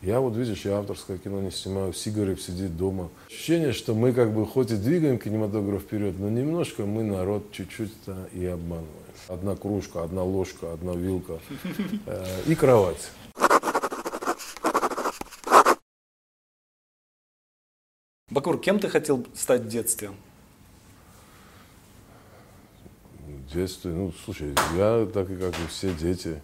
Я 0.00 0.20
вот, 0.20 0.36
видишь, 0.36 0.64
я 0.64 0.78
авторское 0.78 1.18
кино 1.18 1.40
не 1.40 1.50
снимаю, 1.50 1.92
Сигарев 1.92 2.40
сидит 2.40 2.76
дома. 2.76 3.10
Ощущение, 3.26 3.72
что 3.72 3.94
мы 3.94 4.12
как 4.12 4.32
бы 4.32 4.46
хоть 4.46 4.70
и 4.70 4.76
двигаем 4.76 5.18
кинематограф 5.18 5.82
вперед, 5.82 6.14
но 6.20 6.28
немножко 6.28 6.86
мы 6.86 7.02
народ 7.02 7.50
чуть-чуть-то 7.50 8.28
и 8.32 8.46
обманываем. 8.46 8.88
Одна 9.26 9.56
кружка, 9.56 10.04
одна 10.04 10.22
ложка, 10.22 10.72
одна 10.72 10.94
вилка 10.94 11.40
э, 12.06 12.42
и 12.46 12.54
кровать. 12.54 13.10
Бакур, 18.30 18.60
кем 18.60 18.78
ты 18.78 18.88
хотел 18.88 19.26
стать 19.34 19.62
в 19.62 19.68
детстве? 19.68 20.12
В 23.26 23.52
детстве, 23.52 23.90
ну, 23.90 24.12
слушай, 24.24 24.54
я 24.76 25.08
так 25.12 25.28
и 25.28 25.34
как 25.34 25.54
и 25.58 25.66
все 25.68 25.92
дети 25.92 26.40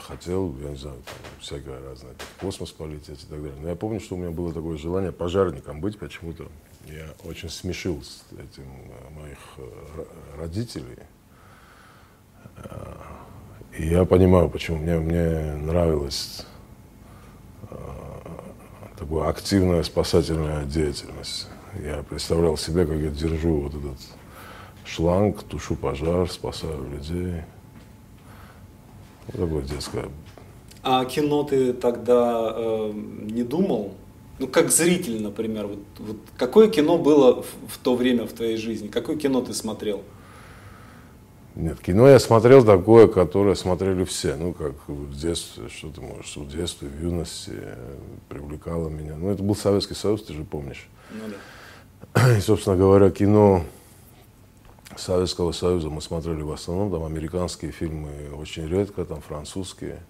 хотел, 0.00 0.54
я 0.58 0.70
не 0.70 0.76
знаю, 0.76 0.96
там, 1.04 1.14
всякое 1.40 1.82
разное, 1.82 2.14
в 2.18 2.40
космос 2.40 2.72
полететь 2.72 3.22
и 3.22 3.26
так 3.26 3.42
далее. 3.42 3.58
Но 3.60 3.68
я 3.68 3.76
помню, 3.76 4.00
что 4.00 4.14
у 4.14 4.18
меня 4.18 4.30
было 4.30 4.52
такое 4.52 4.76
желание 4.76 5.12
пожарником 5.12 5.80
быть 5.80 5.98
почему-то. 5.98 6.48
Я 6.86 7.14
очень 7.24 7.48
смешил 7.48 8.02
с 8.02 8.22
этим 8.32 8.64
э, 8.64 9.20
моих 9.20 9.38
э, 9.56 10.04
родителей. 10.38 10.98
И 13.76 13.86
я 13.88 14.04
понимаю, 14.04 14.48
почему 14.48 14.78
мне, 14.78 14.98
мне 14.98 15.54
нравилась 15.56 16.46
такая 18.96 19.28
активная 19.28 19.82
спасательная 19.82 20.64
деятельность. 20.64 21.48
Я 21.82 22.02
представлял 22.02 22.56
себе, 22.56 22.86
как 22.86 22.96
я 22.96 23.10
держу 23.10 23.62
вот 23.62 23.74
этот 23.74 23.98
шланг, 24.84 25.42
тушу 25.42 25.74
пожар, 25.76 26.30
спасаю 26.30 26.88
людей. 26.88 27.42
Такое 29.32 29.62
детское. 29.62 30.08
А 30.82 31.04
кино 31.06 31.44
ты 31.44 31.72
тогда 31.72 32.52
э, 32.54 32.92
не 32.92 33.42
думал? 33.42 33.94
Ну, 34.38 34.48
как 34.48 34.70
зритель, 34.70 35.22
например, 35.22 35.66
вот, 35.66 35.78
вот 35.98 36.16
какое 36.36 36.68
кино 36.68 36.98
было 36.98 37.42
в, 37.42 37.46
в 37.68 37.78
то 37.78 37.94
время 37.94 38.26
в 38.26 38.32
твоей 38.32 38.56
жизни? 38.56 38.88
Какое 38.88 39.16
кино 39.16 39.40
ты 39.40 39.54
смотрел? 39.54 40.02
Нет, 41.54 41.78
кино 41.80 42.08
я 42.08 42.18
смотрел 42.18 42.64
такое, 42.64 43.06
которое 43.06 43.54
смотрели 43.54 44.04
все. 44.04 44.34
Ну, 44.34 44.52
как 44.52 44.74
в 44.88 45.16
детстве, 45.16 45.68
что 45.68 45.88
ты 45.88 46.00
можешь, 46.00 46.36
в 46.36 46.48
детстве, 46.48 46.88
в 46.88 47.00
юности 47.00 47.52
привлекало 48.28 48.88
меня. 48.88 49.14
Ну, 49.16 49.30
это 49.30 49.42
был 49.42 49.54
Советский 49.54 49.94
Союз, 49.94 50.24
ты 50.24 50.34
же 50.34 50.42
помнишь. 50.42 50.88
Ну 51.12 51.24
да. 51.28 52.36
И, 52.36 52.40
собственно 52.40 52.76
говоря, 52.76 53.10
кино 53.10 53.64
Советского 54.96 55.52
Союза 55.52 55.90
мы 55.90 56.00
смотрели 56.00 56.42
в 56.42 56.52
основном, 56.52 56.90
там 56.90 57.04
американские 57.04 57.72
фильмы 57.72 58.10
очень 58.36 58.68
редко, 58.68 59.04
там 59.04 59.20
французские. 59.20 60.00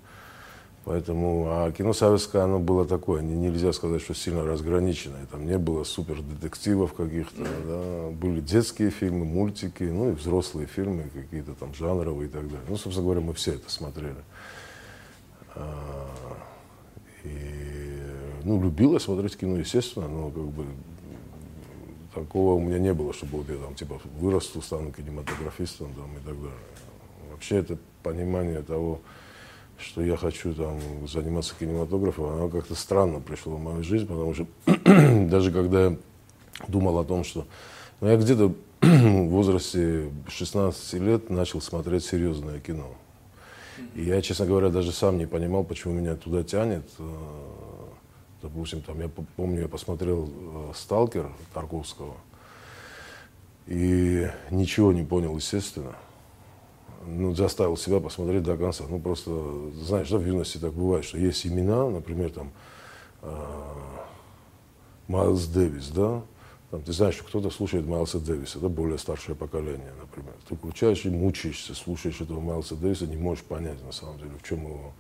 Поэтому, 0.85 1.47
а 1.49 1.73
кино 1.73 1.95
советское, 1.95 2.41
оно 2.41 2.59
было 2.59 2.85
такое, 2.85 3.23
не, 3.23 3.35
нельзя 3.35 3.73
сказать, 3.73 4.03
что 4.03 4.15
сильно 4.15 4.45
разграниченное. 4.45 5.25
Там 5.31 5.47
не 5.47 5.57
было 5.57 5.83
супер 5.83 6.21
детективов 6.21 6.93
каких-то, 6.93 7.43
да. 7.43 8.11
были 8.11 8.41
детские 8.41 8.91
фильмы, 8.91 9.25
мультики, 9.25 9.85
ну 9.85 10.11
и 10.11 10.13
взрослые 10.13 10.67
фильмы, 10.67 11.11
какие-то 11.15 11.55
там 11.55 11.75
жанровые 11.75 12.29
и 12.29 12.31
так 12.31 12.45
далее. 12.45 12.67
Ну, 12.69 12.77
собственно 12.77 13.07
говоря, 13.07 13.23
мы 13.23 13.33
все 13.33 13.55
это 13.55 13.71
смотрели. 13.71 14.23
А, 15.55 16.07
и, 17.25 18.03
ну, 18.45 18.63
любила 18.63 18.99
смотреть 18.99 19.39
кино, 19.39 19.57
естественно, 19.57 20.07
но 20.07 20.29
как 20.31 20.49
бы 20.49 20.67
такого 22.15 22.55
у 22.55 22.61
меня 22.61 22.79
не 22.79 22.95
было, 22.95 23.13
чтобы 23.13 23.39
вот 23.39 23.49
я 23.49 23.57
там 23.57 23.75
типа 23.75 24.01
вырасту, 24.19 24.63
стану 24.63 24.93
кинематографистом 24.93 25.93
там, 25.95 26.13
и 26.17 26.21
так 26.25 26.37
далее. 26.37 26.59
Вообще 27.31 27.57
это 27.57 27.79
понимание 28.03 28.63
того, 28.63 29.01
что 29.79 30.03
я 30.03 30.17
хочу 30.17 30.55
там 30.55 30.79
заниматься 31.07 31.55
кинематографом, 31.59 32.27
оно 32.27 32.49
как-то 32.49 32.75
странно 32.75 33.21
пришло 33.21 33.57
в 33.57 33.61
мою 33.61 33.83
жизнь, 33.83 34.07
потому 34.07 34.35
что 34.35 34.47
даже 35.29 35.51
когда 35.51 35.87
я 35.87 35.97
думал 36.69 36.99
о 36.99 37.05
том, 37.05 37.25
что 37.25 37.47
ну, 38.01 38.09
я 38.09 38.17
где-то 38.17 38.55
в 38.81 39.29
возрасте 39.29 40.11
16 40.29 40.95
лет 40.95 41.31
начал 41.31 41.61
смотреть 41.61 42.05
серьезное 42.05 42.61
кино. 42.61 42.95
И 43.95 44.05
я, 44.05 44.21
честно 44.23 44.47
говоря, 44.47 44.69
даже 44.69 44.93
сам 44.93 45.19
не 45.19 45.27
понимал, 45.27 45.65
почему 45.65 45.95
меня 45.95 46.15
туда 46.15 46.43
тянет. 46.45 46.85
Допустим, 48.45 48.83
там, 48.83 49.01
я 49.01 49.09
помню, 49.09 49.63
я 49.63 49.69
посмотрел 49.69 50.29
э, 50.29 50.73
«Сталкер» 50.75 51.33
Тарковского 51.55 52.15
и 53.67 54.29
ничего 54.51 54.93
не 54.93 55.03
понял, 55.03 55.35
естественно 55.35 55.97
ну, 57.07 57.35
заставил 57.35 57.79
себя 57.79 58.01
посмотреть 58.01 58.43
до 58.43 58.57
конца. 58.59 58.85
Ну, 58.89 58.99
просто, 59.01 59.31
знаешь, 59.73 60.11
да, 60.11 60.19
в 60.19 60.27
юности 60.27 60.59
так 60.59 60.75
бывает, 60.75 61.07
что 61.07 61.19
есть 61.19 61.47
имена, 61.47 61.89
например, 61.89 62.31
там, 62.31 62.53
э, 63.23 63.35
Майлз 65.09 65.47
Дэвис, 65.47 65.89
да, 65.89 66.23
там, 66.71 66.83
ты 66.83 66.93
знаешь, 66.93 67.15
что 67.15 67.25
кто-то 67.25 67.49
слушает 67.49 67.87
Майлса 67.87 68.19
Дэвиса, 68.19 68.59
да, 68.59 68.69
более 68.69 68.99
старшее 68.99 69.35
поколение, 69.37 69.93
например. 69.99 70.35
Ты 70.49 70.57
включаешь 70.57 71.05
и 71.07 71.11
мучаешься, 71.11 71.75
слушаешь 71.75 72.21
этого 72.21 72.41
Майлса 72.41 72.75
Дэвиса, 72.75 73.07
не 73.07 73.17
можешь 73.17 73.45
понять, 73.45 73.83
на 73.85 73.93
самом 73.93 74.19
деле, 74.19 74.33
в 74.39 74.47
чем 74.47 74.65
его 74.67 74.93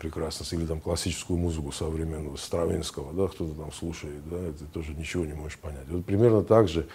прекрасность. 0.00 0.52
Или 0.52 0.66
там 0.66 0.80
классическую 0.80 1.38
музыку 1.38 1.70
современную, 1.70 2.36
Стравинского, 2.36 3.12
да, 3.12 3.28
кто-то 3.28 3.54
там 3.54 3.72
слушает, 3.72 4.28
да, 4.28 4.38
ты 4.58 4.64
тоже 4.64 4.94
ничего 4.94 5.24
не 5.24 5.34
можешь 5.34 5.58
понять. 5.58 5.86
Вот 5.88 6.04
примерно 6.04 6.42
так 6.42 6.68
же 6.68 6.88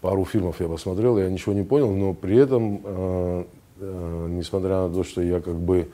пару 0.00 0.24
фильмов 0.24 0.60
я 0.60 0.68
посмотрел, 0.68 1.18
я 1.18 1.28
ничего 1.28 1.54
не 1.54 1.64
понял, 1.64 1.90
но 1.90 2.14
при 2.14 2.36
этом 2.36 2.80
э, 2.84 3.44
Э, 3.80 4.26
несмотря 4.28 4.86
на 4.86 4.94
то, 4.94 5.02
что 5.04 5.22
я 5.22 5.40
как 5.40 5.58
бы 5.58 5.88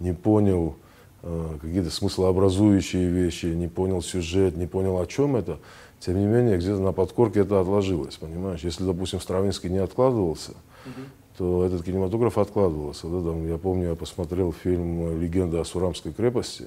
не 0.00 0.12
понял 0.12 0.76
э, 1.22 1.56
какие-то 1.60 1.90
смыслообразующие 1.90 3.08
вещи, 3.08 3.46
не 3.46 3.66
понял 3.66 4.02
сюжет, 4.02 4.56
не 4.56 4.66
понял, 4.66 5.00
о 5.00 5.06
чем 5.06 5.36
это, 5.36 5.58
тем 6.00 6.18
не 6.18 6.26
менее, 6.26 6.58
где-то 6.58 6.80
на 6.80 6.92
подкорке 6.92 7.40
это 7.40 7.60
отложилось, 7.60 8.16
понимаешь? 8.16 8.60
Если, 8.60 8.84
допустим, 8.84 9.20
Стравинский 9.20 9.70
не 9.70 9.78
откладывался, 9.78 10.52
угу. 10.84 11.00
То 11.38 11.64
этот 11.64 11.84
кинематограф 11.84 12.36
откладывался. 12.36 13.06
Да? 13.06 13.22
Там, 13.22 13.46
я 13.46 13.58
помню, 13.58 13.90
я 13.90 13.94
посмотрел 13.94 14.52
фильм 14.52 15.20
«Легенда 15.20 15.60
о 15.60 15.64
Сурамской 15.64 16.12
крепости», 16.12 16.66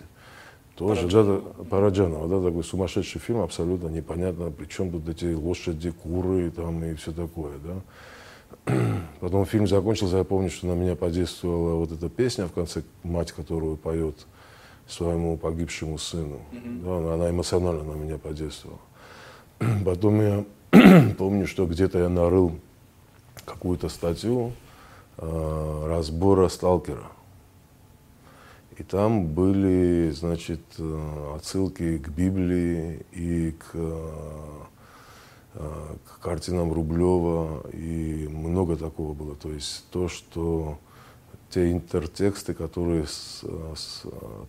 тоже, 0.77 1.01
Параджанова. 1.01 1.41
да, 1.57 1.63
Параджанова, 1.65 2.27
да, 2.27 2.47
такой 2.47 2.63
сумасшедший 2.63 3.19
фильм, 3.19 3.41
абсолютно 3.41 3.89
непонятно, 3.89 4.49
при 4.49 4.65
чем 4.65 4.89
тут 4.89 5.07
эти 5.09 5.33
лошади, 5.33 5.91
куры 5.91 6.49
там 6.51 6.83
и 6.85 6.95
все 6.95 7.11
такое, 7.11 7.53
да. 7.59 8.73
Потом 9.19 9.45
фильм 9.45 9.67
закончился, 9.67 10.17
я 10.17 10.23
помню, 10.23 10.49
что 10.49 10.67
на 10.67 10.73
меня 10.73 10.95
подействовала 10.95 11.75
вот 11.75 11.91
эта 11.91 12.09
песня 12.09 12.47
в 12.47 12.53
конце, 12.53 12.83
мать, 13.03 13.33
которую 13.33 13.75
поет 13.75 14.25
своему 14.87 15.37
погибшему 15.37 15.97
сыну. 15.97 16.39
Mm-hmm. 16.51 17.05
Да, 17.05 17.13
она 17.13 17.29
эмоционально 17.29 17.83
на 17.83 17.95
меня 17.97 18.17
подействовала. 18.17 18.79
Потом 19.85 20.21
я 20.21 20.45
помню, 21.17 21.45
что 21.45 21.65
где-то 21.65 21.99
я 21.99 22.09
нарыл 22.09 22.53
какую-то 23.45 23.89
статью 23.89 24.53
э, 25.21 25.85
разбора 25.87 26.49
сталкера. 26.49 27.11
И 28.77 28.83
там 28.83 29.27
были, 29.27 30.11
значит, 30.11 30.61
э, 30.77 31.35
отсылки 31.35 31.97
к 31.97 32.09
Библии 32.09 33.05
и 33.11 33.51
к 33.51 33.75
Э, 35.53 35.95
к 36.05 36.23
картинам 36.23 36.71
Рублева, 36.71 37.69
и 37.73 38.27
много 38.29 38.77
такого 38.77 39.13
было. 39.13 39.35
То 39.35 39.51
есть 39.51 39.83
то, 39.91 40.07
что 40.07 40.77
те 41.49 41.73
интертексты, 41.73 42.53
которые 42.53 43.05
с, 43.05 43.43
с, 43.75 44.03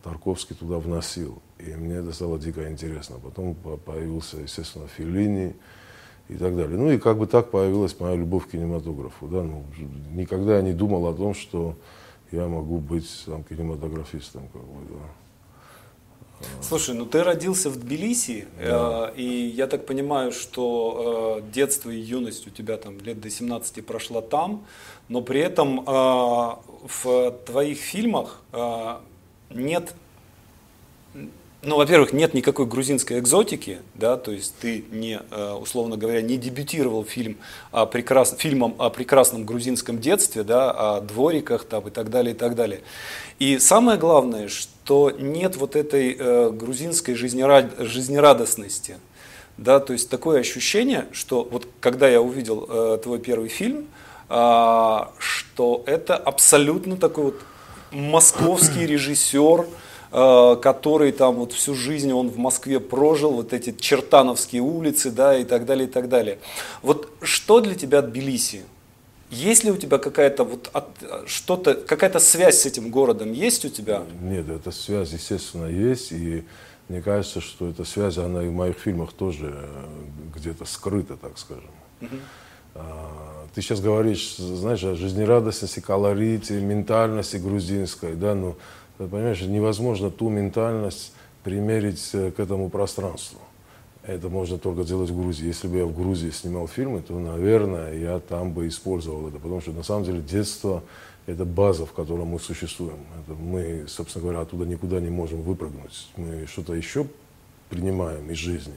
Тарковский 0.05 0.55
туда 0.55 0.79
вносил. 0.79 1.43
И 1.59 1.75
мне 1.75 1.95
это 1.95 2.13
стало 2.13 2.39
дико 2.39 2.71
интересно. 2.71 3.17
Потом 3.19 3.55
появился, 3.55 4.37
естественно, 4.37 4.87
Филини 4.87 5.57
и 6.29 6.35
так 6.35 6.57
далее. 6.57 6.79
Ну 6.79 6.91
и 6.91 6.99
как 6.99 7.19
бы 7.19 7.27
так 7.27 7.51
появилась 7.51 7.99
моя 7.99 8.17
любовь 8.17 8.47
к 8.47 8.51
кинематографу. 8.53 9.27
Да? 9.27 9.43
Ну, 9.43 9.65
никогда 10.13 10.57
я 10.57 10.63
не 10.63 10.73
думал 10.73 11.07
о 11.07 11.15
том, 11.15 11.35
что 11.35 11.75
я 12.31 12.49
могу 12.49 12.79
быть 12.79 13.09
там, 13.27 13.45
кинематографистом. 13.45 14.49
Как 14.53 14.63
бы, 14.63 14.89
да. 14.89 15.05
Слушай, 16.61 16.95
ну 16.97 17.07
ты 17.07 17.23
родился 17.23 17.71
в 17.71 17.79
Тбилиси, 17.79 18.47
да. 18.59 19.13
э, 19.15 19.21
и 19.21 19.47
я 19.47 19.69
так 19.69 19.87
понимаю, 19.87 20.33
что 20.33 21.41
э, 21.41 21.53
детство 21.53 21.91
и 21.91 21.99
юность 21.99 22.47
у 22.49 22.51
тебя 22.51 22.77
там 22.79 22.99
лет 22.99 23.21
до 23.21 23.31
17 23.31 23.87
прошла 23.87 24.23
там, 24.23 24.65
но 25.09 25.23
при 25.23 25.41
этом 25.41 25.81
э, 25.81 25.85
в 25.85 27.31
твоих 27.47 27.79
фильмах 27.79 28.41
э, 28.53 28.97
нет 29.51 29.95
ну, 31.65 31.77
во-первых, 31.77 32.13
нет 32.13 32.35
никакой 32.35 32.67
грузинской 32.67 33.21
экзотики, 33.21 33.79
да, 33.95 34.17
то 34.17 34.33
есть 34.33 34.55
ты 34.61 34.85
не, 34.91 35.21
э, 35.31 35.53
условно 35.53 35.97
говоря, 35.97 36.21
не 36.21 36.37
дебютировал 36.37 37.05
фильм 37.05 37.37
о 37.71 37.87
прекрас... 37.87 38.35
фильмом 38.37 38.75
о 38.79 38.91
прекрасном 38.91 39.45
грузинском 39.45 40.01
детстве, 40.01 40.43
да, 40.43 40.73
о 40.73 41.01
двориках 41.01 41.65
там, 41.65 41.87
и 41.87 41.91
так 41.91 42.11
далее, 42.11 42.35
и 42.35 42.37
так 42.37 42.57
далее. 42.57 42.81
И 43.39 43.61
самое 43.61 43.97
главное, 43.97 44.49
что 44.49 45.13
нет 45.13 45.57
вот 45.57 45.77
этой 45.77 46.17
э, 46.19 46.51
грузинской 46.51 47.15
жизнерад... 47.15 47.79
жизнерадостности, 47.79 48.97
да, 49.57 49.79
то 49.79 49.93
есть 49.93 50.11
такое 50.11 50.41
ощущение, 50.41 51.07
что 51.13 51.45
вот 51.49 51.69
когда 51.79 52.09
я 52.09 52.21
увидел 52.21 52.67
э, 52.69 52.99
твой 53.01 53.21
первый 53.21 53.49
фильм, 53.49 53.87
э, 54.29 54.99
что 55.19 55.85
это 55.87 56.17
абсолютно 56.17 56.97
такой 56.97 57.25
вот 57.27 57.41
московский 57.93 58.85
режиссер, 58.85 59.67
который 60.13 61.11
там 61.13 61.37
вот 61.37 61.53
всю 61.53 61.75
жизнь 61.75 62.13
он 62.13 62.29
в 62.29 62.37
Москве 62.37 62.81
прожил, 62.81 63.33
вот 63.33 63.55
эти 63.55 63.73
чертановские 63.73 64.61
улицы, 64.61 65.11
да, 65.11 65.37
и 65.39 65.45
так 65.45 65.65
далее, 65.65 65.89
и 65.89 65.91
так 65.91 66.11
далее. 66.11 66.39
Вот 66.83 67.09
что 67.23 67.61
для 67.61 67.75
тебя 67.75 68.03
Тбилиси? 68.03 68.63
Есть 69.31 69.65
ли 69.65 69.71
у 69.71 69.79
тебя 69.79 69.97
какая-то 69.97 70.45
вот 70.45 70.71
что-то, 71.27 71.75
какая-то 71.75 72.19
связь 72.19 72.61
с 72.61 72.67
этим 72.67 72.91
городом 72.91 73.33
есть 73.33 73.65
у 73.65 73.71
тебя? 73.71 74.03
Нет, 74.21 74.51
эта 74.51 74.71
связь, 74.71 75.13
естественно, 75.13 75.65
есть. 75.65 76.13
И 76.13 76.45
мне 76.91 77.01
кажется, 77.01 77.41
что 77.41 77.71
эта 77.71 77.85
связь, 77.85 78.19
она 78.19 78.43
и 78.43 78.49
в 78.49 78.53
моих 78.53 78.77
фильмах 78.77 79.15
тоже 79.15 79.55
э, 79.55 79.85
где-то 80.37 80.67
скрыта, 80.67 81.17
так 81.17 81.39
скажем. 81.39 81.71
Uh-huh. 82.03 82.21
Ты 83.55 83.61
сейчас 83.61 83.81
говоришь, 83.81 84.37
знаешь, 84.37 84.83
о 84.83 84.95
жизнерадостности, 84.95 85.81
колорите, 85.81 86.61
ментальности 86.61 87.37
грузинской, 87.37 88.15
да, 88.15 88.35
ну, 88.35 88.53
ты 88.53 88.59
понимаешь, 89.09 89.41
невозможно 89.43 90.11
ту 90.11 90.29
ментальность 90.29 91.13
примерить 91.43 92.11
э, 92.13 92.31
к 92.31 92.41
этому 92.41 92.69
пространству. 92.71 93.41
Это 94.05 94.29
можно 94.29 94.59
только 94.59 94.83
делать 94.85 95.11
в 95.11 95.17
Грузии. 95.17 95.47
Если 95.47 95.69
бы 95.69 95.79
я 95.79 95.85
в 95.85 95.95
Грузии 95.95 96.31
снимал 96.31 96.67
фильмы, 96.67 97.03
то, 97.03 97.19
наверное, 97.19 97.95
я 97.95 98.19
там 98.19 98.53
бы 98.53 98.67
использовал 98.67 99.29
это. 99.29 99.39
Потому 99.39 99.61
что, 99.61 99.71
на 99.73 99.85
самом 99.85 100.05
деле, 100.05 100.21
детство– 100.21 100.83
это 101.27 101.45
база, 101.45 101.87
в 101.87 101.93
которой 101.93 102.27
мы 102.27 102.41
существуем. 102.41 102.99
Это 103.23 103.35
мы, 103.35 103.85
собственно 103.87 104.23
говоря, 104.25 104.41
оттуда 104.41 104.67
никуда 104.67 104.99
не 104.99 105.11
можем 105.11 105.43
выпрыгнуть. 105.43 106.09
Мы 106.17 106.47
что-то 106.47 106.75
еще 106.75 107.07
принимаем 107.71 108.29
из 108.29 108.39
жизни. 108.39 108.75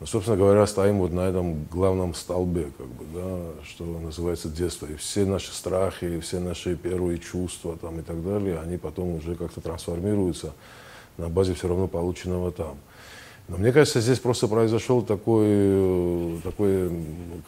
Но, 0.00 0.06
собственно 0.06 0.36
говоря, 0.36 0.66
стоим 0.66 0.98
вот 0.98 1.12
на 1.12 1.28
этом 1.28 1.64
главном 1.70 2.14
столбе, 2.14 2.68
как 2.76 2.86
бы, 2.86 3.04
да, 3.14 3.64
что 3.64 3.84
называется 3.84 4.48
детство. 4.48 4.86
И 4.86 4.96
все 4.96 5.24
наши 5.24 5.52
страхи, 5.52 6.04
и 6.04 6.20
все 6.20 6.40
наши 6.40 6.76
первые 6.76 7.18
чувства 7.18 7.76
там, 7.76 8.00
и 8.00 8.02
так 8.02 8.24
далее, 8.24 8.58
они 8.60 8.78
потом 8.78 9.16
уже 9.16 9.34
как-то 9.34 9.60
трансформируются 9.60 10.52
на 11.18 11.28
базе 11.28 11.54
все 11.54 11.68
равно 11.68 11.88
полученного 11.88 12.52
там. 12.52 12.78
Но 13.48 13.58
мне 13.58 13.72
кажется, 13.72 14.00
здесь 14.00 14.18
просто 14.18 14.48
произошел 14.48 15.02
такое, 15.02 16.40
такое 16.42 16.90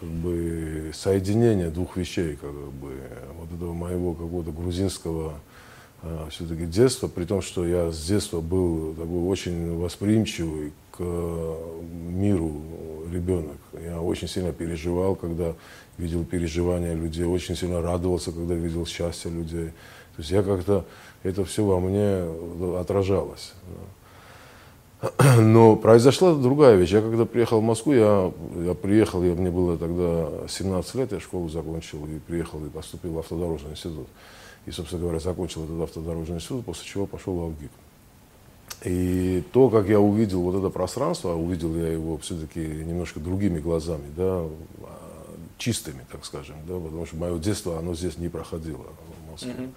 как 0.00 0.08
бы, 0.08 0.90
соединение 0.92 1.70
двух 1.70 1.96
вещей, 1.96 2.36
как 2.36 2.50
бы, 2.50 2.90
вот 3.38 3.52
этого 3.54 3.72
моего 3.72 4.12
какого-то 4.12 4.50
грузинского 4.50 5.34
а, 6.02 6.28
все-таки 6.30 6.66
детства, 6.66 7.08
при 7.08 7.24
том, 7.24 7.40
что 7.40 7.66
я 7.66 7.90
с 7.90 8.04
детства 8.04 8.40
был 8.40 8.92
такой 8.94 9.22
очень 9.22 9.76
восприимчивый 9.78 10.72
к 10.96 11.00
миру 11.00 12.62
ребенок. 13.12 13.56
Я 13.73 14.00
очень 14.00 14.29
сильно 14.29 14.52
переживал, 14.52 15.17
когда 15.17 15.55
видел 15.99 16.25
переживания 16.25 16.94
людей, 16.94 17.25
очень 17.25 17.56
сильно 17.56 17.81
радовался, 17.81 18.32
когда 18.32 18.55
видел 18.55 18.87
счастье 18.87 19.31
людей. 19.31 19.69
То 20.17 20.20
есть 20.20 20.31
я 20.31 20.43
как-то, 20.43 20.85
это 21.23 21.44
все 21.44 21.64
во 21.64 21.81
мне 21.81 22.25
отражалось. 22.79 23.52
Но 25.38 25.76
произошла 25.76 26.35
другая 26.35 26.76
вещь. 26.76 26.91
Я 26.91 27.00
когда 27.00 27.25
приехал 27.25 27.61
в 27.61 27.64
Москву, 27.64 27.93
я, 27.93 28.32
я 28.64 28.75
приехал, 28.75 29.23
я, 29.23 29.35
мне 29.35 29.50
было 29.50 29.76
тогда 29.76 30.49
17 30.49 30.94
лет, 30.94 31.12
я 31.12 31.20
школу 31.20 31.49
закончил 31.49 32.06
и 32.06 32.19
приехал 32.19 32.64
и 32.64 32.69
поступил 32.69 33.14
в 33.14 33.19
автодорожный 33.19 33.73
институт. 33.73 34.06
И, 34.67 34.70
собственно 34.70 35.02
говоря, 35.02 35.19
закончил 35.19 35.64
этот 35.64 35.82
автодорожный 35.82 36.37
институт, 36.37 36.64
после 36.64 36.87
чего 36.87 37.06
пошел 37.06 37.35
в 37.35 37.43
Алгик. 37.43 37.70
И 38.84 39.43
то, 39.52 39.70
как 39.70 39.88
я 39.88 39.99
увидел 39.99 40.43
вот 40.43 40.56
это 40.56 40.69
пространство, 40.69 41.32
а 41.32 41.37
увидел 41.37 41.75
я 41.75 41.88
его 41.88 42.19
все-таки 42.19 42.61
немножко 42.61 43.19
другими 43.19 43.58
глазами, 43.58 44.05
да, 44.14 44.44
чистыми, 45.56 46.05
так 46.11 46.25
скажем, 46.25 46.56
да, 46.69 46.75
потому 46.75 47.06
что 47.06 47.16
мое 47.16 47.38
детство, 47.38 47.78
оно 47.78 47.94
здесь 47.94 48.19
не 48.19 48.28
проходило 48.28 48.84
в 49.26 49.31
Москве. 49.31 49.52
Mm-hmm. 49.52 49.70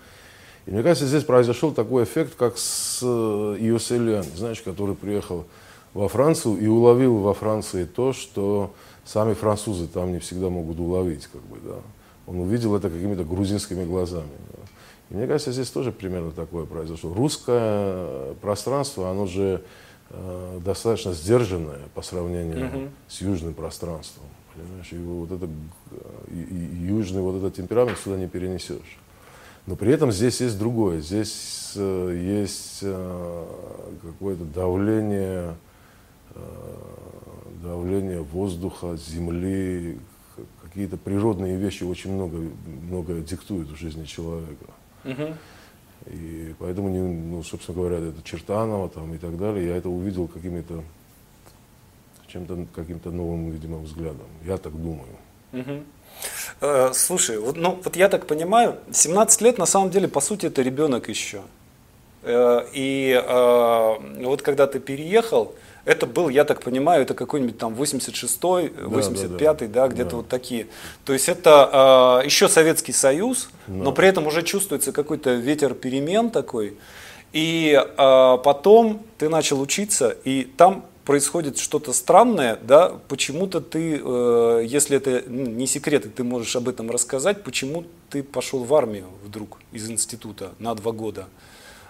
И 0.65 0.71
мне 0.71 0.83
кажется, 0.83 1.07
здесь 1.07 1.23
произошел 1.23 1.71
такой 1.71 2.03
эффект, 2.03 2.35
как 2.35 2.57
с 2.57 3.01
Иоселян, 3.01 4.25
знаешь, 4.35 4.61
который 4.61 4.95
приехал 4.95 5.45
во 5.93 6.09
Францию 6.09 6.57
и 6.57 6.67
уловил 6.67 7.19
во 7.19 7.33
Франции 7.33 7.85
то, 7.85 8.11
что 8.11 8.73
сами 9.05 9.33
французы 9.33 9.87
там 9.87 10.11
не 10.11 10.19
всегда 10.19 10.49
могут 10.49 10.79
уловить, 10.79 11.27
как 11.27 11.41
бы, 11.43 11.57
да. 11.63 11.77
Он 12.25 12.39
увидел 12.41 12.75
это 12.75 12.89
какими-то 12.89 13.23
грузинскими 13.23 13.85
глазами. 13.85 14.27
И 15.09 15.13
мне 15.13 15.27
кажется, 15.27 15.51
здесь 15.51 15.69
тоже 15.69 15.91
примерно 15.91 16.31
такое 16.31 16.65
произошло. 16.65 17.13
Русское 17.13 18.33
пространство, 18.35 19.09
оно 19.09 19.25
же 19.25 19.63
э, 20.09 20.59
достаточно 20.63 21.13
сдержанное 21.13 21.81
по 21.93 22.01
сравнению 22.01 22.57
mm-hmm. 22.57 22.89
с 23.07 23.21
южным 23.21 23.53
пространством. 23.53 24.25
Понимаешь, 24.53 24.91
и 24.91 24.97
вот 24.97 25.31
это, 25.31 25.47
и, 26.29 26.41
и 26.41 26.87
южный 26.87 27.21
вот 27.21 27.37
этот 27.37 27.55
темперамент 27.55 27.97
сюда 27.99 28.17
не 28.17 28.27
перенесешь. 28.27 28.97
Но 29.67 29.75
при 29.75 29.91
этом 29.91 30.11
здесь 30.11 30.41
есть 30.41 30.57
другое. 30.57 31.01
Здесь 31.01 31.73
э, 31.75 32.41
есть 32.41 32.79
э, 32.81 33.45
какое-то 34.01 34.45
давление, 34.45 35.55
э, 36.33 36.41
давление 37.61 38.21
воздуха, 38.21 38.97
земли, 38.97 39.99
какие-то 40.63 40.95
природные 40.97 41.57
вещи 41.57 41.83
очень 41.83 42.13
много, 42.13 42.37
много 42.83 43.15
диктуют 43.15 43.69
в 43.69 43.75
жизни 43.75 44.05
человека. 44.05 44.65
Угу. 45.07 45.33
И 46.11 46.55
поэтому, 46.59 46.89
ну, 46.89 47.43
собственно 47.43 47.77
говоря, 47.77 47.97
это 47.97 48.21
Чертанова 48.23 48.89
там, 48.89 49.13
и 49.13 49.17
так 49.17 49.37
далее, 49.37 49.67
я 49.67 49.75
это 49.75 49.89
увидел 49.89 50.27
какими-то 50.27 50.83
чем-то 52.27 52.65
каким-то 52.75 53.11
новым, 53.11 53.51
видимо, 53.51 53.77
взглядом. 53.79 54.27
Я 54.45 54.57
так 54.57 54.73
думаю. 54.73 55.15
Угу. 55.53 55.83
Э, 56.61 56.91
слушай, 56.93 57.37
вот, 57.37 57.57
ну, 57.57 57.79
вот 57.83 57.95
я 57.95 58.09
так 58.09 58.27
понимаю, 58.27 58.75
17 58.91 59.41
лет 59.41 59.57
на 59.57 59.65
самом 59.65 59.89
деле, 59.89 60.07
по 60.07 60.21
сути, 60.21 60.47
это 60.47 60.61
ребенок 60.61 61.09
еще. 61.09 61.41
Э, 62.23 62.65
и 62.73 63.11
э, 63.11 64.23
вот 64.23 64.41
когда 64.41 64.67
ты 64.67 64.79
переехал, 64.79 65.55
это 65.87 66.05
был, 66.05 66.27
я 66.27 66.43
так 66.43 66.61
понимаю, 66.61 67.03
это 67.03 67.13
какой-нибудь 67.13 67.57
там 67.57 67.73
86-й, 67.73 68.67
85-й, 68.67 69.67
да, 69.67 69.67
да, 69.67 69.67
да, 69.67 69.87
где-то 69.87 70.09
да. 70.11 70.15
вот 70.17 70.27
такие. 70.27 70.67
То 71.05 71.13
есть 71.13 71.29
это 71.29 72.21
э, 72.21 72.25
еще 72.25 72.49
Советский 72.49 72.91
Союз, 72.91 73.49
да. 73.67 73.73
но 73.73 73.91
при 73.93 74.09
этом 74.09 74.27
уже 74.27 74.43
чувствуется 74.43 74.91
какой-то 74.91 75.35
ветер 75.35 75.73
перемен 75.73 76.29
такой. 76.29 76.77
И 77.31 77.73
э, 77.73 78.37
потом 78.43 79.01
ты 79.17 79.29
начал 79.29 79.61
учиться, 79.61 80.09
и 80.25 80.43
там 80.43 80.85
происходит 81.05 81.57
что-то 81.57 81.93
странное, 81.93 82.59
да, 82.61 82.91
почему-то 83.07 83.61
ты, 83.61 84.01
э, 84.03 84.65
если 84.65 84.97
это 84.97 85.23
ну, 85.25 85.45
не 85.45 85.67
секрет, 85.67 86.05
и 86.05 86.09
ты 86.09 86.25
можешь 86.25 86.53
об 86.57 86.67
этом 86.67 86.91
рассказать, 86.91 87.43
почему 87.43 87.85
ты 88.09 88.23
пошел 88.23 88.65
в 88.65 88.75
армию 88.75 89.05
вдруг 89.23 89.57
из 89.71 89.89
института 89.89 90.51
на 90.59 90.75
два 90.75 90.91
года? 90.91 91.27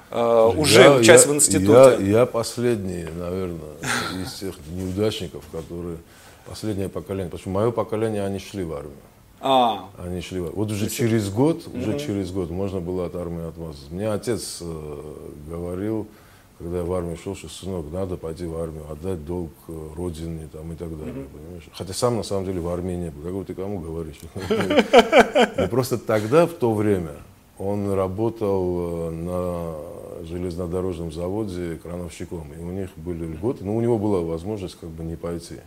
Uh, 0.09 0.56
уже 0.57 0.81
я, 0.81 0.95
учась 0.95 1.25
я, 1.25 1.31
в 1.31 1.36
институте. 1.36 1.98
Я, 2.00 2.19
я 2.19 2.25
последний, 2.25 3.06
наверное, 3.19 3.76
из 4.23 4.33
тех 4.35 4.56
неудачников, 4.71 5.44
которые 5.52 5.97
последнее 6.47 6.87
поколение, 6.87 7.30
потому 7.30 7.42
что 7.42 7.49
мое 7.49 7.71
поколение, 7.71 8.23
они 8.23 8.40
шли 8.40 8.64
в 8.64 8.73
армию. 8.73 8.95
А. 9.42 9.90
Они 9.97 10.21
шли 10.21 10.40
в 10.40 10.45
армию. 10.45 10.57
Вот 10.57 10.71
уже 10.71 10.90
через 10.90 11.30
год, 11.30 11.68
уже 11.73 11.92
угу. 11.92 11.99
через 11.99 12.31
год 12.31 12.49
можно 12.49 12.80
было 12.80 13.06
от 13.06 13.16
армии 13.16 13.47
отмазаться. 13.47 13.85
Мне 13.92 14.09
отец 14.09 14.59
э, 14.61 15.14
говорил, 15.49 16.07
когда 16.57 16.78
я 16.78 16.83
в 16.83 16.94
армию 16.94 17.18
шел, 17.18 17.35
что, 17.35 17.49
сынок, 17.49 17.85
надо 17.92 18.18
пойти 18.18 18.45
в 18.45 18.57
армию, 18.57 18.83
отдать 18.90 19.26
долг 19.26 19.52
э, 19.68 19.90
родине 19.95 20.47
там, 20.52 20.71
и 20.71 20.76
так 20.76 20.97
далее, 20.97 21.14
mm-hmm. 21.14 21.37
понимаешь? 21.37 21.69
Хотя 21.73 21.94
сам, 21.94 22.18
на 22.18 22.23
самом 22.23 22.45
деле, 22.45 22.61
в 22.61 22.68
армии 22.69 22.94
не 22.94 23.09
был. 23.11 23.23
Какой 23.23 23.45
ты 23.45 23.54
кому 23.54 23.80
говоришь? 23.80 24.19
Просто 25.69 25.97
тогда, 25.97 26.47
в 26.47 26.54
то 26.54 26.73
время, 26.73 27.14
он 27.59 27.92
работал 27.94 29.09
э, 29.09 29.11
на 29.11 29.96
железнодорожном 30.24 31.12
заводе 31.12 31.80
крановщиком, 31.81 32.52
и 32.54 32.62
у 32.62 32.71
них 32.71 32.90
были 32.95 33.26
льготы, 33.26 33.64
но 33.64 33.76
у 33.76 33.81
него 33.81 33.97
была 33.97 34.21
возможность 34.21 34.78
как 34.80 34.90
бы 34.90 35.04
не 35.04 35.16
пойти. 35.16 35.57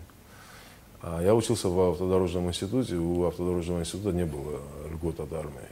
А 1.02 1.22
я 1.22 1.34
учился 1.34 1.68
в 1.68 1.90
автодорожном 1.90 2.48
институте, 2.48 2.96
у 2.96 3.24
автодорожного 3.24 3.80
института 3.80 4.12
не 4.12 4.26
было 4.26 4.60
льгот 4.92 5.20
от 5.20 5.32
армии. 5.32 5.68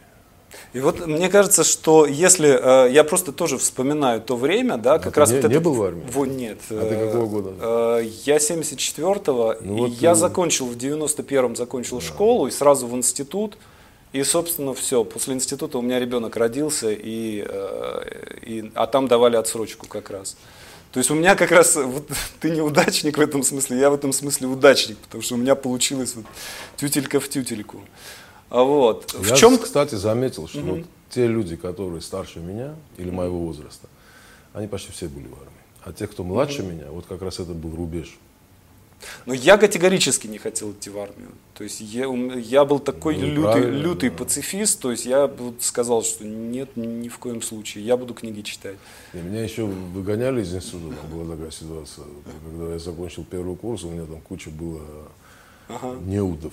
И 0.72 0.80
вот 0.80 1.06
мне 1.06 1.28
кажется, 1.28 1.64
что 1.64 2.06
если 2.06 2.86
э, 2.88 2.90
я 2.92 3.04
просто 3.04 3.32
тоже 3.32 3.58
вспоминаю 3.58 4.20
то 4.20 4.36
время, 4.36 4.76
да, 4.76 4.94
а 4.94 4.98
как 4.98 5.16
а 5.16 5.20
раз 5.20 5.30
не, 5.30 5.36
вот 5.36 5.44
это. 5.44 5.54
Не 5.54 5.60
был 5.60 5.74
в 5.74 5.82
армии? 5.82 6.04
Вот 6.12 6.26
нет. 6.26 6.58
А 6.70 6.88
ты 6.88 7.06
какого 7.06 7.26
года? 7.26 7.54
Э, 7.60 8.08
я 8.24 8.36
74-го, 8.36 9.56
ну, 9.60 9.76
и 9.76 9.80
вот 9.80 9.90
я 10.00 10.14
ты... 10.14 10.20
закончил 10.20 10.66
в 10.66 10.76
91-м 10.76 11.56
закончил 11.56 11.98
да. 11.98 12.06
школу 12.06 12.46
и 12.46 12.50
сразу 12.50 12.86
в 12.86 12.94
институт. 12.96 13.58
И, 14.12 14.22
собственно, 14.22 14.74
все. 14.74 15.04
После 15.04 15.34
института 15.34 15.78
у 15.78 15.82
меня 15.82 15.98
ребенок 15.98 16.36
родился, 16.36 16.90
и, 16.90 17.44
э, 17.46 18.38
и, 18.42 18.72
а 18.74 18.86
там 18.86 19.06
давали 19.06 19.36
отсрочку 19.36 19.86
как 19.86 20.10
раз. 20.10 20.36
То 20.92 20.98
есть 20.98 21.10
у 21.10 21.14
меня 21.14 21.34
как 21.34 21.50
раз, 21.50 21.76
вот, 21.76 22.08
ты 22.40 22.50
неудачник 22.50 23.18
в 23.18 23.20
этом 23.20 23.42
смысле, 23.42 23.78
я 23.78 23.90
в 23.90 23.94
этом 23.94 24.12
смысле 24.12 24.48
удачник, 24.48 24.96
потому 24.98 25.22
что 25.22 25.34
у 25.34 25.38
меня 25.38 25.54
получилось 25.54 26.14
вот 26.16 26.24
тютелька 26.76 27.20
в 27.20 27.28
тютельку. 27.28 27.82
А 28.48 28.62
вот. 28.62 29.14
Я, 29.14 29.34
в 29.34 29.38
чем... 29.38 29.58
кстати, 29.58 29.94
заметил, 29.94 30.48
что 30.48 30.60
угу. 30.60 30.76
вот 30.76 30.86
те 31.10 31.26
люди, 31.26 31.56
которые 31.56 32.00
старше 32.00 32.40
меня 32.40 32.74
или 32.96 33.10
моего 33.10 33.38
возраста, 33.38 33.88
они 34.54 34.66
почти 34.68 34.90
все 34.92 35.08
были 35.08 35.26
в 35.26 35.34
армии. 35.34 35.48
А 35.84 35.92
те, 35.92 36.06
кто 36.06 36.24
младше 36.24 36.62
угу. 36.62 36.72
меня, 36.72 36.86
вот 36.90 37.04
как 37.06 37.20
раз 37.20 37.40
это 37.40 37.52
был 37.52 37.76
рубеж. 37.76 38.18
Но 39.26 39.34
я 39.34 39.58
категорически 39.58 40.26
не 40.26 40.38
хотел 40.38 40.72
идти 40.72 40.90
в 40.90 40.98
армию. 40.98 41.30
То 41.54 41.64
есть 41.64 41.80
я, 41.80 42.06
я 42.36 42.64
был 42.64 42.78
такой 42.78 43.16
ну, 43.16 43.26
лютый, 43.26 43.70
лютый 43.70 44.10
да. 44.10 44.16
пацифист, 44.16 44.80
то 44.80 44.90
есть 44.90 45.06
я 45.06 45.30
сказал, 45.60 46.02
что 46.02 46.24
нет, 46.24 46.76
ни 46.76 47.08
в 47.08 47.18
коем 47.18 47.42
случае, 47.42 47.84
я 47.84 47.96
буду 47.96 48.14
книги 48.14 48.42
читать. 48.42 48.76
И 49.12 49.18
меня 49.18 49.42
еще 49.42 49.64
выгоняли 49.64 50.42
из 50.42 50.54
института, 50.54 50.96
была 51.12 51.34
такая 51.34 51.50
ситуация. 51.50 52.04
Когда 52.44 52.72
я 52.72 52.78
закончил 52.78 53.24
первый 53.24 53.56
курс, 53.56 53.84
у 53.84 53.90
меня 53.90 54.04
там 54.04 54.20
куча 54.20 54.50
было 54.50 54.82
ага. 55.68 55.96
неудов. 56.04 56.52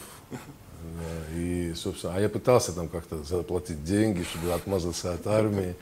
И, 1.36 1.74
собственно, 1.76 2.14
а 2.16 2.22
я 2.22 2.30
пытался 2.30 2.72
там 2.72 2.88
как-то 2.88 3.24
заплатить 3.24 3.84
деньги, 3.84 4.24
чтобы 4.24 4.54
отмазаться 4.54 5.14
от 5.14 5.28
армии. 5.28 5.76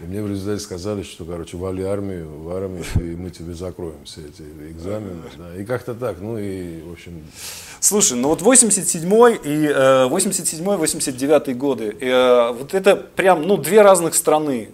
И 0.00 0.04
мне 0.04 0.22
в 0.22 0.28
результате 0.28 0.60
сказали, 0.60 1.02
что, 1.02 1.24
короче, 1.24 1.56
вали 1.56 1.82
армию, 1.82 2.28
в 2.40 2.50
армию, 2.50 2.84
и 2.96 3.16
мы 3.16 3.30
тебе 3.30 3.54
закроем 3.54 4.04
все 4.04 4.22
эти 4.22 4.42
экзамены. 4.70 5.22
Да. 5.36 5.56
И 5.56 5.64
как-то 5.64 5.94
так, 5.94 6.20
ну 6.20 6.38
и, 6.38 6.82
в 6.82 6.92
общем... 6.92 7.24
Слушай, 7.80 8.18
ну 8.18 8.28
вот 8.28 8.42
87-й 8.42 9.40
и 9.42 9.66
э, 9.66 10.08
87-89 10.08 11.54
годы, 11.54 11.96
э, 11.98 12.52
вот 12.52 12.74
это 12.74 12.96
прям, 12.96 13.42
ну, 13.42 13.56
две 13.56 13.80
разных 13.82 14.14
страны. 14.14 14.70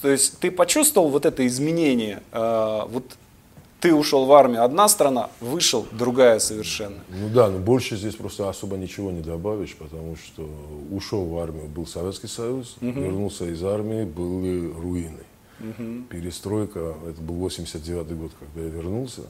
То 0.00 0.08
есть 0.08 0.38
ты 0.38 0.50
почувствовал 0.50 1.08
вот 1.08 1.26
это 1.26 1.46
изменение, 1.46 2.22
э, 2.32 2.80
вот 2.88 3.16
ты 3.82 3.92
ушел 3.92 4.26
в 4.26 4.32
армию 4.32 4.62
одна 4.62 4.88
страна, 4.88 5.28
вышел 5.40 5.84
другая 5.90 6.38
совершенно. 6.38 6.98
Ну 7.08 7.28
да, 7.28 7.50
но 7.50 7.58
больше 7.58 7.96
здесь 7.96 8.14
просто 8.14 8.48
особо 8.48 8.76
ничего 8.76 9.10
не 9.10 9.22
добавишь, 9.22 9.74
потому 9.76 10.14
что 10.14 10.48
ушел 10.92 11.24
в 11.24 11.36
армию, 11.38 11.66
был 11.66 11.84
Советский 11.84 12.28
Союз, 12.28 12.76
угу. 12.80 13.00
вернулся 13.00 13.44
из 13.44 13.62
армии, 13.64 14.04
были 14.04 14.72
руины. 14.72 15.24
Угу. 15.58 16.04
Перестройка, 16.10 16.94
это 17.08 17.20
был 17.20 17.34
89 17.34 18.06
год, 18.16 18.30
когда 18.38 18.60
я 18.60 18.72
вернулся. 18.72 19.22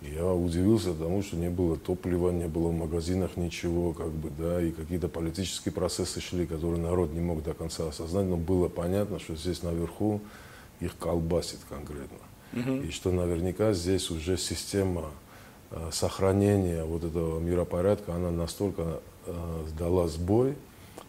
Я 0.00 0.26
удивился 0.32 0.94
тому, 0.94 1.22
что 1.22 1.36
не 1.36 1.50
было 1.50 1.76
топлива, 1.76 2.30
не 2.30 2.46
было 2.46 2.68
в 2.68 2.74
магазинах 2.74 3.36
ничего, 3.36 3.92
как 3.92 4.10
бы, 4.10 4.30
да, 4.30 4.62
и 4.62 4.70
какие-то 4.70 5.08
политические 5.08 5.72
процессы 5.72 6.20
шли, 6.20 6.46
которые 6.46 6.80
народ 6.80 7.12
не 7.12 7.20
мог 7.20 7.42
до 7.42 7.52
конца 7.52 7.88
осознать, 7.88 8.26
но 8.26 8.36
было 8.36 8.68
понятно, 8.68 9.18
что 9.18 9.34
здесь 9.34 9.64
наверху 9.64 10.20
их 10.78 10.96
колбасит 10.98 11.60
конкретно. 11.68 12.18
И 12.52 12.90
что 12.90 13.10
наверняка 13.10 13.72
здесь 13.72 14.10
уже 14.10 14.36
система 14.36 15.10
э, 15.70 15.88
сохранения 15.90 16.84
вот 16.84 17.02
этого 17.02 17.40
миропорядка, 17.40 18.14
она 18.14 18.30
настолько 18.30 19.00
э, 19.26 19.64
дала 19.78 20.06
сбой, 20.08 20.54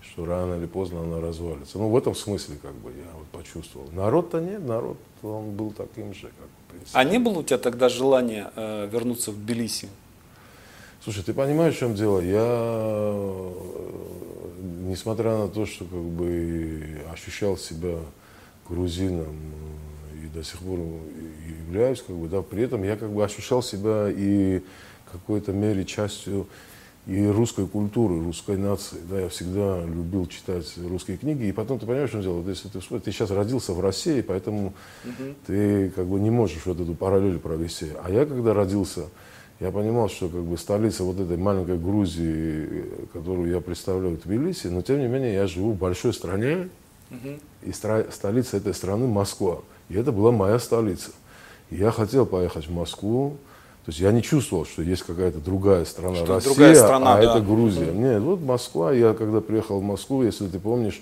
что 0.02 0.26
рано 0.26 0.56
или 0.56 0.66
поздно 0.68 1.02
она 1.02 1.20
развалится. 1.20 1.78
Ну, 1.78 1.90
в 1.90 1.98
этом 1.98 2.16
смысле, 2.16 2.58
как 2.62 2.74
бы, 2.76 2.92
я 2.92 3.12
вот 3.18 3.28
почувствовал. 3.28 3.90
Народ-то 3.92 4.40
нет, 4.40 4.66
народ, 4.66 4.98
он 5.22 5.52
был 5.52 5.72
таким 5.72 6.14
же, 6.14 6.28
как 6.28 6.48
в 6.68 6.72
принципе. 6.72 6.98
А 6.98 7.04
не 7.04 7.20
было 7.20 7.40
у 7.40 7.44
тебя 7.44 7.58
тогда 7.58 7.90
желания 7.90 8.52
э, 8.56 8.88
вернуться 8.92 9.32
в 9.32 9.36
Тбилиси? 9.36 9.90
Слушай, 11.04 11.24
ты 11.24 11.34
понимаешь, 11.34 11.76
в 11.76 11.80
чем 11.80 11.96
дело? 11.96 12.22
Я, 12.22 12.46
э, 12.46 13.52
несмотря 14.84 15.38
на 15.38 15.48
то, 15.50 15.66
что 15.66 15.84
как 15.84 16.00
бы 16.00 17.02
ощущал 17.12 17.58
себя 17.58 17.98
грузином, 18.70 19.36
до 20.28 20.44
сих 20.44 20.60
пор 20.60 20.80
являюсь, 21.68 22.02
как 22.02 22.16
бы, 22.16 22.28
да, 22.28 22.42
при 22.42 22.64
этом 22.64 22.84
я 22.84 22.96
как 22.96 23.12
бы 23.12 23.24
ощущал 23.24 23.62
себя 23.62 24.10
и 24.10 24.62
в 25.06 25.12
какой-то 25.12 25.52
мере 25.52 25.86
частью 25.86 26.48
и 27.06 27.28
русской 27.28 27.68
культуры, 27.68 28.24
русской 28.24 28.58
нации. 28.58 28.98
Да, 29.10 29.20
я 29.20 29.30
всегда 29.30 29.82
любил 29.84 30.26
читать 30.28 30.74
русские 30.78 31.18
книги. 31.18 31.46
И 31.46 31.52
потом 31.52 31.80
ты 31.80 31.86
понимаешь, 31.86 32.10
что 32.10 32.22
дело, 32.22 32.40
вот 32.40 32.48
если 32.48 32.70
ты 32.70 32.80
ты 32.80 33.12
сейчас 33.12 33.30
родился 33.30 33.74
в 33.74 33.82
России, 33.82 34.22
поэтому 34.22 34.74
угу. 35.04 35.36
ты 35.46 35.90
как 35.90 36.06
бы 36.06 36.20
не 36.20 36.30
можешь 36.30 36.66
вот 36.66 36.80
эту 36.80 36.94
параллель 36.96 37.40
провести. 37.40 37.88
А 38.04 38.10
я 38.10 38.26
когда 38.26 38.54
родился, 38.54 39.10
я 39.60 39.72
понимал, 39.72 40.10
что 40.10 40.30
как 40.30 40.44
бы 40.44 40.58
столица 40.58 41.04
вот 41.04 41.20
этой 41.20 41.36
маленькой 41.36 41.78
Грузии, 41.78 42.86
которую 43.12 43.52
я 43.52 43.60
представляю, 43.60 44.18
Тбилиси, 44.18 44.68
но 44.68 44.82
тем 44.82 45.00
не 45.00 45.08
менее 45.08 45.34
я 45.34 45.48
живу 45.48 45.74
в 45.74 45.78
большой 45.78 46.14
стране, 46.14 46.70
угу. 47.12 47.40
и 47.64 47.70
стра- 47.72 48.10
столица 48.12 48.58
этой 48.58 48.74
страны 48.74 49.08
Москва. 49.08 49.62
И 49.90 49.96
это 49.96 50.12
была 50.12 50.32
моя 50.32 50.60
столица. 50.60 51.12
И 51.70 51.76
я 51.76 51.92
хотел 51.92 52.26
поехать 52.26 52.68
в 52.68 52.74
Москву. 52.74 53.38
То 53.86 53.90
есть 53.90 54.00
я 54.00 54.12
не 54.12 54.22
чувствовал, 54.22 54.66
что 54.66 54.82
есть 54.82 55.04
какая-то 55.04 55.40
другая 55.40 55.84
страна, 55.86 56.16
что 56.16 56.36
Россия, 56.36 56.54
другая 56.54 56.76
страна, 56.76 57.16
а 57.16 57.22
да. 57.22 57.24
это 57.24 57.42
Грузия. 57.42 57.88
Mm-hmm. 57.88 58.14
Нет, 58.14 58.22
вот 58.22 58.42
Москва. 58.42 58.94
Я 58.94 59.14
когда 59.14 59.42
приехал 59.42 59.80
в 59.80 59.84
Москву, 59.84 60.24
если 60.24 60.48
ты 60.48 60.60
помнишь, 60.60 61.02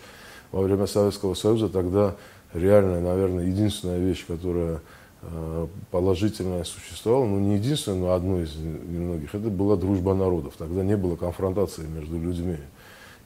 во 0.51 0.61
время 0.61 0.87
Советского 0.87 1.33
Союза 1.35 1.69
тогда 1.69 2.15
реально, 2.53 2.99
наверное, 3.01 3.45
единственная 3.45 3.99
вещь, 3.99 4.25
которая 4.25 4.81
э, 5.21 5.67
положительная 5.91 6.63
существовала, 6.63 7.25
ну 7.25 7.39
не 7.39 7.55
единственная, 7.55 7.99
но 7.99 8.13
одной 8.13 8.43
из 8.43 8.55
немногих, 8.55 9.33
это 9.33 9.49
была 9.49 9.75
дружба 9.75 10.13
народов. 10.13 10.55
Тогда 10.57 10.83
не 10.83 10.97
было 10.97 11.15
конфронтации 11.15 11.83
между 11.83 12.19
людьми. 12.19 12.57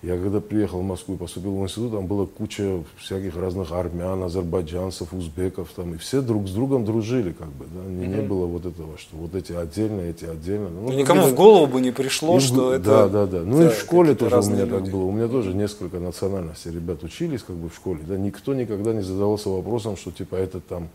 Я 0.05 0.19
когда 0.19 0.39
приехал 0.39 0.81
в 0.81 0.83
Москву 0.83 1.15
и 1.15 1.17
поступил 1.17 1.55
в 1.55 1.63
институт, 1.63 1.93
там 1.93 2.05
была 2.05 2.27
куча 2.27 2.83
всяких 2.95 3.35
разных 3.35 3.71
армян, 3.71 4.21
азербайджанцев, 4.21 5.11
узбеков, 5.13 5.69
там, 5.75 5.95
и 5.95 5.97
все 5.97 6.21
друг 6.21 6.47
с 6.47 6.51
другом 6.51 6.85
дружили, 6.85 7.31
как 7.31 7.47
бы, 7.47 7.65
да, 7.65 7.89
не, 7.89 8.05
не 8.05 8.21
было 8.21 8.45
вот 8.45 8.67
этого, 8.67 8.99
что 8.99 9.17
вот 9.17 9.33
эти 9.33 9.53
отдельно, 9.53 10.01
эти 10.01 10.25
отдельно. 10.25 10.69
Ну, 10.69 10.91
ну 10.91 10.93
никому 10.93 11.23
в 11.23 11.33
голову 11.33 11.65
бы 11.65 11.81
не 11.81 11.89
пришло, 11.89 12.37
и, 12.37 12.39
что 12.39 12.75
это... 12.75 12.85
Да, 12.85 13.07
да, 13.07 13.25
да. 13.25 13.39
Ну 13.39 13.57
да, 13.57 13.65
и 13.65 13.69
в 13.69 13.79
школе 13.79 14.13
тоже 14.13 14.37
у 14.37 14.43
меня 14.43 14.65
люди. 14.65 14.71
так 14.71 14.91
было, 14.91 15.05
у 15.05 15.11
меня 15.11 15.27
тоже 15.27 15.55
несколько 15.55 15.99
национальностей 15.99 16.69
ребят 16.69 17.01
учились, 17.01 17.41
как 17.41 17.55
бы, 17.55 17.69
в 17.69 17.75
школе, 17.75 18.01
да, 18.05 18.15
никто 18.15 18.53
никогда 18.53 18.93
не 18.93 19.01
задавался 19.01 19.49
вопросом, 19.49 19.97
что, 19.97 20.11
типа, 20.11 20.35
это 20.35 20.59
там 20.59 20.89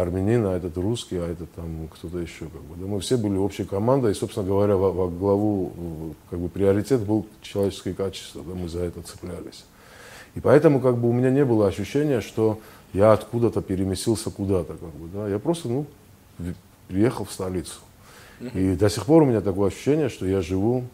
армянин, 0.00 0.46
а 0.46 0.56
этот 0.56 0.76
русский, 0.76 1.16
а 1.16 1.26
этот 1.26 1.52
там 1.52 1.88
кто-то 1.88 2.18
еще. 2.18 2.46
Как 2.46 2.62
бы. 2.62 2.76
Да, 2.76 2.86
мы 2.86 3.00
все 3.00 3.16
были 3.16 3.36
общей 3.36 3.64
командой, 3.64 4.12
и, 4.12 4.14
собственно 4.14 4.46
говоря, 4.46 4.76
во, 4.76 4.92
во 4.92 5.08
главу 5.08 6.14
как 6.30 6.38
бы, 6.38 6.48
приоритет 6.48 7.00
был 7.00 7.26
человеческие 7.42 7.94
качества, 7.94 8.42
да, 8.46 8.54
мы 8.54 8.68
за 8.68 8.80
это 8.80 9.02
цеплялись. 9.02 9.64
И 10.34 10.40
поэтому 10.40 10.80
как 10.80 10.98
бы, 10.98 11.08
у 11.08 11.12
меня 11.12 11.30
не 11.30 11.44
было 11.44 11.68
ощущения, 11.68 12.20
что 12.20 12.58
я 12.92 13.12
откуда-то 13.12 13.62
переместился 13.62 14.30
куда-то. 14.30 14.74
Как 14.74 14.90
бы, 14.90 15.08
да. 15.08 15.28
Я 15.28 15.38
просто 15.38 15.68
ну, 15.68 15.86
приехал 16.88 17.24
в 17.24 17.32
столицу. 17.32 17.80
И 18.40 18.74
до 18.74 18.90
сих 18.90 19.06
пор 19.06 19.22
у 19.22 19.26
меня 19.26 19.40
такое 19.40 19.68
ощущение, 19.68 20.08
что 20.08 20.26
я 20.26 20.42
живу, 20.42 20.84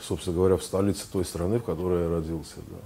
собственно 0.00 0.36
говоря, 0.36 0.56
в 0.56 0.62
столице 0.62 1.04
той 1.10 1.24
страны, 1.24 1.58
в 1.58 1.64
которой 1.64 2.04
я 2.04 2.08
родился. 2.08 2.56
Да. 2.68 2.78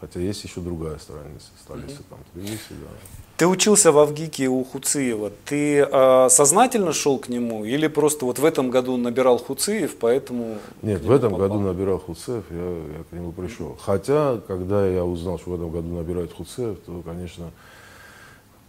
Хотя 0.00 0.20
есть 0.20 0.44
еще 0.44 0.60
другая 0.60 0.98
столица, 0.98 1.48
столица 1.62 2.02
там 2.10 2.18
Тбилиси, 2.34 2.60
да. 2.70 2.88
Ты 3.36 3.46
учился 3.46 3.92
в 3.92 3.98
Авгике 3.98 4.48
у 4.48 4.64
Хуциева. 4.64 5.30
Ты 5.44 5.80
э, 5.80 6.28
сознательно 6.30 6.94
шел 6.94 7.18
к 7.18 7.28
нему 7.28 7.66
или 7.66 7.86
просто 7.86 8.24
вот 8.24 8.38
в 8.38 8.44
этом 8.44 8.70
году 8.70 8.96
набирал 8.96 9.38
Хуциев, 9.38 9.96
поэтому... 9.96 10.56
Нет, 10.80 11.02
в 11.02 11.10
этом 11.10 11.32
попал? 11.32 11.48
году 11.48 11.60
набирал 11.60 11.98
Хуцеев, 11.98 12.44
я, 12.50 12.96
я 12.98 13.04
к 13.10 13.12
нему 13.12 13.32
пришел. 13.32 13.76
Хотя, 13.78 14.40
когда 14.46 14.86
я 14.86 15.04
узнал, 15.04 15.38
что 15.38 15.50
в 15.50 15.54
этом 15.54 15.70
году 15.70 15.94
набирает 15.94 16.32
Хуцеев, 16.32 16.78
то, 16.86 17.02
конечно, 17.04 17.50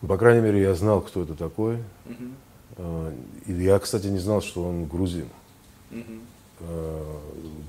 по 0.06 0.18
крайней 0.18 0.42
мере, 0.42 0.62
я 0.62 0.76
знал, 0.76 1.02
кто 1.02 1.24
это 1.24 1.34
такой. 1.34 1.78
Угу. 2.06 2.84
И 3.48 3.54
я, 3.54 3.80
кстати, 3.80 4.08
не 4.08 4.20
знал, 4.20 4.42
что 4.42 4.64
он 4.64 4.86
грузин. 4.86 5.30
Угу. 5.92 6.70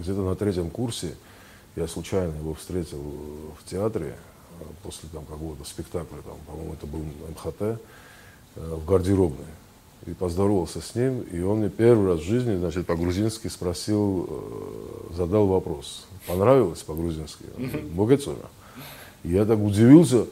Где-то 0.01 0.21
на 0.23 0.35
третьем 0.35 0.71
курсе 0.71 1.15
я 1.77 1.87
случайно 1.87 2.35
его 2.37 2.55
встретил 2.55 3.01
в 3.59 3.71
театре 3.71 4.17
после 4.83 5.09
там, 5.13 5.25
какого-то 5.25 5.65
спектакля, 5.65 6.19
там, 6.25 6.37
по-моему, 6.47 6.75
это 6.75 6.87
был 6.87 7.01
МХТ, 7.01 7.61
э, 7.61 7.77
в 8.57 8.87
гардеробной. 8.87 9.47
И 10.07 10.15
поздоровался 10.15 10.81
с 10.81 10.95
ним, 10.95 11.21
и 11.23 11.41
он 11.41 11.59
мне 11.59 11.69
первый 11.69 12.09
раз 12.09 12.21
в 12.21 12.25
жизни, 12.25 12.57
значит, 12.57 12.87
по-грузински 12.87 13.49
спросил, 13.49 14.27
э, 14.29 15.15
задал 15.17 15.47
вопрос. 15.47 16.07
Понравилось 16.27 16.83
по-грузински? 16.83 17.45
Богацора. 17.93 18.49
И 19.25 19.31
я 19.31 19.45
так 19.45 19.59
удивился, 19.59 20.27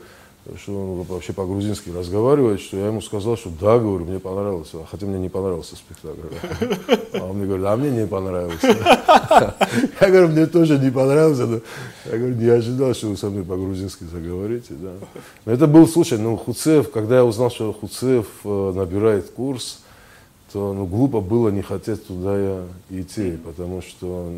что 0.59 0.73
он 0.73 1.03
вообще 1.03 1.33
по-грузински 1.33 1.91
разговаривает, 1.91 2.61
что 2.61 2.77
я 2.77 2.87
ему 2.87 3.01
сказал, 3.01 3.37
что 3.37 3.51
да, 3.51 3.79
говорю, 3.79 4.05
мне 4.05 4.21
понравилось, 4.21 4.71
хотя 4.91 5.07
мне 5.07 5.19
не 5.19 5.29
понравился 5.29 5.75
спектакль. 5.77 6.29
А 7.15 7.25
он 7.25 7.37
мне 7.37 7.47
говорит, 7.47 7.67
а 7.67 7.77
мне 7.77 7.91
не 7.91 8.07
понравился. 8.07 8.67
Я 10.01 10.09
говорю, 10.09 10.29
мне 10.29 10.47
тоже 10.47 10.79
не 10.79 10.91
понравился, 10.91 11.47
но 11.47 11.61
я 12.05 12.19
говорю, 12.19 12.35
не 12.35 12.49
ожидал, 12.49 12.95
что 12.95 13.09
вы 13.09 13.17
со 13.17 13.31
мной 13.31 13.45
по-грузински 13.45 14.05
заговорите. 14.05 14.75
Да. 14.75 14.93
Но 15.45 15.53
это 15.53 15.67
был 15.67 15.89
случай, 15.89 16.17
ну, 16.17 16.37
Хуцеев, 16.37 16.91
когда 16.91 17.17
я 17.17 17.25
узнал, 17.25 17.51
что 17.51 17.73
Хуцеев 17.73 18.27
э, 18.45 18.73
набирает 18.75 19.31
курс, 19.31 19.81
то 20.53 20.73
ну, 20.73 20.87
глупо 20.87 21.21
было 21.21 21.49
не 21.49 21.63
хотеть 21.63 22.07
туда 22.07 22.65
идти, 22.91 23.39
потому 23.45 23.83
что 23.83 24.33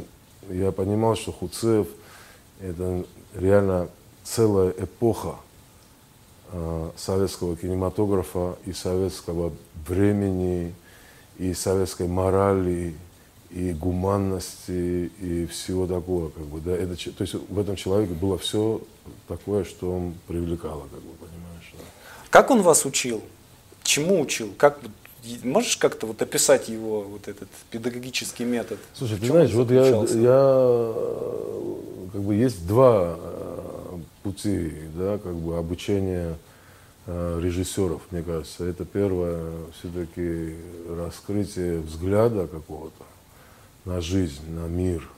я 0.48 0.72
понимал, 0.72 1.16
что 1.16 1.32
Хуцеев 1.32 1.86
это 2.60 3.04
реально 3.34 3.88
целая 4.24 4.70
эпоха 4.70 5.36
советского 6.96 7.56
кинематографа 7.56 8.56
и 8.64 8.72
советского 8.72 9.52
времени, 9.86 10.74
и 11.38 11.54
советской 11.54 12.06
морали, 12.06 12.94
и 13.50 13.72
гуманности, 13.72 15.10
и 15.20 15.46
всего 15.46 15.86
такого. 15.86 16.28
Как 16.30 16.44
бы, 16.44 16.60
да, 16.60 16.72
это, 16.72 16.96
то 16.96 17.22
есть 17.22 17.34
в 17.34 17.58
этом 17.58 17.76
человеке 17.76 18.12
было 18.12 18.36
все 18.38 18.80
такое, 19.26 19.64
что 19.64 19.90
он 19.90 20.14
привлекало, 20.26 20.82
как 20.82 21.00
бы, 21.00 21.12
понимаешь. 21.18 21.72
Да. 21.72 21.84
Как 22.30 22.50
он 22.50 22.62
вас 22.62 22.84
учил? 22.84 23.22
Чему 23.82 24.20
учил? 24.20 24.52
Как, 24.58 24.80
можешь 25.42 25.76
как-то 25.78 26.06
вот 26.06 26.20
описать 26.20 26.68
его, 26.68 27.02
вот 27.02 27.26
этот 27.28 27.48
педагогический 27.70 28.44
метод? 28.44 28.78
Слушай, 28.94 29.18
ты 29.18 29.26
знаешь, 29.26 29.52
вот 29.52 29.70
я, 29.70 29.86
я, 29.86 30.92
как 32.12 32.22
бы 32.22 32.34
есть 32.34 32.66
два 32.66 33.16
э, 33.18 33.27
пути, 34.22 34.72
да, 34.94 35.18
как 35.18 35.34
бы 35.34 35.56
обучения 35.56 36.37
э, 37.06 37.40
режиссеров, 37.42 38.02
мне 38.10 38.22
кажется. 38.22 38.64
Это 38.64 38.84
первое, 38.84 39.52
все-таки 39.78 40.56
раскрытие 40.88 41.80
взгляда 41.80 42.46
какого-то 42.46 43.04
на 43.84 44.00
жизнь, 44.00 44.50
на 44.50 44.66
мир, 44.66 45.08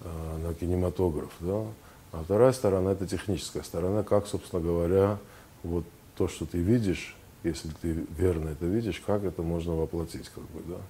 э, 0.00 0.38
на 0.42 0.54
кинематограф, 0.54 1.30
да. 1.40 1.64
А 2.12 2.22
вторая 2.24 2.52
сторона– 2.52 2.92
это 2.92 3.06
техническая 3.06 3.62
сторона, 3.62 4.02
как, 4.02 4.26
собственно 4.26 4.62
говоря, 4.62 5.18
вот 5.62 5.84
то, 6.16 6.26
что 6.26 6.46
ты 6.46 6.58
видишь, 6.58 7.16
если 7.44 7.70
ты 7.80 8.04
верно 8.16 8.50
это 8.50 8.66
видишь, 8.66 9.02
как 9.06 9.24
это 9.24 9.42
можно 9.42 9.74
воплотить, 9.74 10.28
как 10.30 10.44
бы, 10.44 10.62
да. 10.66 10.80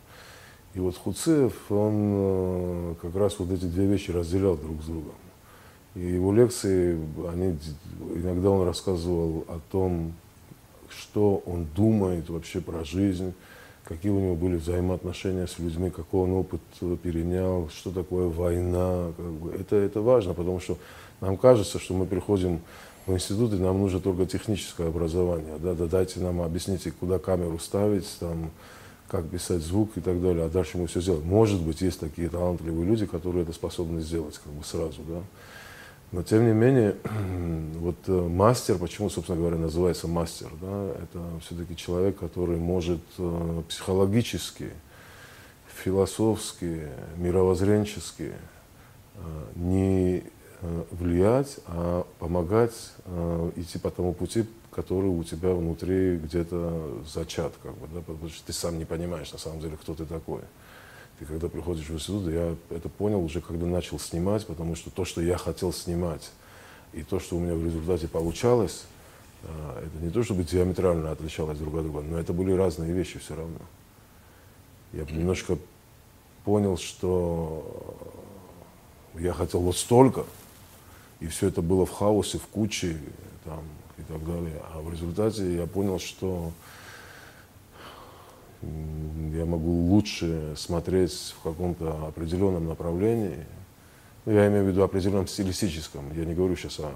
И 0.74 0.80
вот 0.80 0.96
Хуцеев, 0.96 1.70
он 1.70 1.94
э, 1.94 2.94
как 3.02 3.14
раз 3.16 3.38
вот 3.38 3.50
эти 3.50 3.64
две 3.64 3.86
вещи 3.86 4.10
разделял 4.10 4.56
друг 4.56 4.82
с 4.82 4.86
другом. 4.86 5.14
И 5.98 6.12
его 6.12 6.32
лекции, 6.32 6.96
они, 7.28 7.58
иногда 8.14 8.50
он 8.50 8.64
рассказывал 8.64 9.44
о 9.48 9.58
том, 9.72 10.12
что 10.88 11.42
он 11.44 11.66
думает 11.74 12.30
вообще 12.30 12.60
про 12.60 12.84
жизнь, 12.84 13.34
какие 13.82 14.12
у 14.12 14.20
него 14.20 14.36
были 14.36 14.56
взаимоотношения 14.56 15.48
с 15.48 15.58
людьми, 15.58 15.90
какой 15.90 16.22
он 16.22 16.34
опыт 16.34 16.60
перенял, 17.02 17.68
что 17.70 17.90
такое 17.90 18.28
война. 18.28 19.08
Как 19.16 19.26
бы. 19.26 19.52
это, 19.52 19.74
это 19.74 20.00
важно, 20.00 20.34
потому 20.34 20.60
что 20.60 20.78
нам 21.20 21.36
кажется, 21.36 21.80
что 21.80 21.94
мы 21.94 22.06
приходим 22.06 22.60
в 23.06 23.12
институты 23.12 23.56
нам 23.56 23.80
нужно 23.80 23.98
только 23.98 24.24
техническое 24.26 24.86
образование. 24.86 25.58
Да, 25.58 25.74
да 25.74 25.86
дайте 25.86 26.20
нам, 26.20 26.42
объясните, 26.42 26.92
куда 26.92 27.18
камеру 27.18 27.58
ставить, 27.58 28.06
там, 28.20 28.52
как 29.08 29.28
писать 29.28 29.62
звук 29.62 29.96
и 29.96 30.00
так 30.00 30.22
далее, 30.22 30.44
а 30.44 30.48
дальше 30.48 30.78
мы 30.78 30.86
все 30.86 31.00
сделаем. 31.00 31.26
Может 31.26 31.60
быть, 31.60 31.80
есть 31.80 31.98
такие 31.98 32.28
талантливые 32.28 32.86
люди, 32.86 33.06
которые 33.06 33.42
это 33.42 33.52
способны 33.52 34.00
сделать 34.00 34.38
как 34.38 34.52
бы 34.52 34.62
сразу, 34.62 35.02
да. 35.08 35.22
Но 36.10 36.22
тем 36.22 36.46
не 36.46 36.52
менее, 36.52 36.96
вот 37.74 37.96
э, 38.06 38.12
мастер, 38.12 38.78
почему, 38.78 39.10
собственно 39.10 39.38
говоря, 39.38 39.56
называется 39.56 40.08
мастер, 40.08 40.48
да, 40.60 40.90
это 41.02 41.22
все-таки 41.44 41.76
человек, 41.76 42.18
который 42.18 42.56
может 42.56 43.02
э, 43.18 43.62
психологически, 43.68 44.70
философски, 45.84 46.88
мировоззренчески 47.16 48.32
э, 49.14 49.20
не 49.54 50.24
влиять, 50.90 51.58
а 51.68 52.04
помогать 52.18 52.72
идти 53.54 53.78
по 53.78 53.92
тому 53.92 54.12
пути, 54.12 54.44
который 54.72 55.06
у 55.06 55.22
тебя 55.22 55.54
внутри 55.54 56.16
где-то 56.16 57.00
зачат, 57.06 57.52
как 57.62 57.76
бы, 57.76 57.86
да, 57.94 58.00
потому 58.00 58.28
что 58.28 58.44
ты 58.44 58.52
сам 58.52 58.76
не 58.76 58.84
понимаешь 58.84 59.30
на 59.30 59.38
самом 59.38 59.60
деле, 59.60 59.76
кто 59.76 59.94
ты 59.94 60.04
такой. 60.04 60.40
Ты 61.18 61.24
когда 61.24 61.48
приходишь 61.48 61.88
в 61.88 61.94
институт, 61.94 62.28
я 62.28 62.54
это 62.70 62.88
понял 62.88 63.22
уже, 63.22 63.40
когда 63.40 63.66
начал 63.66 63.98
снимать, 63.98 64.46
потому 64.46 64.76
что 64.76 64.90
то, 64.90 65.04
что 65.04 65.20
я 65.20 65.36
хотел 65.36 65.72
снимать, 65.72 66.30
и 66.92 67.02
то, 67.02 67.18
что 67.18 67.36
у 67.36 67.40
меня 67.40 67.54
в 67.54 67.64
результате 67.64 68.06
получалось, 68.06 68.84
э, 69.42 69.84
это 69.86 70.04
не 70.04 70.10
то, 70.10 70.22
чтобы 70.22 70.44
диаметрально 70.44 71.10
отличалось 71.10 71.58
друг 71.58 71.74
от 71.74 71.82
друга, 71.82 72.02
но 72.02 72.18
это 72.18 72.32
были 72.32 72.52
разные 72.52 72.92
вещи 72.92 73.18
все 73.18 73.34
равно. 73.34 73.58
Я 74.92 75.04
немножко 75.04 75.58
понял, 76.44 76.78
что 76.78 77.96
я 79.14 79.32
хотел 79.32 79.60
вот 79.60 79.76
столько, 79.76 80.24
и 81.20 81.26
все 81.26 81.48
это 81.48 81.62
было 81.62 81.84
в 81.84 81.90
хаосе, 81.90 82.38
в 82.38 82.46
куче 82.46 82.96
там, 83.44 83.64
и 83.98 84.02
так 84.02 84.24
далее. 84.24 84.62
А 84.72 84.80
в 84.80 84.90
результате 84.90 85.56
я 85.56 85.66
понял, 85.66 85.98
что 85.98 86.52
я 88.62 89.44
могу 89.44 89.70
лучше 89.70 90.54
смотреть 90.56 91.34
в 91.38 91.42
каком-то 91.42 92.08
определенном 92.08 92.66
направлении. 92.66 93.46
Ну, 94.24 94.32
я 94.32 94.48
имею 94.48 94.64
в 94.64 94.68
виду 94.68 94.82
определенном 94.82 95.28
стилистическом. 95.28 96.12
Я 96.14 96.24
не 96.24 96.34
говорю 96.34 96.56
сейчас 96.56 96.80
о 96.80 96.90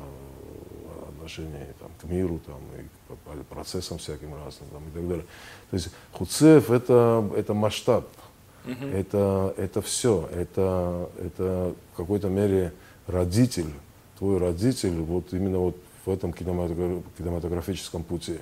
отношении 1.14 1.66
там, 1.78 1.90
к 2.00 2.04
миру 2.04 2.40
там, 2.44 2.60
и 2.78 3.14
по 3.24 3.54
процессам 3.54 3.98
всяким 3.98 4.34
разным 4.34 4.68
там, 4.70 4.82
и 4.88 4.90
так 4.90 5.08
далее. 5.08 5.24
То 5.70 5.76
есть 5.76 5.90
Хуцев 6.12 6.70
это, 6.70 7.30
это 7.36 7.54
масштаб, 7.54 8.08
угу. 8.64 8.86
это, 8.92 9.54
это 9.56 9.82
все, 9.82 10.28
это, 10.34 11.08
это 11.18 11.74
в 11.92 11.96
какой-то 11.96 12.28
мере 12.28 12.72
родитель 13.06 13.70
твой 14.22 14.38
родитель 14.38 15.00
вот 15.00 15.32
именно 15.32 15.58
вот 15.58 15.76
в 16.06 16.08
этом 16.08 16.32
кинематографическом 16.32 18.04
пути. 18.04 18.38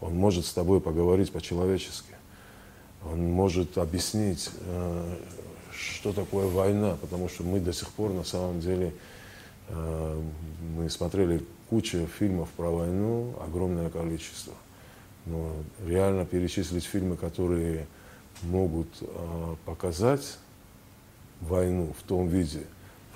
Он 0.00 0.14
может 0.14 0.46
с 0.46 0.52
тобой 0.52 0.80
поговорить 0.80 1.32
по-человечески. 1.32 2.14
Он 3.04 3.30
может 3.30 3.78
объяснить, 3.78 4.50
э, 4.60 5.16
что 5.72 6.12
такое 6.12 6.46
война, 6.46 6.96
потому 7.00 7.28
что 7.28 7.42
мы 7.44 7.60
до 7.60 7.72
сих 7.72 7.88
пор 7.90 8.12
на 8.12 8.24
самом 8.24 8.60
деле 8.60 8.92
э, 9.68 10.22
мы 10.76 10.90
смотрели 10.90 11.44
кучу 11.70 12.06
фильмов 12.18 12.48
про 12.56 12.70
войну, 12.70 13.34
огромное 13.40 13.88
количество. 13.88 14.54
Но 15.26 15.52
реально 15.86 16.26
перечислить 16.26 16.84
фильмы, 16.84 17.16
которые 17.16 17.86
могут 18.42 18.88
э, 19.00 19.56
показать 19.64 20.38
войну 21.40 21.94
в 21.98 22.02
том 22.02 22.28
виде, 22.28 22.66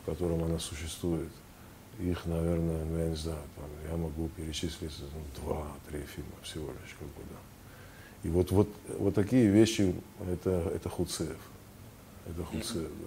в 0.01 0.07
котором 0.07 0.45
она 0.45 0.59
существует, 0.59 1.31
их, 1.99 2.27
наверное, 2.27 2.85
ну, 2.85 2.99
я 2.99 3.09
не 3.09 3.17
знаю, 3.17 3.39
там, 3.57 3.65
я 3.91 3.97
могу 3.97 4.29
перечислить 4.29 4.93
ну, 5.01 5.43
два-три 5.43 6.01
фильма 6.03 6.33
всего 6.43 6.67
лишь, 6.67 6.97
как 6.99 7.09
бы, 7.09 7.23
да. 7.31 7.37
И 8.25 8.29
вот, 8.29 8.51
вот, 8.51 8.69
вот 8.99 9.15
такие 9.15 9.47
вещи, 9.47 9.95
это, 10.33 10.73
это 10.75 10.89
Хуцеев. 10.89 11.37
Это 12.27 12.43
Хуцеев, 12.45 12.89
да. 13.01 13.07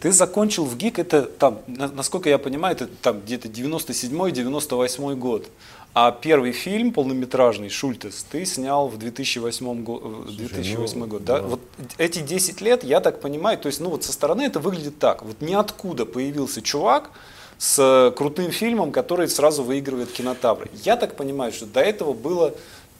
Ты 0.00 0.12
закончил 0.12 0.64
в 0.64 0.76
ГИК, 0.78 0.98
это 0.98 1.22
там, 1.22 1.60
насколько 1.66 2.30
я 2.30 2.38
понимаю, 2.38 2.74
это 2.74 2.86
там 2.86 3.20
где-то 3.20 3.48
97-98 3.48 5.14
год. 5.16 5.50
А 5.92 6.12
первый 6.12 6.52
фильм 6.52 6.92
полнометражный 6.92 7.68
«Шультес» 7.68 8.24
ты 8.30 8.46
снял 8.46 8.88
в 8.88 8.96
2008, 8.96 9.82
го, 9.82 10.24
2008 10.28 10.98
ну, 10.98 11.06
год. 11.06 11.24
Да? 11.24 11.40
Да. 11.40 11.48
Вот 11.48 11.60
эти 11.98 12.20
10 12.20 12.60
лет, 12.60 12.84
я 12.84 13.00
так 13.00 13.20
понимаю, 13.20 13.58
то 13.58 13.66
есть 13.66 13.80
ну 13.80 13.90
вот 13.90 14.04
со 14.04 14.12
стороны 14.12 14.42
это 14.42 14.60
выглядит 14.60 14.98
так. 14.98 15.22
Вот 15.22 15.40
ниоткуда 15.40 16.06
появился 16.06 16.62
чувак 16.62 17.10
с 17.60 18.12
крутым 18.16 18.50
фильмом, 18.52 18.90
который 18.90 19.28
сразу 19.28 19.62
выигрывает 19.62 20.10
кинотавры. 20.10 20.70
Я 20.82 20.96
так 20.96 21.14
понимаю, 21.14 21.52
что 21.52 21.66
до 21.66 21.80
этого 21.80 22.14
было 22.14 22.54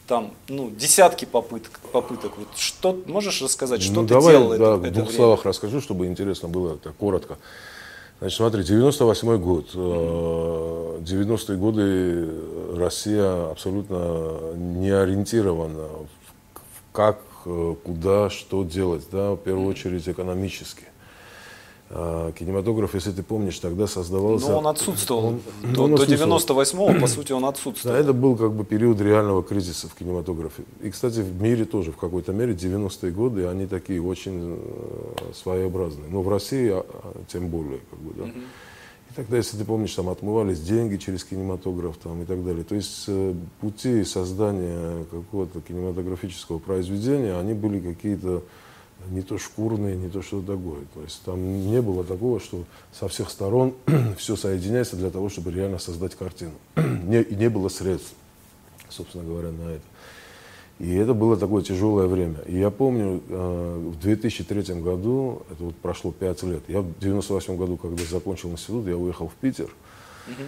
там, 0.05 0.31
ну, 0.47 0.69
десятки 0.69 1.25
попыток. 1.25 1.79
попыток. 1.91 2.33
Вот 2.37 2.47
что 2.55 3.01
можешь 3.07 3.41
рассказать, 3.41 3.81
что 3.81 3.93
ну, 3.93 4.03
ты 4.03 4.13
давай, 4.13 4.33
делал 4.33 4.49
да, 4.49 4.55
это, 4.55 4.75
в 4.75 4.81
двух 4.81 4.93
время? 4.93 5.11
словах 5.15 5.45
расскажу, 5.45 5.81
чтобы 5.81 6.05
интересно 6.05 6.47
было, 6.47 6.77
так 6.77 6.95
коротко. 6.95 7.39
Значит, 8.19 8.37
смотри, 8.37 8.63
98 8.63 9.37
год. 9.37 9.73
90-е 9.73 11.55
э, 11.55 11.55
годы 11.55 12.29
Россия 12.77 13.49
абсолютно 13.49 14.53
не 14.53 14.91
ориентирована 14.91 15.87
в 15.87 16.07
как, 16.91 17.19
э, 17.47 17.75
куда, 17.83 18.29
что 18.29 18.63
делать, 18.63 19.05
да, 19.11 19.31
в 19.31 19.37
первую 19.37 19.67
очередь 19.67 20.07
экономически. 20.07 20.83
А, 21.93 22.31
кинематограф, 22.31 22.93
если 22.95 23.11
ты 23.11 23.21
помнишь, 23.21 23.59
тогда 23.59 23.85
создавался... 23.85 24.49
Но 24.49 24.59
он 24.59 24.67
отсутствовал. 24.67 25.25
Он, 25.25 25.41
до, 25.73 25.83
он 25.83 25.95
до 25.95 26.05
98-го, 26.05 27.01
по 27.01 27.07
сути, 27.07 27.33
он 27.33 27.43
отсутствовал. 27.43 27.95
Да, 27.95 28.01
это 28.01 28.13
был 28.13 28.37
как 28.37 28.53
бы 28.53 28.63
период 28.63 29.01
реального 29.01 29.43
кризиса 29.43 29.89
в 29.89 29.95
кинематографе. 29.95 30.63
И, 30.81 30.89
кстати, 30.89 31.19
в 31.19 31.41
мире 31.41 31.65
тоже 31.65 31.91
в 31.91 31.97
какой-то 31.97 32.31
мере 32.31 32.53
90-е 32.53 33.11
годы, 33.11 33.47
они 33.47 33.67
такие 33.67 34.01
очень 34.01 34.57
э, 34.57 35.33
своеобразные. 35.33 36.07
Но 36.09 36.21
в 36.21 36.29
России 36.29 36.69
а, 36.69 36.85
а, 36.87 37.13
тем 37.27 37.49
более. 37.49 37.79
Как 37.89 37.99
бы, 37.99 38.13
да. 38.13 38.29
И 38.29 39.13
тогда, 39.13 39.35
если 39.35 39.57
ты 39.57 39.65
помнишь, 39.65 39.93
там 39.93 40.07
отмывались 40.07 40.61
деньги 40.61 40.95
через 40.95 41.25
кинематограф 41.25 41.97
там, 41.97 42.21
и 42.21 42.25
так 42.25 42.45
далее. 42.45 42.63
То 42.63 42.75
есть 42.75 43.03
э, 43.07 43.33
пути 43.59 44.05
создания 44.05 45.03
какого-то 45.11 45.59
кинематографического 45.59 46.59
произведения, 46.59 47.37
они 47.37 47.53
были 47.53 47.81
какие-то 47.81 48.43
не 49.09 49.21
то 49.21 49.37
шкурные, 49.37 49.95
не 49.95 50.09
то 50.09 50.21
что-то 50.21 50.47
другое. 50.47 50.81
То 50.93 51.01
есть 51.01 51.21
там 51.23 51.67
не 51.69 51.81
было 51.81 52.03
такого, 52.03 52.39
что 52.39 52.63
со 52.91 53.07
всех 53.07 53.29
сторон 53.29 53.73
все 54.17 54.35
соединяется 54.35 54.95
для 54.95 55.09
того, 55.09 55.29
чтобы 55.29 55.51
реально 55.51 55.79
создать 55.79 56.15
картину. 56.15 56.53
не, 56.75 57.25
не 57.35 57.49
было 57.49 57.69
средств, 57.69 58.13
собственно 58.89 59.23
говоря, 59.23 59.51
на 59.51 59.71
это. 59.71 59.83
И 60.79 60.95
это 60.95 61.13
было 61.13 61.37
такое 61.37 61.61
тяжелое 61.61 62.07
время. 62.07 62.39
И 62.47 62.57
я 62.57 62.71
помню, 62.71 63.21
э, 63.27 63.91
в 63.93 63.99
2003 63.99 64.81
году, 64.81 65.43
это 65.51 65.63
вот 65.65 65.75
прошло 65.75 66.11
5 66.11 66.43
лет, 66.43 66.63
я 66.67 66.81
в 66.81 66.99
98 66.99 67.55
году, 67.55 67.77
когда 67.77 68.03
закончил 68.03 68.49
институт, 68.49 68.87
я 68.87 68.97
уехал 68.97 69.27
в 69.27 69.33
Питер. 69.33 69.69
Uh-huh 70.27 70.47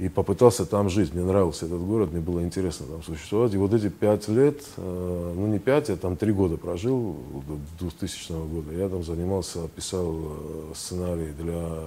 и 0.00 0.08
попытался 0.08 0.64
там 0.64 0.88
жить. 0.88 1.12
Мне 1.12 1.24
нравился 1.24 1.66
этот 1.66 1.82
город, 1.82 2.10
мне 2.10 2.22
было 2.22 2.42
интересно 2.42 2.86
там 2.86 3.02
существовать. 3.02 3.52
И 3.52 3.58
вот 3.58 3.74
эти 3.74 3.90
пять 3.90 4.28
лет, 4.28 4.62
э, 4.78 5.32
ну 5.36 5.46
не 5.46 5.58
пять, 5.58 5.90
я 5.90 5.96
там 5.96 6.16
три 6.16 6.32
года 6.32 6.56
прожил, 6.56 7.18
до 7.46 7.84
2000 7.84 8.32
года. 8.48 8.72
Я 8.72 8.88
там 8.88 9.04
занимался, 9.04 9.68
писал 9.68 10.16
э, 10.18 10.72
сценарии 10.74 11.32
для 11.38 11.84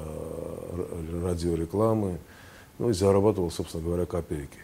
радиорекламы, 1.24 2.20
ну 2.78 2.92
и 2.92 2.94
зарабатывал, 2.94 3.50
собственно 3.50 3.84
говоря, 3.84 4.06
копейки. 4.06 4.60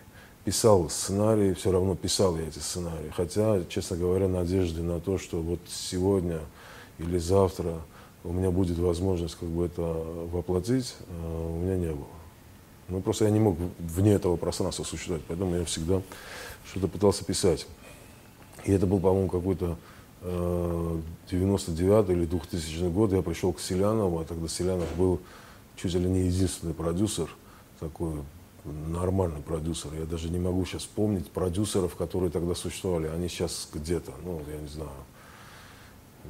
писал 0.46 0.88
сценарии, 0.88 1.56
все 1.56 1.72
равно 1.72 1.96
писал 1.96 2.38
я 2.38 2.48
эти 2.48 2.60
сценарии. 2.60 3.12
Хотя, 3.16 3.64
честно 3.68 3.98
говоря, 3.98 4.28
надежды 4.28 4.84
на 4.84 5.00
то, 5.00 5.18
что 5.18 5.42
вот 5.42 5.60
сегодня 5.68 6.42
или 7.00 7.18
завтра 7.18 7.82
у 8.24 8.32
меня 8.32 8.52
будет 8.52 8.78
возможность 8.78 9.38
как 9.40 9.50
бы 9.50 9.66
это 9.66 9.82
воплотить, 9.82 10.94
э, 11.08 11.48
у 11.50 11.58
меня 11.64 11.78
не 11.78 11.94
было. 11.96 12.19
Ну, 12.90 13.02
просто 13.02 13.26
я 13.26 13.32
не 13.32 13.40
мог 13.40 13.58
вне 13.78 14.14
этого 14.14 14.36
пространства 14.36 14.84
существовать, 14.84 15.24
поэтому 15.28 15.56
я 15.56 15.66
всегда 15.66 16.02
что-то 16.66 16.88
пытался 16.88 17.24
писать. 17.24 17.68
И 18.66 18.72
это 18.72 18.86
был, 18.86 19.00
по-моему, 19.00 19.30
какой-то 19.30 19.78
99 20.22 22.10
э, 22.10 22.14
или 22.14 22.26
2000 22.26 22.90
год. 22.90 23.14
Я 23.14 23.22
пришел 23.22 23.54
к 23.54 23.60
Селянову, 23.60 24.20
а 24.20 24.26
тогда 24.26 24.48
Селянов 24.48 24.94
был 24.98 25.20
чуть 25.76 25.94
ли 25.94 26.10
не 26.10 26.28
единственный 26.28 26.74
продюсер, 26.74 27.30
такой 27.80 28.14
нормальный 28.66 29.42
продюсер. 29.42 29.92
Я 29.94 30.06
даже 30.06 30.30
не 30.30 30.40
могу 30.40 30.66
сейчас 30.66 30.82
вспомнить 30.82 31.30
продюсеров, 31.32 31.96
которые 31.96 32.32
тогда 32.32 32.56
существовали. 32.56 33.08
Они 33.08 33.30
сейчас 33.30 33.70
где-то, 33.74 34.12
ну, 34.26 34.42
я 34.52 34.60
не 34.60 34.68
знаю. 34.68 34.90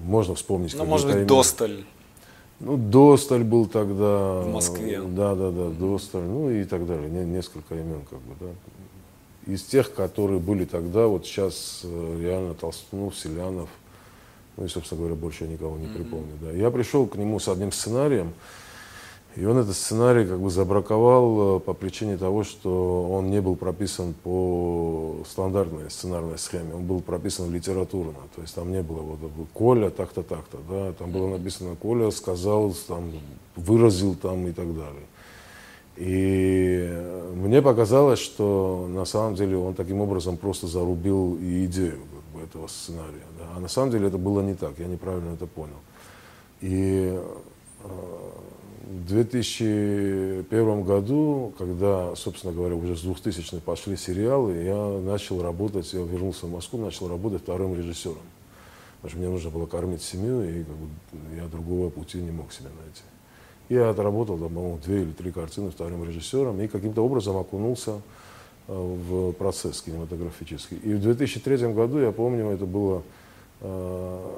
Можно 0.04 0.36
вспомнить. 0.36 0.76
Ну, 0.76 0.86
может 0.86 1.08
быть, 1.08 1.16
имена. 1.16 1.28
Досталь. 1.28 1.84
Ну, 2.60 2.78
Досталь 2.78 3.44
был 3.44 3.68
тогда. 3.68 4.42
В 4.42 4.52
Москве. 4.52 5.02
Да, 5.02 5.36
да, 5.36 5.52
да, 5.52 5.70
Досталь. 5.70 6.24
Ну 6.24 6.50
и 6.50 6.64
так 6.66 6.86
далее. 6.86 7.10
Несколько 7.10 7.76
имен, 7.76 8.02
как 8.10 8.20
бы, 8.20 8.36
да. 8.40 9.52
Из 9.52 9.64
тех, 9.64 9.94
которые 9.94 10.40
были 10.40 10.66
тогда, 10.66 11.08
вот 11.08 11.26
сейчас 11.26 11.82
э, 11.84 12.20
реально 12.22 12.54
Толстунов, 12.54 13.18
Селянов, 13.18 13.70
ну 14.58 14.66
и, 14.66 14.68
собственно 14.68 15.00
говоря, 15.00 15.16
больше 15.16 15.46
я 15.46 15.50
никого 15.50 15.78
не 15.78 15.86
mm-hmm. 15.86 15.96
припомню. 15.96 16.34
Да. 16.42 16.52
Я 16.52 16.70
пришел 16.70 17.08
к 17.08 17.16
нему 17.16 17.40
с 17.40 17.48
одним 17.48 17.72
сценарием, 17.72 18.34
и 19.36 19.46
он 19.46 19.58
этот 19.58 19.76
сценарий 19.76 20.26
как 20.26 20.40
бы 20.40 20.50
забраковал 20.50 21.58
э, 21.58 21.60
по 21.60 21.74
причине 21.74 22.18
того, 22.18 22.44
что 22.44 23.10
он 23.10 23.30
не 23.30 23.42
был 23.42 23.56
прописан 23.56 24.14
по 24.14 25.18
стандартной 25.30 25.92
сценарной 25.92 26.40
схеме, 26.40 26.74
он 26.74 26.86
был 26.86 27.02
прописан 27.02 27.54
литературно. 27.54 28.16
То 28.36 28.42
есть 28.42 28.56
там 28.56 28.72
не 28.72 28.82
было 28.82 29.02
вот 29.02 29.20
Коля 29.54 29.92
так-то, 29.92 30.24
так-то, 30.24 30.58
да, 30.70 30.94
там 30.94 31.12
было 31.12 31.28
написано 31.28 31.76
Коля 31.76 32.10
сказал, 32.12 32.74
там, 32.88 33.12
выразил 33.56 34.16
там 34.16 34.48
и 34.48 34.52
так 34.52 34.68
далее. 34.76 35.06
И 35.96 36.90
мне 37.36 37.62
показалось, 37.62 38.20
что 38.20 38.88
на 38.90 39.06
самом 39.06 39.36
деле 39.36 39.58
он 39.58 39.74
таким 39.76 40.02
образом 40.02 40.38
просто 40.38 40.66
зарубил 40.66 41.36
и 41.36 41.66
идею 41.66 42.00
как 42.00 42.40
бы, 42.40 42.46
этого 42.46 42.68
сценария. 42.68 43.28
Да. 43.38 43.46
А 43.58 43.60
на 43.60 43.68
самом 43.68 43.92
деле 43.92 44.08
это 44.08 44.18
было 44.18 44.42
не 44.42 44.56
так, 44.56 44.80
я 44.80 44.88
неправильно 44.88 45.34
это 45.34 45.46
понял. 45.46 45.80
И 46.62 47.14
э, 47.84 47.90
в 48.90 49.06
2001 49.06 50.84
году, 50.84 51.54
когда, 51.60 52.16
собственно 52.16 52.52
говоря, 52.52 52.74
уже 52.74 52.98
с 52.98 53.02
2000 53.02 53.60
пошли 53.60 53.96
сериалы, 53.96 54.64
я 54.64 55.00
начал 55.00 55.44
работать, 55.44 55.94
я 55.94 56.00
вернулся 56.02 56.48
в 56.48 56.52
Москву, 56.52 56.84
начал 56.84 57.08
работать 57.08 57.44
вторым 57.44 57.76
режиссером. 57.78 58.18
Потому 58.96 59.10
что 59.12 59.20
мне 59.20 59.30
нужно 59.30 59.52
было 59.52 59.68
кормить 59.68 60.02
семью, 60.02 60.42
и 60.42 60.64
как 60.64 60.76
бы, 60.76 60.88
я 61.36 61.46
другого 61.46 61.92
пути 61.92 62.18
не 62.18 62.32
мог 62.32 62.52
себе 62.52 62.70
найти. 62.84 63.04
Я 63.70 63.92
отработал, 63.92 64.40
там, 64.40 64.50
по-моему, 64.50 64.80
две 64.84 65.04
или 65.04 65.12
три 65.12 65.32
картины 65.32 65.70
вторым 65.70 66.04
режиссером 66.04 66.60
и 66.60 66.68
каким-то 66.68 67.06
образом 67.06 67.38
окунулся 67.38 68.02
э, 68.68 68.74
в 68.74 69.34
процесс 69.34 69.84
кинематографический. 69.84 70.78
И 70.78 70.96
в 70.96 71.02
2003 71.02 71.74
году, 71.74 72.00
я 72.00 72.12
помню, 72.12 72.50
это 72.50 72.66
было 72.66 73.04
э, 73.62 74.36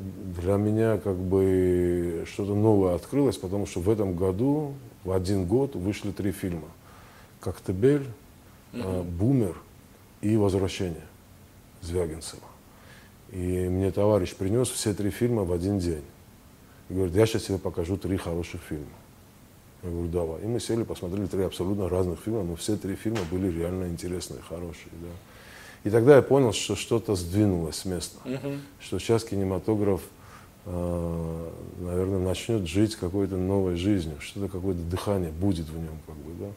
для 0.00 0.56
меня 0.56 0.98
как 0.98 1.16
бы 1.16 2.24
что-то 2.26 2.54
новое 2.54 2.94
открылось, 2.94 3.36
потому 3.36 3.66
что 3.66 3.80
в 3.80 3.90
этом 3.90 4.14
году, 4.14 4.74
в 5.04 5.12
один 5.12 5.46
год, 5.46 5.74
вышли 5.74 6.10
три 6.10 6.32
фильма. 6.32 6.68
«Коктебель», 7.40 8.06
mm-hmm. 8.72 9.02
«Бумер» 9.04 9.56
и 10.20 10.36
«Возвращение» 10.36 11.04
Звягинцева. 11.82 12.42
И 13.32 13.68
мне 13.68 13.90
товарищ 13.90 14.34
принес 14.34 14.68
все 14.68 14.94
три 14.94 15.10
фильма 15.10 15.44
в 15.44 15.52
один 15.52 15.78
день. 15.78 16.04
И 16.88 16.94
говорит, 16.94 17.14
я 17.14 17.26
сейчас 17.26 17.44
тебе 17.44 17.58
покажу 17.58 17.96
три 17.96 18.16
хороших 18.16 18.60
фильма. 18.62 18.86
Я 19.82 19.90
говорю, 19.90 20.08
давай. 20.08 20.42
И 20.42 20.46
мы 20.46 20.60
сели, 20.60 20.82
посмотрели 20.82 21.26
три 21.26 21.42
абсолютно 21.42 21.88
разных 21.88 22.20
фильма, 22.20 22.42
но 22.42 22.56
все 22.56 22.76
три 22.76 22.94
фильма 22.94 23.20
были 23.30 23.50
реально 23.50 23.88
интересные, 23.88 24.40
хорошие. 24.48 24.90
Да. 24.92 25.08
И 25.84 25.90
тогда 25.90 26.16
я 26.16 26.22
понял, 26.22 26.52
что 26.54 26.76
что-то 26.76 27.14
сдвинулось 27.14 27.76
с 27.76 27.84
места, 27.84 28.16
угу. 28.24 28.54
что 28.80 28.98
сейчас 28.98 29.22
кинематограф, 29.22 30.00
э, 30.64 31.50
наверное, 31.80 32.20
начнет 32.20 32.66
жить 32.66 32.96
какой-то 32.96 33.36
новой 33.36 33.76
жизнью, 33.76 34.16
что-то 34.20 34.48
какое-то 34.48 34.80
дыхание 34.80 35.30
будет 35.30 35.68
в 35.68 35.76
нем, 35.76 35.98
как 36.06 36.16
бы, 36.16 36.32
да. 36.40 36.50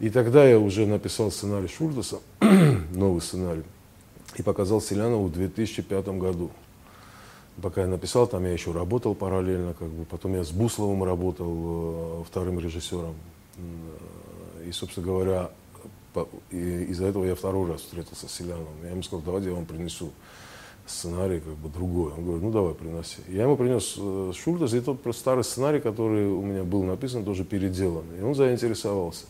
И 0.00 0.10
тогда 0.10 0.46
я 0.46 0.58
уже 0.58 0.86
написал 0.86 1.32
сценарий 1.32 1.66
Шульдеса, 1.66 2.18
новый 2.92 3.22
сценарий, 3.22 3.64
и 4.36 4.42
показал 4.42 4.82
Селянову 4.82 5.28
в 5.28 5.32
2005 5.32 6.08
году. 6.08 6.50
Пока 7.62 7.80
я 7.80 7.86
написал, 7.88 8.26
там 8.26 8.44
я 8.44 8.52
еще 8.52 8.72
работал 8.72 9.14
параллельно, 9.14 9.74
как 9.74 9.88
бы, 9.88 10.04
потом 10.04 10.34
я 10.34 10.44
с 10.44 10.50
Бусловым 10.50 11.02
работал, 11.04 12.20
э, 12.20 12.24
вторым 12.28 12.60
режиссером. 12.60 13.14
И, 14.66 14.72
собственно 14.72 15.06
говоря, 15.06 15.50
из-за 16.50 17.06
этого 17.06 17.24
я 17.24 17.34
второй 17.34 17.70
раз 17.70 17.82
встретился 17.82 18.28
с 18.28 18.32
Селяном. 18.32 18.66
Я 18.82 18.90
ему 18.90 19.02
сказал, 19.02 19.22
давайте 19.24 19.48
я 19.48 19.54
вам 19.54 19.66
принесу 19.66 20.10
сценарий 20.86 21.40
как 21.40 21.54
бы 21.54 21.68
другой. 21.68 22.12
Он 22.12 22.24
говорит, 22.24 22.42
ну 22.42 22.50
давай, 22.50 22.74
приноси. 22.74 23.18
Я 23.28 23.42
ему 23.42 23.56
принес 23.56 23.94
э, 23.98 24.32
Шульдес, 24.34 24.74
и 24.74 24.80
тот 24.80 25.00
старый 25.14 25.44
сценарий, 25.44 25.80
который 25.80 26.26
у 26.26 26.42
меня 26.42 26.64
был 26.64 26.82
написан, 26.82 27.24
тоже 27.24 27.44
переделанный. 27.44 28.20
И 28.20 28.22
он 28.22 28.34
заинтересовался. 28.34 29.26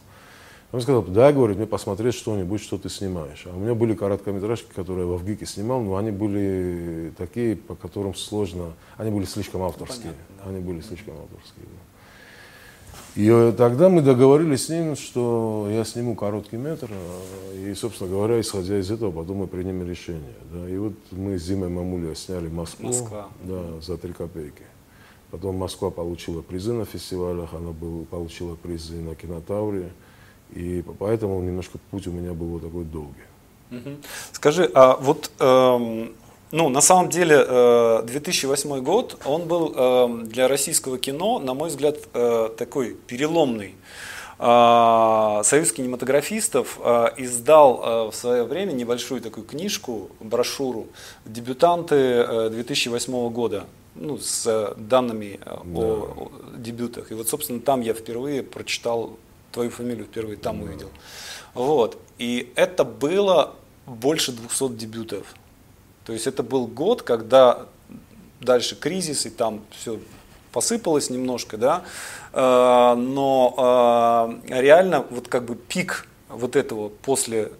Он 0.70 0.82
сказал, 0.82 1.02
да, 1.02 1.32
говорит, 1.32 1.56
мне 1.56 1.66
посмотреть 1.66 2.14
что-нибудь, 2.14 2.60
что 2.60 2.76
ты 2.76 2.90
снимаешь. 2.90 3.46
А 3.46 3.56
у 3.56 3.58
меня 3.58 3.74
были 3.74 3.94
короткометражки, 3.94 4.70
которые 4.74 5.06
я 5.06 5.12
в 5.12 5.14
Авгике 5.14 5.46
снимал, 5.46 5.80
но 5.80 5.96
они 5.96 6.10
были 6.10 7.12
такие, 7.16 7.56
по 7.56 7.74
которым 7.74 8.14
сложно, 8.14 8.74
они 8.98 9.10
были 9.10 9.24
слишком 9.24 9.62
авторские. 9.62 10.12
Понятно, 10.12 10.50
Они 10.50 10.60
были 10.60 10.82
слишком 10.82 11.14
авторские. 11.14 11.64
Да. 11.64 11.87
И 13.16 13.28
э, 13.28 13.52
тогда 13.56 13.88
мы 13.88 14.02
договорились 14.02 14.66
с 14.66 14.68
ним, 14.68 14.96
что 14.96 15.68
я 15.70 15.84
сниму 15.84 16.14
короткий 16.14 16.56
метр, 16.56 16.88
э, 16.90 17.70
и, 17.70 17.74
собственно 17.74 18.10
говоря, 18.10 18.40
исходя 18.40 18.78
из 18.78 18.90
этого, 18.90 19.10
потом 19.10 19.38
мы 19.38 19.46
примем 19.46 19.88
решение. 19.88 20.34
Да. 20.52 20.68
И 20.68 20.76
вот 20.76 20.94
мы 21.10 21.38
с 21.38 21.42
Зимой 21.42 21.68
Мамулия 21.68 22.14
сняли 22.14 22.48
Москву 22.48 22.88
Москва. 22.88 23.28
Да, 23.42 23.80
за 23.80 23.96
три 23.96 24.12
копейки. 24.12 24.62
Потом 25.30 25.56
Москва 25.56 25.90
получила 25.90 26.42
призы 26.42 26.72
на 26.72 26.84
фестивалях, 26.84 27.52
она 27.52 27.72
был, 27.72 28.06
получила 28.06 28.54
призы 28.54 28.96
на 28.96 29.14
кинотавре. 29.14 29.90
И 30.52 30.82
поэтому 30.98 31.42
немножко 31.42 31.78
путь 31.90 32.06
у 32.06 32.12
меня 32.12 32.32
был 32.32 32.46
вот 32.46 32.62
такой 32.62 32.84
долгий. 32.84 33.28
Скажи, 34.32 34.70
а 34.74 34.96
вот 34.96 35.30
эм, 35.40 36.12
ну, 36.50 36.68
на 36.68 36.80
самом 36.80 37.10
деле, 37.10 37.44
2008 38.04 38.72
э, 38.72 38.80
год, 38.80 39.20
он 39.24 39.46
был 39.46 39.72
э, 39.74 40.08
для 40.24 40.48
российского 40.48 40.98
кино, 40.98 41.38
на 41.38 41.54
мой 41.54 41.68
взгляд, 41.68 41.96
э, 42.14 42.50
такой 42.56 42.94
переломный. 43.06 43.74
Союз 44.38 45.72
кинематографистов 45.72 46.78
издал 47.16 48.10
в 48.12 48.14
свое 48.14 48.44
время 48.44 48.70
небольшую 48.70 49.20
такую 49.20 49.44
книжку, 49.44 50.12
брошюру 50.20 50.86
«Дебютанты 51.24 52.48
2008 52.48 53.30
года», 53.30 53.64
ну, 53.96 54.16
с 54.16 54.74
данными 54.76 55.40
да. 55.44 55.58
о 55.74 56.30
дебютах. 56.56 57.10
И 57.10 57.14
вот, 57.14 57.28
собственно, 57.28 57.58
там 57.58 57.80
я 57.80 57.94
впервые 57.94 58.44
прочитал 58.44 59.18
твою 59.50 59.70
фамилию, 59.70 60.04
впервые 60.04 60.36
там 60.36 60.60
да. 60.60 60.66
увидел. 60.66 60.90
Вот. 61.54 61.98
И 62.18 62.52
это 62.54 62.84
было 62.84 63.56
больше 63.86 64.30
200 64.30 64.68
дебютов. 64.74 65.34
То 66.08 66.14
есть 66.14 66.26
это 66.26 66.42
был 66.42 66.66
год, 66.66 67.02
когда 67.02 67.66
дальше 68.40 68.76
кризис, 68.76 69.26
и 69.26 69.30
там 69.30 69.60
все 69.78 70.00
посыпалось 70.52 71.10
немножко, 71.10 71.58
да, 71.58 71.82
э, 72.32 72.94
но 72.96 74.32
э, 74.48 74.58
реально 74.58 75.04
вот 75.10 75.28
как 75.28 75.44
бы 75.44 75.54
пик 75.54 76.08
вот 76.30 76.56
этого 76.56 76.88
после 76.88 77.52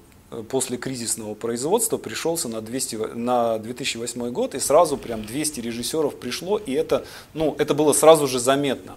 после 0.49 0.79
кризисного 0.79 1.35
производства 1.35 1.99
пришелся 1.99 2.49
на, 2.49 2.63
200, 2.63 2.97
на 3.15 3.59
2008 3.59 4.31
год, 4.31 4.55
и 4.55 4.61
сразу 4.61 4.97
прям 4.97 5.25
200 5.25 5.61
режиссеров 5.61 6.19
пришло, 6.19 6.57
и 6.57 6.73
это, 6.73 7.05
ну, 7.35 7.55
это 7.59 7.75
было 7.75 7.93
сразу 7.93 8.27
же 8.27 8.39
заметно. 8.39 8.95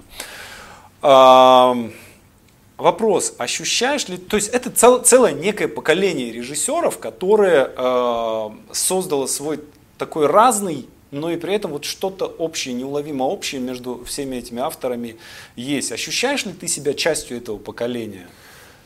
Вопрос, 2.81 3.35
ощущаешь 3.37 4.07
ли, 4.07 4.17
то 4.17 4.37
есть 4.37 4.47
это 4.47 4.71
цел, 4.71 5.03
целое 5.03 5.33
некое 5.33 5.67
поколение 5.67 6.31
режиссеров, 6.31 6.97
которое 6.97 7.71
э, 7.77 8.49
создало 8.71 9.27
свой 9.27 9.59
такой 9.99 10.25
разный, 10.25 10.87
но 11.11 11.29
и 11.29 11.37
при 11.37 11.53
этом 11.53 11.73
вот 11.73 11.85
что-то 11.85 12.25
общее, 12.25 12.73
неуловимо 12.73 13.25
общее 13.25 13.61
между 13.61 14.03
всеми 14.05 14.37
этими 14.37 14.61
авторами 14.61 15.17
есть. 15.55 15.91
Ощущаешь 15.91 16.43
ли 16.47 16.53
ты 16.53 16.67
себя 16.67 16.95
частью 16.95 17.37
этого 17.37 17.59
поколения? 17.59 18.27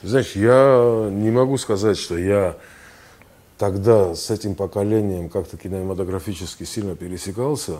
Знаешь, 0.03 0.33
я 0.35 1.07
не 1.09 1.31
могу 1.31 1.57
сказать, 1.57 1.97
что 1.97 2.17
я 2.17 2.57
тогда 3.57 4.13
с 4.13 4.29
этим 4.29 4.55
поколением 4.55 5.29
как-то 5.29 5.55
кинематографически 5.55 6.65
сильно 6.65 6.97
пересекался 6.97 7.77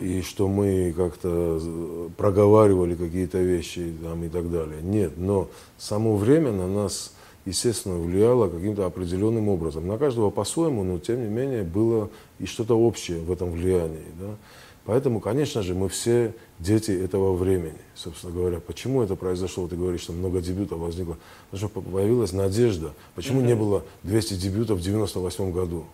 и 0.00 0.22
что 0.22 0.48
мы 0.48 0.92
как-то 0.96 2.10
проговаривали 2.16 2.94
какие-то 2.94 3.38
вещи 3.38 3.92
там, 4.02 4.24
и 4.24 4.28
так 4.28 4.50
далее. 4.50 4.82
Нет, 4.82 5.12
но 5.16 5.48
само 5.78 6.16
время 6.16 6.52
на 6.52 6.68
нас 6.68 7.12
естественно, 7.46 7.98
влияло 7.98 8.48
каким-то 8.48 8.86
определенным 8.86 9.48
образом. 9.48 9.86
На 9.86 9.98
каждого 9.98 10.30
по-своему, 10.30 10.84
но 10.84 10.98
тем 10.98 11.22
не 11.22 11.28
менее 11.28 11.62
было 11.62 12.10
и 12.38 12.46
что-то 12.46 12.78
общее 12.78 13.18
в 13.18 13.32
этом 13.32 13.50
влиянии. 13.50 14.06
Да? 14.18 14.36
Поэтому, 14.84 15.20
конечно 15.20 15.62
же, 15.62 15.74
мы 15.74 15.88
все 15.88 16.34
дети 16.58 16.90
этого 16.90 17.34
времени, 17.34 17.78
собственно 17.94 18.32
говоря. 18.32 18.60
Почему 18.60 19.02
это 19.02 19.14
произошло? 19.14 19.68
Ты 19.68 19.76
говоришь, 19.76 20.02
что 20.02 20.12
много 20.12 20.40
дебютов 20.40 20.78
возникло. 20.78 21.16
Потому 21.50 21.68
что 21.68 21.80
появилась 21.80 22.32
надежда. 22.32 22.92
Почему 23.14 23.40
не 23.40 23.54
было 23.54 23.84
200 24.02 24.34
дебютов 24.34 24.78
в 24.78 24.82
98 24.82 25.52
году? 25.52 25.84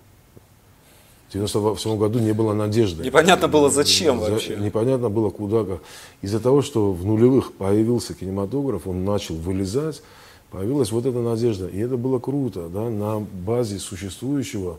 В 1.28 1.32
98 1.32 1.98
году 1.98 2.20
не 2.20 2.32
было 2.32 2.52
надежды. 2.52 3.02
Непонятно 3.02 3.48
было 3.48 3.68
зачем 3.68 4.20
вообще. 4.20 4.56
Непонятно 4.56 5.10
было 5.10 5.30
куда. 5.30 5.64
Из-за 6.22 6.38
того, 6.38 6.62
что 6.62 6.92
в 6.92 7.04
нулевых 7.04 7.52
появился 7.52 8.14
кинематограф, 8.14 8.86
он 8.86 9.04
начал 9.04 9.34
вылезать, 9.34 10.02
появилась 10.50 10.92
вот 10.92 11.04
эта 11.04 11.18
надежда. 11.18 11.66
И 11.66 11.78
это 11.78 11.96
было 11.96 12.20
круто. 12.20 12.68
Да? 12.68 12.88
На 12.90 13.18
базе 13.18 13.80
существующего 13.80 14.78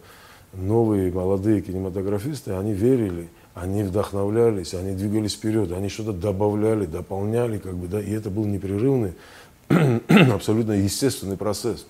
новые 0.54 1.12
молодые 1.12 1.62
кинематографисты, 1.62 2.52
они 2.54 2.74
верили, 2.74 3.30
они 3.54 3.84
вдохновлялись, 3.84 4.74
они 4.74 4.96
двигались 4.96 5.34
вперед, 5.34 5.72
они 5.72 5.90
что-то 5.90 6.14
добавляли, 6.14 6.86
дополняли, 6.86 7.58
как 7.58 7.76
бы, 7.76 7.88
да, 7.88 8.00
и 8.00 8.12
это 8.12 8.30
был 8.30 8.46
непрерывный, 8.46 9.14
абсолютно 10.32 10.74
естественный 10.74 11.38
процесс. 11.38 11.86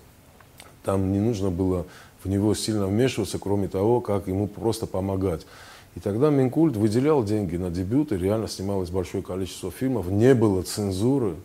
Там 0.84 1.12
не 1.12 1.20
нужно 1.20 1.50
было 1.50 1.86
в 2.28 2.30
него 2.30 2.54
сильно 2.54 2.86
вмешиваться, 2.88 3.40
кроме 3.40 3.70
того, 3.70 4.02
как 4.02 4.28
ему 4.28 4.48
просто 4.48 4.86
помогать. 4.86 5.48
И 5.96 6.02
тогда 6.02 6.30
Минкульт 6.30 6.76
выделял 6.76 7.24
деньги 7.24 7.56
на 7.56 7.70
дебюты, 7.70 8.18
реально 8.18 8.50
снималось 8.50 8.90
большое 8.90 9.24
количество 9.24 9.72
фильмов, 9.72 10.12
не 10.12 10.36
было 10.36 10.62
цензуры, 10.62 11.36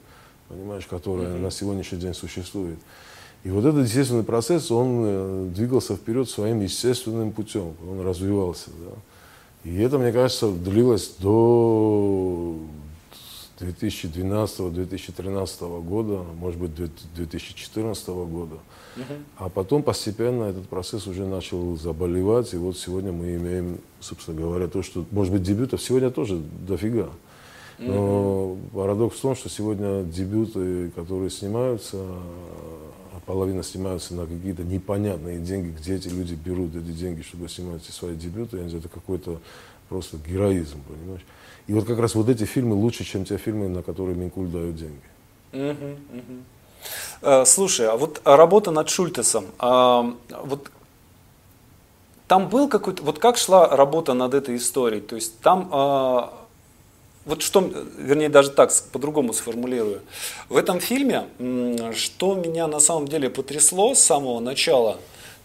понимаешь, 0.49 0.87
которая 0.87 1.29
mm-hmm. 1.29 1.41
на 1.41 1.53
сегодняшний 1.53 1.99
день 1.99 2.15
существует. 2.15 2.81
И 3.45 3.51
вот 3.51 3.65
этот 3.65 3.87
естественный 3.87 4.25
процесс, 4.25 4.73
он 4.73 5.03
э, 5.05 5.51
двигался 5.55 5.95
вперед 5.95 6.29
своим 6.29 6.61
естественным 6.61 7.31
путем, 7.31 7.75
он 7.89 8.01
развивался. 8.01 8.71
Да. 8.71 9.71
И 9.71 9.79
это, 9.79 9.99
мне 9.99 10.11
кажется, 10.11 10.51
длилось 10.51 11.15
до 11.21 12.57
2012-2013 13.61 15.83
года, 15.83 16.25
может 16.41 16.61
быть, 16.61 16.73
2014 17.15 18.09
года. 18.09 18.57
А 19.37 19.49
потом 19.49 19.83
постепенно 19.83 20.45
этот 20.45 20.69
процесс 20.69 21.07
уже 21.07 21.27
начал 21.27 21.77
заболевать, 21.77 22.53
и 22.55 22.57
вот 22.57 22.77
сегодня 22.77 23.13
мы 23.13 23.37
имеем, 23.37 23.79
собственно 24.01 24.39
говоря, 24.39 24.69
то, 24.69 24.83
что, 24.83 25.05
может 25.11 25.33
быть, 25.33 25.43
дебютов 25.43 25.83
сегодня 25.83 26.11
тоже 26.11 26.39
дофига. 26.67 27.09
Но 27.79 28.57
парадокс 28.73 29.17
в 29.17 29.21
том, 29.21 29.35
что 29.35 29.49
сегодня 29.49 30.05
дебюты, 30.05 30.91
которые 30.91 31.31
снимаются, 31.31 31.97
а 31.99 33.21
половина 33.27 33.63
снимаются 33.63 34.15
на 34.15 34.27
какие-то 34.27 34.63
непонятные 34.63 35.41
деньги, 35.41 35.75
где 35.77 35.97
эти 35.97 36.09
люди 36.09 36.35
берут 36.35 36.77
эти 36.77 36.93
деньги, 36.93 37.23
чтобы 37.23 37.49
снимать 37.49 37.83
свои 37.85 38.15
дебюты, 38.15 38.59
я 38.59 38.65
не 38.65 38.69
знаю, 38.69 38.85
это 38.85 38.89
какой-то 38.93 39.41
просто 39.89 40.17
героизм, 40.17 40.79
понимаешь? 40.87 41.25
И 41.67 41.73
вот 41.73 41.85
как 41.85 41.99
раз 41.99 42.15
вот 42.15 42.29
эти 42.29 42.45
фильмы 42.45 42.75
лучше, 42.75 43.05
чем 43.05 43.25
те 43.25 43.37
фильмы, 43.37 43.69
на 43.69 43.83
которые 43.83 44.17
Минкуль 44.17 44.49
дает 44.49 44.77
деньги. 44.77 45.01
Uh-huh, 45.53 45.97
uh-huh. 46.13 46.43
Э, 47.23 47.45
слушай, 47.47 47.89
а 47.89 47.97
вот 47.97 48.21
работа 48.25 48.71
над 48.71 48.89
Шультесом, 48.89 49.47
а, 49.59 50.15
вот 50.45 50.71
там 52.29 52.49
был 52.49 52.69
какой-то, 52.69 53.03
вот 53.03 53.19
как 53.19 53.37
шла 53.37 53.69
работа 53.69 54.15
над 54.15 54.35
этой 54.35 54.57
историей? 54.57 55.01
То 55.03 55.17
есть 55.17 55.39
там, 55.41 55.69
а, 55.71 56.33
вот 57.25 57.43
что, 57.43 57.61
вернее 57.61 58.29
даже 58.29 58.51
так, 58.51 58.73
по-другому 58.91 59.33
сформулирую. 59.33 60.01
В 60.49 60.57
этом 60.57 60.81
фильме, 60.81 61.29
что 61.95 62.35
меня 62.35 62.67
на 62.67 62.81
самом 62.81 63.07
деле 63.07 63.31
потрясло 63.31 63.95
с 63.95 64.01
самого 64.01 64.41
начала, 64.41 64.99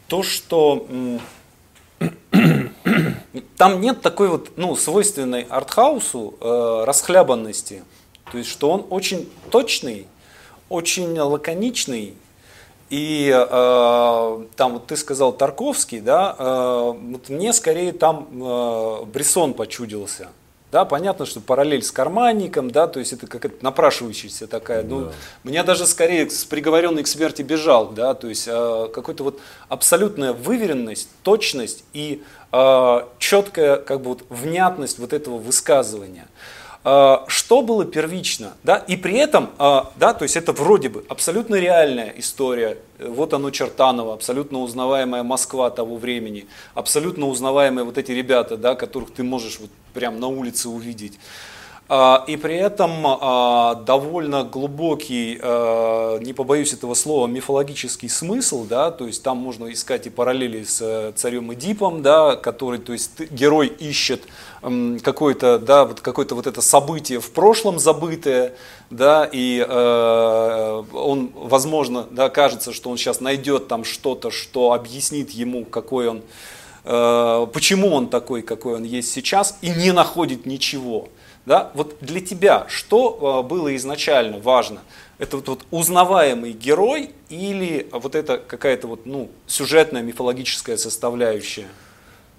то, 0.08 0.24
что 0.24 0.88
там 3.58 3.82
нет 3.82 4.02
такой 4.02 4.30
вот, 4.30 4.52
ну, 4.56 4.76
свойственной 4.76 5.42
артхаусу 5.42 6.36
э, 6.40 6.84
расхлябанности. 6.86 7.84
То 8.32 8.38
есть, 8.38 8.50
что 8.50 8.72
он 8.72 8.86
очень 8.90 9.30
точный, 9.52 10.08
очень 10.70 11.18
лаконичный. 11.18 12.16
И 12.90 13.30
э, 13.30 14.46
там 14.56 14.74
вот 14.74 14.88
ты 14.88 14.96
сказал 14.96 15.34
Тарковский, 15.34 16.00
да, 16.00 16.36
э, 16.38 16.94
вот 16.96 17.28
мне 17.28 17.52
скорее 17.52 17.92
там 17.92 18.28
э, 18.32 18.36
Бresson 19.12 19.54
почудился. 19.54 20.30
Да, 20.70 20.84
понятно, 20.84 21.26
что 21.26 21.40
параллель 21.40 21.82
с 21.82 21.92
карманником, 21.92 22.72
да, 22.72 22.88
то 22.88 23.00
есть 23.00 23.14
это 23.14 23.26
какая-то 23.26 23.64
напрашивающаяся 23.64 24.48
такая. 24.48 24.84
Ну, 24.84 25.06
да. 25.06 25.12
меня 25.46 25.64
даже 25.64 25.86
скорее 25.86 26.30
с 26.30 26.44
приговоренный 26.44 27.04
к 27.04 27.08
смерти 27.08 27.42
бежал, 27.42 27.88
да, 27.88 28.14
то 28.14 28.28
есть 28.28 28.48
э, 28.48 28.90
какой-то 28.94 29.24
вот 29.24 29.40
абсолютная 29.70 30.34
выверенность, 30.34 31.10
точность 31.24 31.86
и 31.94 32.22
э, 32.52 33.02
четкая 33.18 33.78
как 33.78 34.02
бы 34.02 34.10
вот 34.10 34.26
внятность 34.30 35.00
вот 35.00 35.14
этого 35.14 35.38
высказывания. 35.38 36.28
А, 36.90 37.26
что 37.28 37.64
было 37.64 37.84
первично, 37.84 38.54
да, 38.64 38.78
и 38.78 38.96
при 38.96 39.18
этом, 39.18 39.50
а, 39.58 39.92
да, 39.98 40.14
то 40.14 40.24
есть 40.24 40.38
это 40.38 40.54
вроде 40.54 40.88
бы 40.88 41.04
абсолютно 41.10 41.56
реальная 41.56 42.14
история, 42.16 42.78
вот 42.98 43.34
оно 43.34 43.52
Чертаново, 43.52 44.14
абсолютно 44.14 44.60
узнаваемая 44.60 45.24
Москва 45.24 45.70
того 45.70 45.98
времени, 45.98 46.48
абсолютно 46.76 47.28
узнаваемые 47.28 47.84
вот 47.84 47.98
эти 47.98 48.14
ребята, 48.14 48.56
да, 48.56 48.76
которых 48.76 49.12
ты 49.14 49.24
можешь 49.24 49.60
вот 49.60 49.70
прям 49.94 50.22
на 50.22 50.28
улице 50.28 50.70
увидеть. 50.70 51.20
И 51.90 52.38
при 52.42 52.56
этом 52.56 53.86
довольно 53.86 54.44
глубокий, 54.44 55.36
не 56.22 56.34
побоюсь 56.34 56.74
этого 56.74 56.96
слова, 56.96 57.28
мифологический 57.28 58.10
смысл, 58.10 58.66
да, 58.66 58.92
то 58.92 59.08
есть 59.08 59.24
там 59.24 59.38
можно 59.38 59.72
искать 59.72 60.06
и 60.06 60.10
параллели 60.10 60.66
с 60.66 60.82
э, 60.82 61.14
царем 61.16 61.54
Эдипом, 61.54 62.02
да, 62.02 62.36
который, 62.36 62.80
то 62.80 62.92
есть 62.92 63.32
герой 63.32 63.68
ищет 63.68 64.24
какое-то, 64.62 65.60
да, 65.60 65.86
вот 65.86 66.02
какое-то 66.02 66.36
вот 66.36 66.48
это 66.48 66.62
событие 66.62 67.20
в 67.20 67.32
прошлом 67.32 67.80
забытое, 67.80 68.54
да, 68.90 69.30
и 69.32 69.64
э, 69.68 70.84
он, 70.94 71.32
возможно, 71.36 72.08
да, 72.10 72.30
кажется, 72.30 72.74
что 72.74 72.90
он 72.90 72.98
сейчас 72.98 73.20
найдет 73.22 73.68
там 73.68 73.84
что-то, 73.84 74.32
что 74.32 74.74
объяснит 74.74 75.32
ему, 75.32 75.66
какой 75.66 76.08
он, 76.08 76.22
э, 76.86 77.48
почему 77.54 77.94
он 77.94 78.10
такой, 78.10 78.42
какой 78.42 78.76
он 78.76 78.84
есть 78.84 79.12
сейчас, 79.12 79.58
и 79.62 79.70
не 79.70 79.92
находит 79.92 80.46
ничего. 80.46 81.10
Да? 81.46 81.72
Вот 81.76 81.96
для 82.02 82.20
тебя 82.20 82.66
что 82.68 83.44
э, 83.46 83.48
было 83.48 83.74
изначально 83.76 84.38
важно? 84.38 84.82
Это 85.18 85.38
вот, 85.38 85.48
вот 85.48 85.66
узнаваемый 85.72 86.52
герой 86.52 87.12
или 87.30 87.88
вот 87.92 88.16
это 88.16 88.38
какая-то 88.38 88.88
вот, 88.88 89.06
ну, 89.06 89.30
сюжетная 89.48 90.02
мифологическая 90.02 90.78
составляющая? 90.78 91.68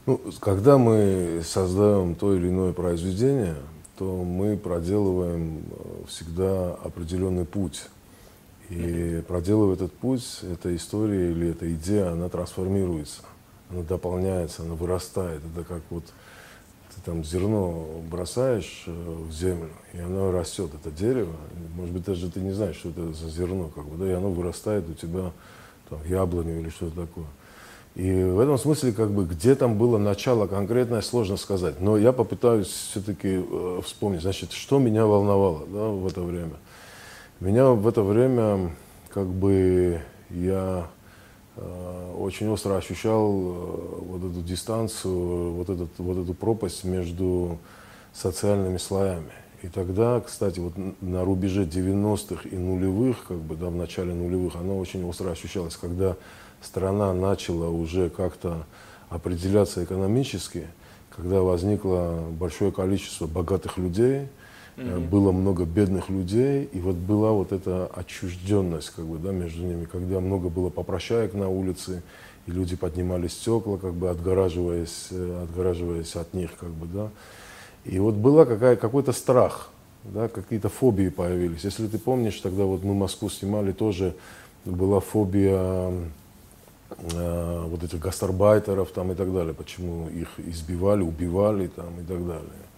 Ну, 0.08 0.18
когда 0.40 0.78
мы 0.78 1.42
создаем 1.44 2.14
то 2.14 2.34
или 2.34 2.48
иное 2.48 2.72
произведение, 2.72 3.56
то 3.98 4.24
мы 4.24 4.56
проделываем 4.56 5.64
э, 5.70 6.04
всегда 6.08 6.78
определенный 6.82 7.44
путь. 7.44 7.82
И 8.70 9.22
проделывая 9.28 9.74
этот 9.74 9.92
путь, 9.92 10.40
эта 10.50 10.74
история 10.74 11.30
или 11.30 11.50
эта 11.50 11.70
идея, 11.74 12.12
она 12.12 12.30
трансформируется, 12.30 13.20
она 13.68 13.82
дополняется, 13.82 14.62
она 14.62 14.76
вырастает. 14.76 15.42
Это 15.52 15.62
как 15.62 15.82
вот 15.90 16.04
ты 16.94 17.02
там 17.04 17.22
зерно 17.22 18.00
бросаешь 18.10 18.84
э, 18.86 18.90
в 19.28 19.30
землю, 19.30 19.68
и 19.92 19.98
оно 19.98 20.32
растет, 20.32 20.70
это 20.72 20.90
дерево. 20.90 21.36
Может 21.76 21.92
быть, 21.92 22.04
даже 22.04 22.30
ты 22.30 22.40
не 22.40 22.52
знаешь, 22.52 22.76
что 22.76 22.88
это 22.88 23.12
за 23.12 23.28
зерно, 23.28 23.70
как 23.74 23.84
бы, 23.84 23.98
да, 23.98 24.10
и 24.10 24.14
оно 24.14 24.30
вырастает 24.30 24.88
у 24.88 24.94
тебя 24.94 25.32
там, 25.90 25.98
яблоню 26.06 26.60
или 26.60 26.70
что-то 26.70 27.02
такое. 27.04 27.26
И 27.98 28.22
в 28.22 28.38
этом 28.38 28.56
смысле, 28.58 28.92
как 28.92 29.10
бы, 29.10 29.24
где 29.24 29.56
там 29.56 29.76
было 29.76 29.98
начало 29.98 30.46
конкретное, 30.46 31.00
сложно 31.00 31.36
сказать. 31.36 31.80
Но 31.80 31.98
я 31.98 32.12
попытаюсь 32.12 32.68
все-таки 32.68 33.44
э, 33.44 33.80
вспомнить, 33.84 34.22
значит, 34.22 34.52
что 34.52 34.78
меня 34.78 35.04
волновало 35.04 35.66
да, 35.66 35.88
в 35.88 36.06
это 36.06 36.22
время. 36.22 36.54
Меня 37.40 37.70
в 37.70 37.88
это 37.88 38.04
время, 38.04 38.70
как 39.12 39.26
бы, 39.26 40.00
я 40.30 40.86
э, 41.56 42.14
очень 42.16 42.48
остро 42.50 42.76
ощущал 42.76 43.32
э, 43.32 44.00
вот 44.02 44.30
эту 44.30 44.42
дистанцию, 44.42 45.54
вот, 45.54 45.68
этот, 45.68 45.90
вот 45.98 46.22
эту 46.22 46.34
пропасть 46.34 46.84
между 46.84 47.58
социальными 48.12 48.76
слоями. 48.76 49.32
И 49.62 49.66
тогда, 49.66 50.20
кстати, 50.20 50.60
вот 50.60 50.74
на 51.00 51.24
рубеже 51.24 51.64
90-х 51.64 52.48
и 52.48 52.56
нулевых, 52.56 53.24
как 53.26 53.38
бы, 53.38 53.56
да, 53.56 53.70
в 53.70 53.74
начале 53.74 54.14
нулевых, 54.14 54.54
оно 54.54 54.78
очень 54.78 55.04
остро 55.04 55.32
ощущалось, 55.32 55.76
когда 55.76 56.16
страна 56.60 57.12
начала 57.12 57.68
уже 57.68 58.10
как-то 58.10 58.66
определяться 59.08 59.84
экономически, 59.84 60.66
когда 61.14 61.40
возникло 61.42 62.22
большое 62.30 62.72
количество 62.72 63.26
богатых 63.26 63.78
людей, 63.78 64.28
mm-hmm. 64.76 65.08
было 65.08 65.32
много 65.32 65.64
бедных 65.64 66.08
людей, 66.08 66.68
и 66.72 66.80
вот 66.80 66.96
была 66.96 67.32
вот 67.32 67.52
эта 67.52 67.86
отчужденность 67.86 68.90
как 68.90 69.04
бы, 69.04 69.18
да, 69.18 69.32
между 69.32 69.62
ними, 69.62 69.84
когда 69.84 70.20
много 70.20 70.48
было 70.48 70.70
попрощаек 70.70 71.34
на 71.34 71.48
улице, 71.48 72.02
и 72.46 72.50
люди 72.50 72.76
поднимали 72.76 73.28
стекла, 73.28 73.78
как 73.78 73.94
бы 73.94 74.10
отгораживаясь, 74.10 75.08
э, 75.10 75.42
отгораживаясь 75.44 76.16
от 76.16 76.32
них, 76.34 76.50
как 76.58 76.70
бы, 76.70 76.86
да. 76.86 77.10
И 77.84 77.98
вот 77.98 78.14
была 78.14 78.44
какая, 78.44 78.76
какой-то 78.76 79.12
страх, 79.12 79.70
да, 80.04 80.28
какие-то 80.28 80.68
фобии 80.68 81.08
появились. 81.08 81.64
Если 81.64 81.86
ты 81.86 81.98
помнишь, 81.98 82.38
тогда 82.40 82.64
вот 82.64 82.84
мы 82.84 82.94
Москву 82.94 83.28
снимали 83.28 83.72
тоже 83.72 84.14
была 84.64 85.00
фобия 85.00 85.92
э, 86.90 87.64
вот 87.66 87.82
этих 87.82 87.98
гастарбайтеров 87.98 88.90
там 88.90 89.12
и 89.12 89.14
так 89.14 89.32
далее, 89.32 89.54
почему 89.54 90.08
их 90.08 90.28
избивали, 90.38 91.02
убивали 91.02 91.68
там 91.68 92.00
и 92.00 92.04
так 92.04 92.26
далее. 92.26 92.68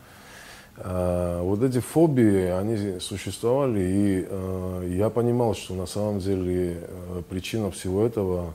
Э, 0.82 1.40
вот 1.42 1.62
эти 1.62 1.80
фобии, 1.80 2.46
они 2.46 3.00
существовали, 3.00 3.80
и 3.80 4.26
э, 4.28 4.88
я 4.96 5.10
понимал, 5.10 5.54
что 5.54 5.74
на 5.74 5.86
самом 5.86 6.20
деле 6.20 6.78
э, 6.80 7.22
причина 7.28 7.70
всего 7.70 8.04
этого 8.04 8.54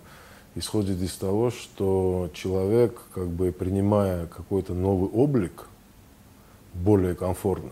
исходит 0.55 1.01
из 1.01 1.13
того, 1.15 1.51
что 1.51 2.29
человек, 2.33 2.99
как 3.13 3.27
бы 3.27 3.51
принимая 3.51 4.25
какой-то 4.25 4.73
новый 4.73 5.09
облик, 5.09 5.67
более 6.73 7.15
комфортный, 7.15 7.71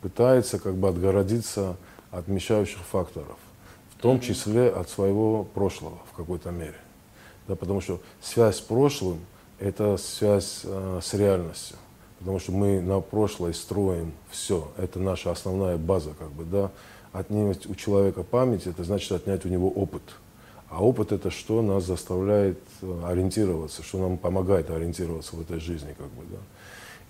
пытается 0.00 0.58
как 0.58 0.74
бы 0.74 0.88
отгородиться 0.88 1.76
от 2.10 2.28
мешающих 2.28 2.78
факторов, 2.78 3.36
в 3.96 4.00
том 4.00 4.20
числе 4.20 4.68
от 4.68 4.88
своего 4.88 5.44
прошлого 5.44 5.98
в 6.12 6.16
какой-то 6.16 6.50
мере. 6.50 6.76
Да, 7.48 7.56
потому 7.56 7.80
что 7.80 8.00
связь 8.20 8.56
с 8.56 8.60
прошлым– 8.60 9.18
это 9.58 9.96
связь 9.96 10.60
э, 10.64 11.00
с 11.02 11.14
реальностью. 11.14 11.76
Потому 12.18 12.38
что 12.38 12.52
мы 12.52 12.80
на 12.80 13.00
прошлое 13.00 13.54
строим 13.54 14.12
все. 14.28 14.70
Это 14.76 14.98
наша 14.98 15.30
основная 15.30 15.78
база. 15.78 16.10
Как 16.18 16.30
бы, 16.30 16.44
да. 16.44 16.70
Отнять 17.12 17.66
у 17.66 17.74
человека 17.74 18.22
память– 18.22 18.66
это 18.66 18.84
значит 18.84 19.10
отнять 19.12 19.46
у 19.46 19.48
него 19.48 19.70
опыт. 19.70 20.02
А 20.68 20.84
опыт– 20.84 21.12
это 21.12 21.30
что 21.30 21.62
нас 21.62 21.84
заставляет 21.84 22.58
э, 22.82 23.02
ориентироваться, 23.06 23.82
что 23.82 23.98
нам 23.98 24.18
помогает 24.18 24.70
ориентироваться 24.70 25.34
в 25.34 25.40
этой 25.40 25.58
жизни. 25.58 25.94
Как 25.96 26.08
бы, 26.08 26.24
да. 26.30 26.38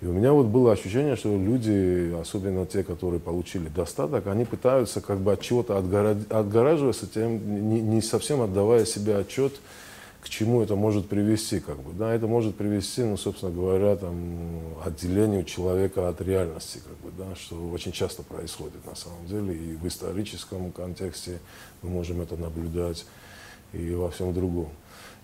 И 0.01 0.05
у 0.05 0.13
меня 0.13 0.31
вот 0.31 0.45
было 0.45 0.71
ощущение, 0.71 1.17
что 1.17 1.37
люди, 1.37 2.13
особенно 2.21 2.65
те, 2.65 2.83
которые 2.83 3.19
получили 3.19 3.67
достаток, 3.67 4.27
они 4.27 4.45
пытаются 4.45 5.01
как 5.01 5.19
бы 5.19 5.33
от 5.33 5.41
чего-то 5.41 5.77
отгораживаться, 5.77 7.05
тем 7.05 7.69
не, 7.69 7.81
не 7.81 8.01
совсем 8.01 8.39
отдавая 8.39 8.85
себе 8.85 9.17
отчет, 9.17 9.59
к 10.21 10.29
чему 10.29 10.61
это 10.61 10.75
может 10.75 11.07
привести. 11.07 11.59
Как 11.59 11.77
бы, 11.77 11.93
да, 11.93 12.13
это 12.13 12.27
может 12.27 12.55
привести, 12.55 13.03
ну, 13.03 13.17
собственно 13.17 13.51
говоря, 13.51 13.95
там, 13.95 14.15
отделению 14.83 15.43
человека 15.43 16.09
от 16.09 16.21
реальности, 16.21 16.79
как 16.85 16.97
бы, 16.97 17.11
да, 17.17 17.35
что 17.35 17.55
очень 17.69 17.91
часто 17.91 18.23
происходит 18.23 18.85
на 18.85 18.95
самом 18.95 19.25
деле. 19.27 19.53
И 19.53 19.75
в 19.75 19.87
историческом 19.87 20.71
контексте 20.71 21.39
мы 21.81 21.89
можем 21.89 22.21
это 22.21 22.35
наблюдать, 22.37 23.05
и 23.73 23.93
во 23.93 24.09
всем 24.09 24.33
другом. 24.33 24.69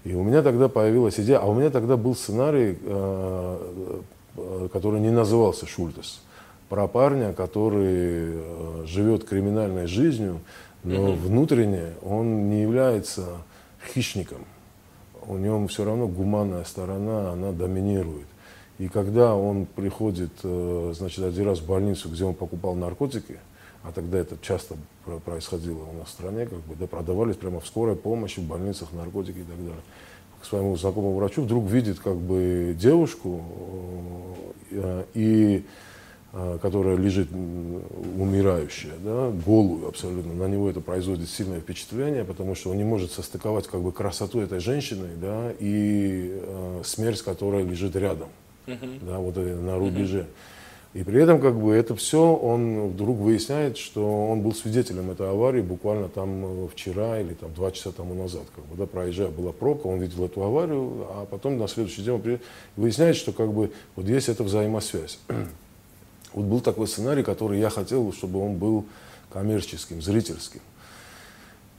И 0.04 0.14
у 0.14 0.24
меня 0.24 0.44
тогда 0.44 0.70
появилась 0.70 1.20
идея, 1.20 1.40
а 1.40 1.46
у 1.46 1.56
меня 1.56 1.72
тогда 1.72 1.98
был 1.98 2.16
сценарий 2.16 2.78
э, 2.80 4.02
Э, 4.38 4.68
который 4.72 5.00
не 5.00 5.12
назывался 5.12 5.66
Шультес, 5.66 6.20
про 6.68 6.88
парня, 6.88 7.32
который 7.32 8.34
э, 8.34 8.84
живет 8.86 9.24
криминальной 9.24 9.88
жизнью, 9.88 10.42
но 10.84 11.08
mm-hmm. 11.08 11.16
внутренне 11.16 11.94
он 12.02 12.50
не 12.50 12.62
является 12.64 13.26
хищником. 13.94 14.40
У 15.28 15.38
него 15.38 15.66
все 15.68 15.86
равно 15.86 16.08
гуманная 16.08 16.64
сторона, 16.64 17.32
она 17.32 17.52
доминирует. 17.52 18.28
И 18.78 18.88
когда 18.90 19.36
он 19.36 19.66
приходит, 19.66 20.32
э, 20.44 20.94
значит, 20.96 21.24
один 21.24 21.46
раз 21.46 21.60
в 21.60 21.68
больницу, 21.68 22.10
где 22.10 22.26
он 22.26 22.36
покупал 22.36 22.76
наркотики, 22.76 23.40
а 23.84 23.92
тогда 23.92 24.18
это 24.18 24.38
часто 24.42 24.76
происходило 25.24 25.84
у 25.84 25.94
нас 25.94 26.08
в 26.08 26.12
стране, 26.12 26.46
как 26.46 26.60
бы, 26.60 26.76
да, 26.76 26.88
продавались 26.88 27.36
прямо 27.36 27.60
в 27.60 27.68
скорой 27.68 27.96
помощи, 27.96 28.40
в 28.40 28.44
больницах 28.44 28.92
наркотики 28.92 29.38
и 29.38 29.44
так 29.44 29.58
далее 29.58 29.82
своему 30.46 30.78
знакомому 30.78 31.16
врачу, 31.16 31.42
вдруг 31.42 31.66
видит 31.70 32.00
как 32.00 32.16
бы 32.16 32.76
девушку, 32.78 33.42
э, 34.72 35.04
и, 35.14 35.66
которая 36.62 36.98
лежит 36.98 37.30
умирающая, 37.32 38.94
да, 39.04 39.32
голую 39.46 39.88
абсолютно. 39.88 40.34
На 40.34 40.48
него 40.48 40.70
это 40.70 40.82
производит 40.82 41.30
сильное 41.30 41.62
впечатление, 41.62 42.26
потому 42.26 42.56
что 42.56 42.72
он 42.72 42.78
не 42.78 42.84
может 42.84 43.12
состыковать 43.12 43.68
как 43.68 43.82
бы 43.82 43.92
красоту 43.94 44.42
этой 44.42 44.60
женщины 44.60 45.08
да, 45.16 45.52
и 45.60 46.38
э, 46.42 46.82
смерть, 46.84 47.22
которая 47.22 47.64
лежит 47.64 47.96
рядом, 47.96 48.28
uh-huh. 48.68 49.06
да, 49.06 49.20
вот 49.20 49.38
на 49.38 49.78
рубеже. 49.78 50.20
Uh-huh. 50.20 50.26
И 50.96 51.04
при 51.04 51.22
этом 51.22 51.42
как 51.42 51.60
бы 51.60 51.74
это 51.74 51.94
все, 51.94 52.22
он 52.22 52.88
вдруг 52.88 53.18
выясняет, 53.18 53.78
что 53.78 54.30
он 54.30 54.40
был 54.40 54.54
свидетелем 54.54 55.12
этой 55.12 55.30
аварии 55.30 55.62
буквально 55.62 56.08
там 56.08 56.66
э, 56.66 56.68
вчера 56.72 57.20
или 57.20 57.34
там 57.34 57.54
два 57.54 57.72
часа 57.72 57.92
тому 57.92 58.14
назад. 58.14 58.44
Как 58.56 58.66
бы, 58.66 58.78
да, 58.78 58.86
проезжая 58.86 59.28
была 59.28 59.52
пробка, 59.52 59.88
он 59.88 60.00
видел 60.00 60.24
эту 60.24 60.42
аварию, 60.42 61.06
а 61.10 61.26
потом 61.30 61.58
на 61.58 61.68
следующий 61.68 62.02
день 62.02 62.14
он 62.14 62.40
выясняет, 62.78 63.18
что 63.18 63.34
как 63.34 63.52
бы 63.52 63.72
вот 63.98 64.06
есть 64.06 64.30
эта 64.30 64.44
взаимосвязь. 64.44 65.20
Вот 66.36 66.46
был 66.46 66.60
такой 66.60 66.88
сценарий, 66.88 67.24
который 67.24 67.60
я 67.60 67.70
хотел, 67.70 68.12
чтобы 68.12 68.46
он 68.46 68.58
был 68.58 68.86
коммерческим, 69.32 70.02
зрительским. 70.02 70.60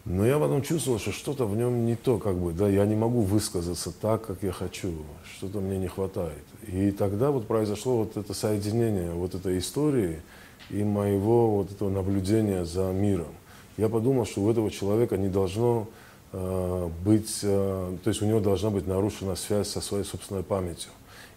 Но 0.06 0.24
я 0.24 0.38
потом 0.38 0.62
чувствовал, 0.62 0.98
что 0.98 1.12
что-то 1.12 1.46
в 1.46 1.56
нем 1.56 1.84
не 1.84 1.94
то, 1.94 2.18
как 2.18 2.36
бы, 2.36 2.52
да, 2.52 2.66
я 2.68 2.86
не 2.86 2.94
могу 2.94 3.20
высказаться 3.20 3.92
так, 3.92 4.24
как 4.24 4.42
я 4.42 4.52
хочу, 4.52 4.94
что-то 5.36 5.60
мне 5.60 5.78
не 5.78 5.88
хватает. 5.88 6.44
И 6.66 6.90
тогда 6.90 7.30
вот 7.32 7.46
произошло 7.46 7.98
вот 7.98 8.16
это 8.16 8.32
соединение 8.32 9.10
вот 9.10 9.34
этой 9.34 9.58
истории 9.58 10.22
и 10.70 10.82
моего 10.84 11.56
вот 11.56 11.72
этого 11.72 11.90
наблюдения 11.90 12.64
за 12.64 12.92
миром. 12.92 13.34
Я 13.76 13.90
подумал, 13.90 14.24
что 14.24 14.40
у 14.40 14.50
этого 14.50 14.70
человека 14.70 15.18
не 15.18 15.28
должно 15.28 15.86
э, 16.32 16.88
быть, 17.04 17.40
э, 17.42 17.96
то 18.02 18.08
есть 18.08 18.22
у 18.22 18.26
него 18.26 18.40
должна 18.40 18.70
быть 18.70 18.86
нарушена 18.86 19.34
связь 19.34 19.68
со 19.68 19.82
своей 19.82 20.04
собственной 20.04 20.44
памятью. 20.44 20.92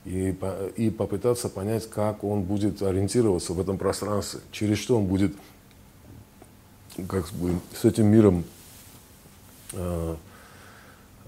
И, 0.05 0.35
и 0.77 0.89
попытаться 0.89 1.49
понять, 1.49 1.89
как 1.89 2.23
он 2.23 2.43
будет 2.43 2.81
ориентироваться 2.81 3.53
в 3.53 3.59
этом 3.59 3.77
пространстве, 3.77 4.39
через 4.51 4.77
что 4.77 4.97
он 4.97 5.05
будет 5.05 5.33
как 7.07 7.29
бы, 7.33 7.59
с 7.79 7.85
этим 7.85 8.07
миром 8.07 8.43
Э, 9.73 10.15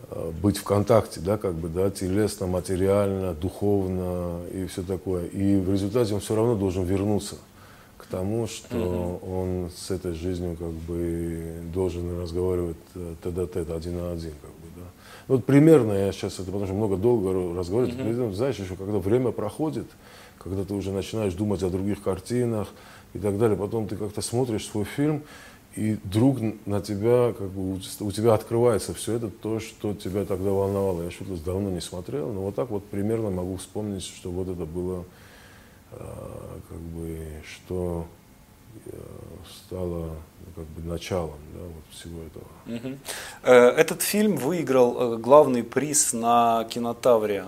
э, 0.09 0.31
быть 0.41 0.57
в 0.57 0.63
контакте, 0.63 1.19
да, 1.19 1.37
как 1.37 1.53
бы, 1.53 1.69
да, 1.69 1.89
телесно, 1.89 2.47
материально, 2.47 3.33
духовно 3.33 4.41
и 4.51 4.65
все 4.65 4.81
такое. 4.81 5.27
И 5.27 5.57
в 5.57 5.71
результате 5.71 6.13
он 6.13 6.19
все 6.19 6.35
равно 6.35 6.55
должен 6.55 6.83
вернуться 6.83 7.35
к 7.97 8.05
тому, 8.07 8.47
что 8.47 8.75
mm-hmm. 8.75 9.29
он 9.31 9.71
с 9.75 9.91
этой 9.91 10.13
жизнью 10.13 10.57
как 10.57 10.71
бы 10.71 11.61
должен 11.73 12.19
разговаривать 12.19 12.77
э, 12.95 13.15
тет-а-тет, 13.23 13.69
один 13.69 13.97
на 13.97 14.11
один, 14.11 14.33
как 14.41 14.51
бы. 14.51 14.60
Вот 15.31 15.45
примерно 15.45 15.93
я 15.93 16.11
сейчас 16.11 16.33
это, 16.33 16.47
потому 16.47 16.65
что 16.65 16.73
много 16.73 16.97
долго 16.97 17.57
разговариваю, 17.57 17.95
mm-hmm. 17.97 18.33
знаешь, 18.33 18.57
еще 18.57 18.75
когда 18.75 18.99
время 18.99 19.31
проходит, 19.31 19.85
когда 20.37 20.65
ты 20.65 20.73
уже 20.73 20.91
начинаешь 20.91 21.33
думать 21.35 21.63
о 21.63 21.69
других 21.69 22.03
картинах 22.03 22.67
и 23.13 23.17
так 23.17 23.37
далее, 23.37 23.55
потом 23.55 23.87
ты 23.87 23.95
как-то 23.95 24.21
смотришь 24.21 24.67
свой 24.67 24.83
фильм, 24.83 25.23
и 25.77 25.97
вдруг 26.03 26.39
на 26.65 26.81
тебя, 26.81 27.31
как 27.31 27.47
бы, 27.47 27.75
у 27.75 28.11
тебя 28.11 28.33
открывается 28.33 28.93
все 28.93 29.13
это, 29.13 29.29
то, 29.29 29.61
что 29.61 29.93
тебя 29.93 30.25
тогда 30.25 30.49
волновало. 30.49 31.03
Я 31.03 31.11
что-то 31.11 31.37
давно 31.37 31.69
не 31.69 31.79
смотрел, 31.79 32.33
но 32.33 32.41
вот 32.41 32.55
так 32.55 32.69
вот 32.69 32.83
примерно 32.83 33.29
могу 33.29 33.55
вспомнить, 33.55 34.03
что 34.03 34.31
вот 34.31 34.49
это 34.49 34.65
было, 34.65 35.05
а, 35.93 36.59
как 36.67 36.77
бы, 36.77 37.17
что 37.45 38.05
э, 38.85 38.91
стало 39.49 40.09
ну, 40.39 40.51
как 40.55 40.65
бы 40.65 40.81
началом 40.89 41.39
да, 41.53 41.59
вот 41.61 41.83
всего 41.91 42.21
этого. 42.23 42.45
Угу. 42.67 42.97
Этот 43.43 44.01
фильм 44.01 44.37
выиграл 44.37 45.13
э, 45.13 45.17
главный 45.17 45.63
приз 45.63 46.13
на 46.13 46.65
кинотавре. 46.69 47.45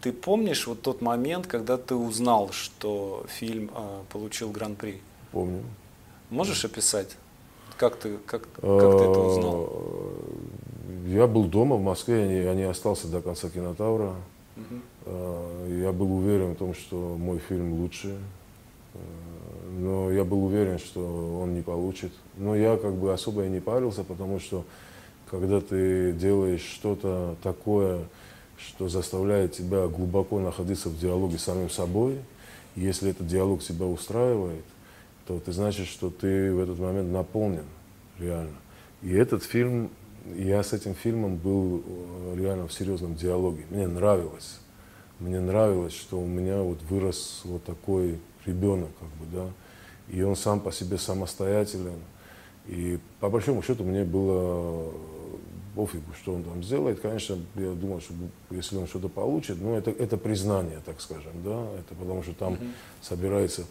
Ты 0.00 0.12
помнишь 0.12 0.66
вот 0.66 0.82
тот 0.82 1.00
момент, 1.00 1.46
когда 1.46 1.76
ты 1.76 1.94
узнал, 1.94 2.50
что 2.52 3.24
фильм 3.28 3.70
получил 4.10 4.50
гран-при? 4.50 5.00
Помню. 5.32 5.62
Можешь 6.30 6.64
описать, 6.64 7.16
как 7.76 7.96
ты, 7.96 8.16
как, 8.26 8.42
как 8.42 8.98
ты 8.98 9.04
это 9.04 9.20
узнал? 9.20 9.70
Э, 9.70 11.08
я 11.08 11.26
был 11.26 11.44
дома 11.44 11.76
в 11.76 11.82
Москве, 11.82 12.22
я 12.22 12.26
не, 12.26 12.42
я 12.42 12.54
не 12.54 12.62
остался 12.64 13.06
до 13.08 13.20
конца 13.20 13.48
кинотавра. 13.48 14.14
Я 15.68 15.92
был 15.92 16.16
уверен 16.16 16.54
в 16.54 16.56
том, 16.56 16.74
что 16.74 16.96
мой 16.96 17.38
фильм 17.38 17.74
лучше. 17.74 18.18
Но 19.78 20.10
я 20.10 20.24
был 20.24 20.46
уверен, 20.46 20.78
что 20.78 21.40
он 21.42 21.54
не 21.54 21.60
получит. 21.60 22.10
Но 22.36 22.56
я 22.56 22.78
как 22.78 22.94
бы 22.94 23.12
особо 23.12 23.44
и 23.44 23.50
не 23.50 23.60
парился, 23.60 24.04
потому 24.04 24.40
что 24.40 24.64
когда 25.30 25.60
ты 25.60 26.12
делаешь 26.12 26.62
что-то 26.62 27.36
такое, 27.42 28.04
что 28.56 28.88
заставляет 28.88 29.52
тебя 29.52 29.86
глубоко 29.86 30.40
находиться 30.40 30.88
в 30.88 30.98
диалоге 30.98 31.36
с 31.36 31.42
самим 31.42 31.68
собой, 31.68 32.18
если 32.74 33.10
этот 33.10 33.26
диалог 33.26 33.62
тебя 33.62 33.84
устраивает, 33.84 34.64
то 35.26 35.38
ты 35.40 35.52
значит, 35.52 35.88
что 35.88 36.08
ты 36.08 36.54
в 36.54 36.60
этот 36.60 36.78
момент 36.78 37.12
наполнен 37.12 37.64
реально. 38.18 38.56
И 39.02 39.12
этот 39.12 39.42
фильм, 39.42 39.90
я 40.36 40.62
с 40.62 40.72
этим 40.72 40.94
фильмом 40.94 41.36
был 41.36 41.82
э, 41.84 42.36
реально 42.38 42.66
в 42.66 42.72
серьезном 42.72 43.14
диалоге. 43.14 43.64
Мне 43.68 43.86
нравилось. 43.86 44.58
Мне 45.18 45.40
нравилось, 45.40 45.94
что 45.94 46.18
у 46.18 46.26
меня 46.26 46.62
вот 46.62 46.80
вырос 46.88 47.42
вот 47.44 47.64
такой 47.64 48.18
ребенок, 48.46 48.88
как 48.98 49.08
бы, 49.08 49.36
да, 49.36 49.46
и 50.08 50.22
он 50.22 50.36
сам 50.36 50.60
по 50.60 50.72
себе 50.72 50.98
самостоятелен. 50.98 52.00
И 52.66 52.98
по 53.20 53.28
большому 53.28 53.62
счету 53.62 53.84
мне 53.84 54.04
было 54.04 54.92
пофигу, 55.74 56.12
что 56.20 56.34
он 56.34 56.42
там 56.42 56.62
сделает. 56.62 57.00
Конечно, 57.00 57.38
я 57.54 57.72
думал, 57.72 58.00
что 58.00 58.14
если 58.50 58.76
он 58.76 58.86
что-то 58.86 59.08
получит, 59.08 59.60
ну, 59.60 59.76
это, 59.76 59.90
это 59.90 60.16
признание, 60.16 60.80
так 60.84 61.00
скажем, 61.00 61.32
да, 61.44 61.66
это 61.78 61.94
потому 61.94 62.22
что 62.22 62.32
там 62.32 62.54
mm-hmm. 62.54 62.70
собирается 63.02 63.64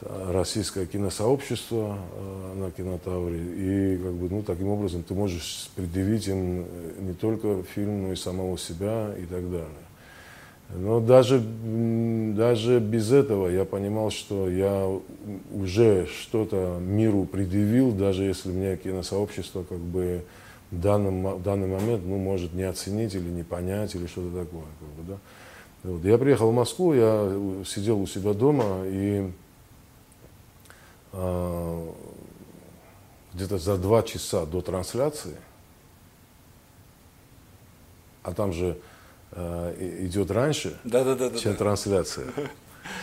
российское 0.00 0.86
киносообщество 0.86 1.98
э, 2.12 2.54
на 2.56 2.70
кинотавре. 2.70 3.38
И 3.38 3.96
как 3.98 4.12
бы, 4.14 4.28
ну, 4.28 4.42
таким 4.42 4.68
образом 4.68 5.02
ты 5.02 5.14
можешь 5.14 5.70
предъявить 5.76 6.26
им 6.26 6.66
не 7.06 7.14
только 7.14 7.62
фильм, 7.62 8.02
но 8.02 8.12
и 8.12 8.16
самого 8.16 8.58
себя 8.58 9.14
и 9.16 9.26
так 9.26 9.50
далее. 9.50 9.83
Но 10.74 10.98
даже, 10.98 11.40
даже 11.40 12.80
без 12.80 13.12
этого 13.12 13.48
я 13.48 13.64
понимал, 13.64 14.10
что 14.10 14.50
я 14.50 14.90
уже 15.52 16.06
что-то 16.06 16.78
миру 16.80 17.26
предъявил, 17.26 17.92
даже 17.92 18.24
если 18.24 18.50
мне 18.50 18.76
киносообщество 18.76 19.62
как 19.62 19.78
бы 19.78 20.24
в 20.72 20.80
данном, 20.80 21.36
в 21.36 21.42
данный 21.42 21.68
момент 21.68 22.02
ну, 22.04 22.18
может 22.18 22.54
не 22.54 22.64
оценить 22.64 23.14
или 23.14 23.28
не 23.28 23.44
понять 23.44 23.94
или 23.94 24.06
что-то 24.08 24.44
такое. 24.44 24.64
Как 24.80 24.88
бы, 24.88 25.12
да. 25.12 25.18
вот. 25.84 26.04
Я 26.04 26.18
приехал 26.18 26.50
в 26.50 26.54
Москву, 26.54 26.92
я 26.92 27.32
сидел 27.64 28.00
у 28.00 28.06
себя 28.08 28.34
дома 28.34 28.82
и 28.84 29.30
э, 31.12 31.88
где-то 33.32 33.58
за 33.58 33.78
два 33.78 34.02
часа 34.02 34.44
до 34.44 34.60
трансляции, 34.60 35.36
а 38.24 38.32
там 38.32 38.52
же 38.52 38.76
э, 39.34 40.04
идет 40.06 40.30
раньше, 40.30 40.76
да, 40.84 41.04
да, 41.04 41.14
да, 41.14 41.30
чем 41.36 41.52
да, 41.52 41.58
трансляция. 41.58 42.26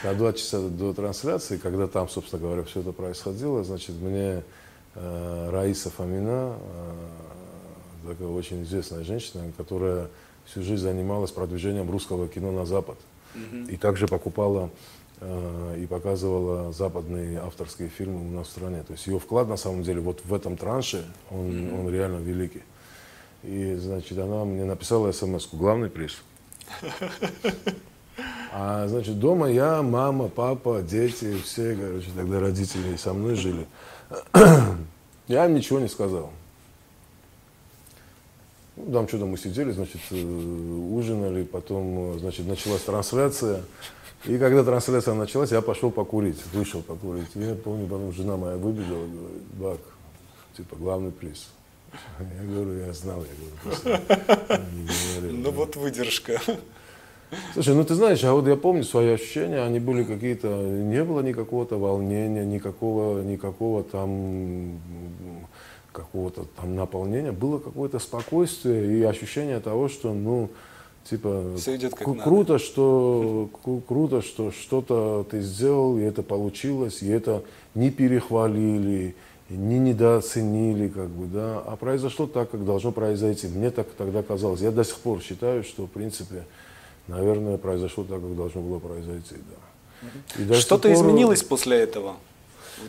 За 0.04 0.14
два 0.14 0.34
часа 0.34 0.60
до 0.60 0.94
трансляции, 0.94 1.58
когда 1.58 1.88
там, 1.88 2.08
собственно 2.08 2.42
говоря, 2.42 2.64
все 2.64 2.82
это 2.82 2.92
происходило, 2.92 3.64
значит, 3.64 3.96
мне 3.96 4.44
э, 4.96 5.50
Раиса 5.52 5.90
Фомина, 5.90 6.56
э, 8.06 8.10
такая 8.10 8.28
очень 8.28 8.64
известная 8.64 9.04
женщина, 9.04 9.52
которая 9.58 10.08
всю 10.46 10.62
жизнь 10.62 10.84
занималась 10.84 11.32
продвижением 11.32 11.90
русского 11.90 12.28
кино 12.28 12.52
на 12.52 12.66
Запад. 12.66 12.98
И 13.70 13.78
также 13.78 14.08
покупала 14.08 14.70
э, 15.22 15.78
и 15.82 15.86
показывала 15.86 16.74
западные 16.74 17.40
авторские 17.40 17.88
фильмы 17.88 18.28
у 18.28 18.32
нас 18.32 18.48
в 18.48 18.52
стране. 18.52 18.84
То 18.84 18.94
есть 18.94 19.08
ее 19.08 19.20
вклад 19.20 19.48
на 19.48 19.58
самом 19.58 19.84
деле 19.84 20.02
вот 20.02 20.22
в 20.26 20.34
этом 20.34 20.58
транше, 20.58 21.06
он, 21.30 21.74
он 21.74 21.90
реально 21.90 22.18
великий. 22.18 22.64
И, 23.44 23.76
значит, 23.76 24.18
она 24.18 24.46
мне 24.46 24.66
написала 24.66 25.12
смс 25.12 25.48
главный 25.52 25.90
приз. 25.90 26.22
А, 28.54 28.88
значит, 28.88 29.18
дома 29.18 29.50
я, 29.50 29.82
мама, 29.82 30.28
папа, 30.28 30.82
дети, 30.82 31.38
все, 31.42 31.74
короче, 31.74 32.10
тогда 32.14 32.42
родители 32.42 32.98
со 32.98 33.14
мной 33.14 33.36
жили. 33.36 33.66
Я 35.28 35.46
им 35.46 35.56
ничего 35.56 35.80
не 35.80 35.88
сказал. 35.88 36.32
Ну, 38.76 38.92
там 38.92 39.08
что-то 39.08 39.26
мы 39.26 39.38
сидели, 39.38 39.72
значит, 39.72 40.02
э, 40.12 40.22
ужинали, 40.22 41.44
потом, 41.44 42.20
значит, 42.20 42.48
началась 42.48 42.82
трансляция. 42.82 43.62
И 44.26 44.38
когда 44.38 44.64
трансляция 44.64 45.14
началась, 45.14 45.52
я 45.52 45.62
пошел 45.62 45.92
покурить, 45.92 46.38
вышел 46.54 46.82
покурить. 46.82 47.30
И 47.36 47.40
я 47.40 47.56
помню, 47.56 47.88
потом 47.88 48.12
жена 48.12 48.38
моя 48.38 48.58
выбежала, 48.58 49.06
говорит, 49.06 49.44
Бак, 49.54 49.80
типа, 50.58 50.76
главный 50.76 51.12
приз. 51.12 51.48
Я 52.20 52.48
говорю, 52.48 52.86
я 52.86 52.94
знал, 52.94 53.24
я 53.24 53.30
говорю, 53.36 54.02
просто 54.58 54.62
Ну 55.32 55.52
вот 55.52 55.76
выдержка. 55.76 56.40
Слушай, 57.54 57.76
ну 57.76 57.84
ты 57.86 57.96
знаешь, 57.96 58.24
а 58.26 58.34
вот 58.34 58.46
я 58.48 58.58
помню 58.58 58.84
свои 58.84 59.10
ощущения, 59.14 59.62
они 59.62 59.80
были 59.80 60.04
какие-то, 60.04 60.48
не 60.48 61.04
было 61.04 61.22
никакого-то 61.22 61.78
волнения, 61.78 62.44
никакого, 62.44 63.22
никакого 63.22 63.84
там 63.84 64.80
какого-то 65.94 66.46
там 66.58 66.76
наполнения, 66.76 67.32
было 67.32 67.60
какое-то 67.60 68.00
спокойствие 68.00 69.00
и 69.00 69.04
ощущение 69.04 69.60
того, 69.60 69.90
что, 69.90 70.14
ну, 70.14 70.50
типа, 71.10 71.54
Все 71.58 71.76
идет 71.76 71.96
как 71.96 72.08
круто, 72.24 72.54
надо. 72.54 72.64
что 72.64 73.50
круто, 73.88 74.22
что 74.22 74.52
что-то 74.52 75.26
ты 75.30 75.42
сделал, 75.42 75.98
и 75.98 76.02
это 76.02 76.24
получилось, 76.24 77.02
и 77.02 77.10
это 77.10 77.44
не 77.76 77.92
перехвалили, 77.92 79.16
не 79.58 79.80
недооценили, 79.80 80.88
как 80.88 81.10
бы, 81.10 81.26
да, 81.26 81.60
а 81.60 81.76
произошло 81.76 82.28
так, 82.28 82.52
как 82.52 82.66
должно 82.66 82.92
произойти. 82.92 83.48
Мне 83.48 83.72
так 83.72 83.88
тогда 83.98 84.24
казалось. 84.24 84.62
Я 84.62 84.72
до 84.72 84.84
сих 84.84 84.98
пор 84.98 85.22
считаю, 85.22 85.64
что, 85.64 85.86
в 85.86 85.90
принципе, 85.90 86.46
наверное, 87.08 87.58
произошло 87.58 88.04
так, 88.04 88.22
как 88.22 88.36
должно 88.36 88.62
было 88.62 88.80
произойти, 88.80 89.36
да. 89.36 90.56
Что-то 90.56 90.88
пор... 90.88 90.98
изменилось 90.98 91.44
после 91.44 91.78
этого? 91.78 92.16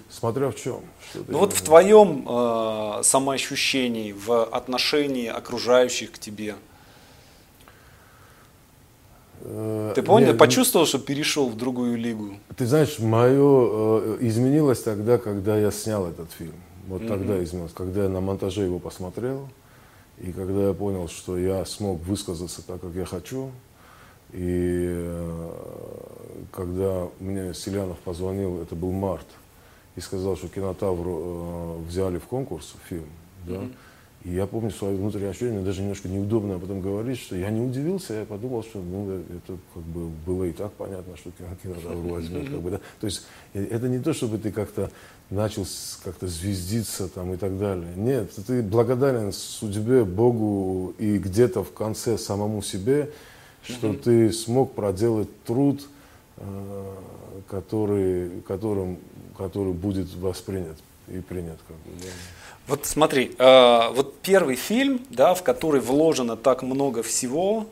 Смотря 0.08 0.50
в 0.50 0.56
чем. 0.56 0.80
Ну 1.28 1.38
вот 1.38 1.52
в 1.52 1.62
твоем 1.62 2.26
э, 2.26 3.02
самоощущении, 3.02 4.12
в 4.12 4.44
отношении 4.44 5.26
окружающих 5.26 6.12
к 6.12 6.18
тебе. 6.18 6.54
Э, 9.45 9.93
ты 9.95 10.03
понял, 10.03 10.28
Нет, 10.28 10.38
почувствовал, 10.38 10.86
что 10.86 10.99
перешел 10.99 11.49
в 11.49 11.57
другую 11.57 11.97
лигу? 11.97 12.34
Ты 12.57 12.66
знаешь, 12.66 12.99
мое 12.99 13.34
э, 13.34 14.18
изменилось 14.20 14.82
тогда, 14.82 15.18
когда 15.18 15.59
я 15.59 15.70
снял 15.70 16.07
этот 16.07 16.30
фильм. 16.32 16.55
Вот 16.86 17.03
mm-hmm. 17.03 17.09
тогда 17.09 17.43
изменилось, 17.43 17.72
когда 17.72 18.05
я 18.05 18.09
на 18.09 18.20
монтаже 18.20 18.62
его 18.62 18.78
посмотрел, 18.78 19.49
и 20.18 20.32
когда 20.32 20.68
я 20.68 20.72
понял, 20.72 21.09
что 21.09 21.36
я 21.36 21.64
смог 21.64 22.01
высказаться 22.03 22.64
так, 22.64 22.80
как 22.80 22.95
я 22.95 23.05
хочу, 23.05 23.51
и 24.32 24.86
э, 24.97 25.51
когда 26.53 27.09
мне 27.18 27.53
Селянов 27.55 27.99
позвонил, 27.99 28.62
это 28.62 28.74
был 28.74 28.93
март, 28.93 29.26
и 29.97 30.01
сказал, 30.01 30.36
что 30.36 30.49
кинотавр 30.49 31.05
э, 31.07 31.76
взяли 31.88 32.18
в 32.18 32.24
конкурс 32.24 32.74
фильм, 32.88 33.09
да, 33.47 33.55
mm-hmm. 33.55 33.74
И 34.25 34.35
я 34.35 34.47
помню 34.47 34.70
свои 34.70 34.95
внутренние 34.95 35.31
ощущения, 35.31 35.53
мне 35.53 35.64
даже 35.64 35.81
немножко 35.81 36.09
неудобно 36.09 36.55
об 36.55 36.64
этом 36.64 36.81
говорить, 36.81 37.18
что 37.18 37.35
я 37.35 37.51
не 37.51 37.61
удивился, 37.61 38.14
я 38.14 38.25
подумал, 38.25 38.62
что 38.62 38.79
ну, 38.79 39.11
это 39.11 39.59
как 39.75 39.83
бы 39.83 40.09
было 40.25 40.45
и 40.45 40.53
так 40.53 40.73
понятно, 40.75 41.16
что 41.16 41.33
кинотавр 41.62 41.97
возьмет. 41.97 42.49
Как 42.49 42.61
бы, 42.61 42.70
да? 42.70 42.81
То 43.01 43.07
есть 43.07 43.23
э, 43.53 43.64
это 43.64 43.89
не 43.89 43.99
то, 43.99 44.12
чтобы 44.12 44.39
ты 44.39 44.53
как-то 44.53 44.93
начал 45.29 45.66
как-то 46.05 46.29
звездиться 46.29 47.09
там 47.09 47.35
и 47.35 47.37
так 47.37 47.59
далее. 47.59 47.93
Нет, 47.97 48.31
ты 48.47 48.62
благодарен 48.62 49.33
судьбе, 49.33 50.05
Богу 50.05 50.95
и 50.99 51.18
где-то 51.18 51.64
в 51.64 51.73
конце 51.73 52.16
самому 52.16 52.62
себе, 52.62 53.11
что 53.64 53.89
mm-hmm. 53.89 54.03
ты 54.03 54.33
смог 54.33 54.75
проделать 54.75 55.29
труд, 55.45 55.89
э, 56.37 56.95
который, 57.49 58.43
которым, 58.47 58.99
который 59.37 59.73
будет 59.73 60.14
воспринят 60.14 60.77
и 61.09 61.18
принят. 61.18 61.59
Как 61.66 61.77
бы, 61.79 61.91
да. 62.01 62.09
Вот 62.68 62.86
смотри, 62.86 63.34
э, 63.38 63.88
вот 63.92 64.20
первый 64.20 64.54
фильм, 64.54 65.00
да, 65.10 65.34
в 65.34 65.42
который 65.42 65.80
вложено 65.80 66.36
так 66.36 66.62
много 66.62 67.02
всего, 67.02 67.66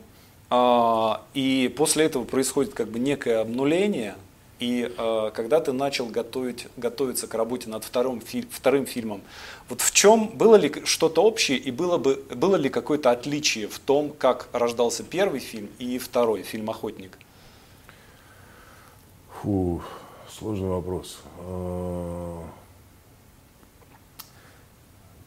э, 0.49 1.09
и 1.33 1.73
после 1.77 2.05
этого 2.05 2.25
происходит 2.25 2.73
как 2.73 2.89
бы 2.89 2.99
некое 2.99 3.39
обнуление, 3.39 4.15
и 4.59 4.93
э, 4.95 5.31
когда 5.33 5.61
ты 5.61 5.71
начал 5.71 6.07
готовить, 6.07 6.67
готовиться 6.75 7.27
к 7.27 7.33
работе 7.33 7.69
над 7.69 7.85
вторым, 7.85 8.19
фи, 8.19 8.45
вторым 8.51 8.85
фильмом, 8.85 9.21
вот 9.69 9.79
в 9.79 9.93
чем 9.93 10.27
было 10.27 10.55
ли 10.55 10.71
что-то 10.83 11.23
общее 11.23 11.57
и 11.57 11.71
было, 11.71 11.97
бы, 11.97 12.21
было 12.35 12.57
ли 12.57 12.69
какое-то 12.69 13.11
отличие 13.11 13.69
в 13.69 13.79
том, 13.79 14.11
как 14.11 14.49
рождался 14.51 15.03
первый 15.03 15.39
фильм 15.39 15.69
и 15.79 15.97
второй 15.99 16.43
фильм 16.43 16.69
«Охотник»? 16.69 17.17
Фу, 19.41 19.81
сложный 20.29 20.69
вопрос. 20.69 21.17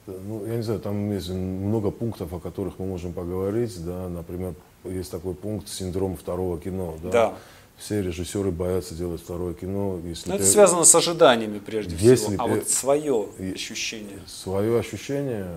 Ну, 0.06 0.44
я 0.46 0.56
не 0.56 0.62
знаю, 0.62 0.80
там 0.80 1.10
есть 1.12 1.30
много 1.30 1.90
пунктов, 1.90 2.32
о 2.32 2.38
которых 2.38 2.78
мы 2.78 2.86
можем 2.86 3.12
поговорить, 3.12 3.82
да, 3.84 4.08
например, 4.08 4.54
есть 4.84 5.10
такой 5.10 5.34
пункт 5.34 5.68
синдром 5.68 6.16
второго 6.16 6.60
кино, 6.60 6.96
да. 7.02 7.10
да. 7.10 7.34
Все 7.76 8.02
режиссеры 8.02 8.52
боятся 8.52 8.94
делать 8.94 9.20
второе 9.20 9.54
кино. 9.54 9.98
Если 10.04 10.30
Но 10.30 10.36
ты... 10.36 10.42
это 10.42 10.52
связано 10.52 10.84
с 10.84 10.94
ожиданиями 10.94 11.58
прежде 11.58 11.96
если 11.96 12.36
всего. 12.36 12.44
А 12.44 12.46
вот 12.46 12.68
свое 12.68 13.28
ощущение. 13.54 14.20
Свое 14.26 14.78
ощущение. 14.78 15.48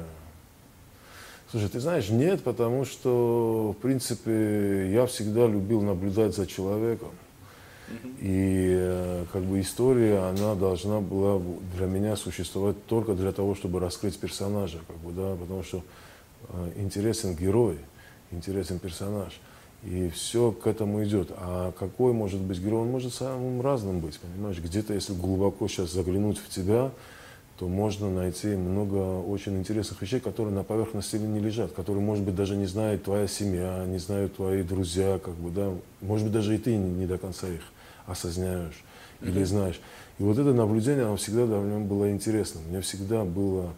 Слушай, 1.51 1.69
ты 1.69 1.79
знаешь, 1.79 2.09
нет, 2.09 2.43
потому 2.43 2.85
что, 2.85 3.75
в 3.77 3.81
принципе, 3.81 4.91
я 4.91 5.05
всегда 5.05 5.45
любил 5.45 5.81
наблюдать 5.81 6.35
за 6.35 6.47
человеком. 6.47 7.09
И 8.19 8.75
э, 8.77 9.25
как 9.31 9.43
бы 9.43 9.61
история, 9.61 10.19
она 10.19 10.55
должна 10.55 10.99
была 10.99 11.41
для 11.75 11.85
меня 11.85 12.15
существовать 12.15 12.75
только 12.85 13.13
для 13.13 13.31
того, 13.31 13.55
чтобы 13.55 13.79
раскрыть 13.79 14.17
персонажа, 14.19 14.79
как 14.87 14.97
бы, 14.97 15.11
да, 15.11 15.35
потому 15.35 15.63
что 15.63 15.83
э, 16.49 16.71
интересен 16.77 17.35
герой, 17.35 17.77
интересен 18.31 18.79
персонаж. 18.79 19.39
И 19.83 20.09
все 20.09 20.51
к 20.51 20.67
этому 20.67 21.03
идет. 21.03 21.31
А 21.37 21.71
какой 21.71 22.11
может 22.11 22.41
быть 22.41 22.59
герой? 22.59 22.81
Он 22.81 22.89
может 22.89 23.13
самым 23.13 23.61
разным 23.61 23.99
быть, 23.99 24.19
понимаешь? 24.19 24.59
Где-то, 24.59 24.93
если 24.93 25.13
глубоко 25.13 25.67
сейчас 25.67 25.91
заглянуть 25.91 26.39
в 26.39 26.49
тебя, 26.49 26.91
то 27.57 27.67
можно 27.67 28.09
найти 28.09 28.47
много 28.49 29.19
очень 29.21 29.57
интересных 29.57 30.01
вещей, 30.01 30.19
которые 30.19 30.53
на 30.53 30.63
поверхности 30.63 31.15
не 31.15 31.39
лежат, 31.39 31.71
которые, 31.71 32.03
может 32.03 32.23
быть, 32.23 32.35
даже 32.35 32.55
не 32.55 32.65
знает 32.65 33.03
твоя 33.03 33.27
семья, 33.27 33.85
не 33.87 33.97
знают 33.97 34.35
твои 34.35 34.61
друзья, 34.61 35.19
как 35.23 35.35
бы, 35.35 35.51
да, 35.51 35.71
может 36.01 36.25
быть, 36.25 36.33
даже 36.33 36.53
и 36.53 36.57
ты 36.57 36.75
не, 36.75 36.89
не 36.89 37.05
до 37.05 37.17
конца 37.17 37.47
их 37.47 37.61
осознаешь 38.07 38.83
mm-hmm. 39.21 39.29
или 39.29 39.43
знаешь. 39.43 39.79
И 40.19 40.23
вот 40.23 40.37
это 40.37 40.53
наблюдение, 40.53 41.05
оно 41.05 41.15
всегда 41.17 41.45
для 41.45 41.57
меня 41.57 41.85
было 41.85 42.09
интересным. 42.09 42.63
Мне 42.69 42.81
всегда 42.81 43.23
было 43.23 43.73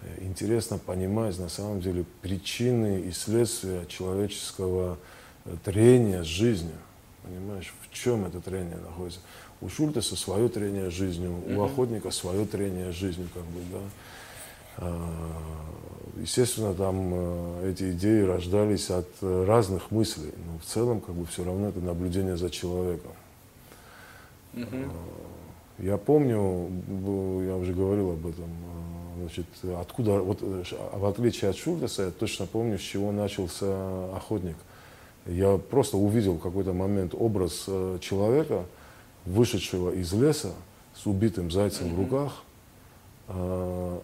э, 0.00 0.24
интересно 0.24 0.78
понимать 0.78 1.38
на 1.38 1.48
самом 1.48 1.80
деле 1.80 2.04
причины 2.22 3.02
и 3.02 3.12
следствия 3.12 3.84
человеческого 3.86 4.98
э, 5.44 5.56
трения 5.62 6.22
с 6.22 6.26
жизнью. 6.26 6.76
Понимаешь, 7.22 7.72
в 7.82 7.92
чем 7.92 8.24
это 8.24 8.40
трение 8.40 8.76
находится? 8.76 9.20
У 9.60 9.68
Шультеса 9.68 10.16
свое 10.16 10.48
трение 10.48 10.90
жизнью, 10.90 11.30
mm-hmm. 11.30 11.56
у 11.56 11.62
охотника 11.64 12.10
свое 12.10 12.46
трение 12.46 12.92
жизнью, 12.92 13.28
как 13.32 13.44
бы, 13.44 13.60
да. 13.72 13.78
А, 14.76 15.10
естественно, 16.18 16.74
там 16.74 17.10
э, 17.12 17.72
эти 17.72 17.92
идеи 17.92 18.22
рождались 18.22 18.90
от 18.90 19.08
разных 19.20 19.90
мыслей, 19.90 20.32
но 20.46 20.58
в 20.58 20.64
целом, 20.64 21.00
как 21.00 21.14
бы, 21.14 21.26
все 21.26 21.44
равно 21.44 21.68
это 21.68 21.80
наблюдение 21.80 22.36
за 22.36 22.50
человеком. 22.50 23.12
Mm-hmm. 24.54 24.90
Я 25.78 25.98
помню, 25.98 26.70
я 27.44 27.56
уже 27.56 27.72
говорил 27.72 28.12
об 28.12 28.26
этом, 28.26 28.44
а, 28.44 29.18
значит, 29.20 29.46
откуда, 29.78 30.20
вот 30.20 30.40
в 30.40 31.06
отличие 31.06 31.50
от 31.50 31.56
Шультеса, 31.56 32.04
я 32.04 32.10
точно 32.10 32.46
помню, 32.46 32.78
с 32.78 32.82
чего 32.82 33.12
начался 33.12 34.14
охотник– 34.14 34.56
я 35.26 35.56
просто 35.56 35.96
увидел 35.96 36.34
в 36.34 36.40
какой-то 36.40 36.72
момент 36.72 37.14
образ 37.14 37.64
э, 37.66 37.98
человека, 38.00 38.66
вышедшего 39.24 39.90
из 39.90 40.12
леса 40.12 40.52
с 40.94 41.06
убитым 41.06 41.50
зайцем 41.50 41.94
в 41.94 41.98
руках, 41.98 42.42
э, 43.28 44.00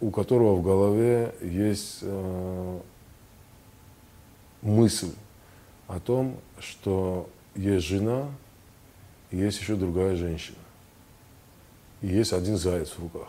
у 0.00 0.10
которого 0.10 0.56
в 0.56 0.62
голове 0.62 1.32
есть 1.40 1.98
э, 2.02 2.80
мысль 4.62 5.12
о 5.86 6.00
том, 6.00 6.36
что 6.58 7.28
есть 7.54 7.86
жена, 7.86 8.26
есть 9.30 9.60
еще 9.60 9.76
другая 9.76 10.16
женщина. 10.16 10.58
И 12.02 12.08
есть 12.08 12.32
один 12.32 12.56
заяц 12.56 12.90
в 12.90 13.00
руках, 13.00 13.28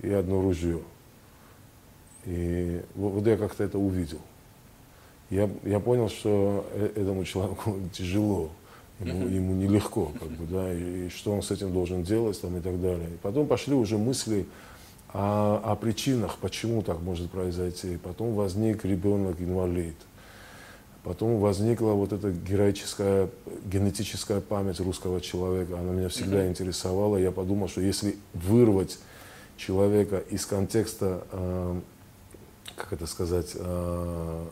и 0.00 0.10
одно 0.10 0.40
ружье. 0.40 0.82
И 2.24 2.82
вот, 2.94 3.14
вот 3.14 3.26
я 3.26 3.36
как-то 3.36 3.64
это 3.64 3.78
увидел 3.78 4.20
я, 5.30 5.50
я 5.64 5.80
понял, 5.80 6.08
что 6.08 6.66
э, 6.72 6.92
этому 6.96 7.24
человеку 7.24 7.76
тяжело, 7.92 8.50
ему, 9.00 9.28
ему 9.28 9.54
нелегко, 9.54 10.12
как 10.18 10.30
бы, 10.30 10.46
да, 10.46 10.72
и, 10.72 11.06
и 11.06 11.08
что 11.10 11.32
он 11.32 11.42
с 11.42 11.50
этим 11.50 11.72
должен 11.72 12.02
делать 12.02 12.40
там, 12.40 12.56
и 12.56 12.60
так 12.60 12.80
далее. 12.80 13.08
И 13.08 13.16
потом 13.22 13.46
пошли 13.46 13.74
уже 13.74 13.98
мысли 13.98 14.46
о, 15.12 15.60
о 15.62 15.76
причинах, 15.76 16.38
почему 16.38 16.82
так 16.82 17.00
может 17.00 17.30
произойти. 17.30 17.98
Потом 17.98 18.34
возник 18.34 18.84
ребенок-инвалид. 18.84 19.96
Потом 21.04 21.38
возникла 21.38 21.92
вот 21.92 22.12
эта 22.12 22.30
героическая 22.30 23.28
генетическая 23.64 24.40
память 24.40 24.80
русского 24.80 25.20
человека. 25.20 25.78
Она 25.78 25.92
меня 25.92 26.08
всегда 26.08 26.46
интересовала. 26.48 27.16
Я 27.16 27.30
подумал, 27.30 27.68
что 27.68 27.80
если 27.80 28.16
вырвать 28.34 28.98
человека 29.56 30.18
из 30.30 30.44
контекста, 30.44 31.24
э, 31.30 31.80
как 32.76 32.92
это 32.92 33.06
сказать, 33.06 33.52
э, 33.54 34.44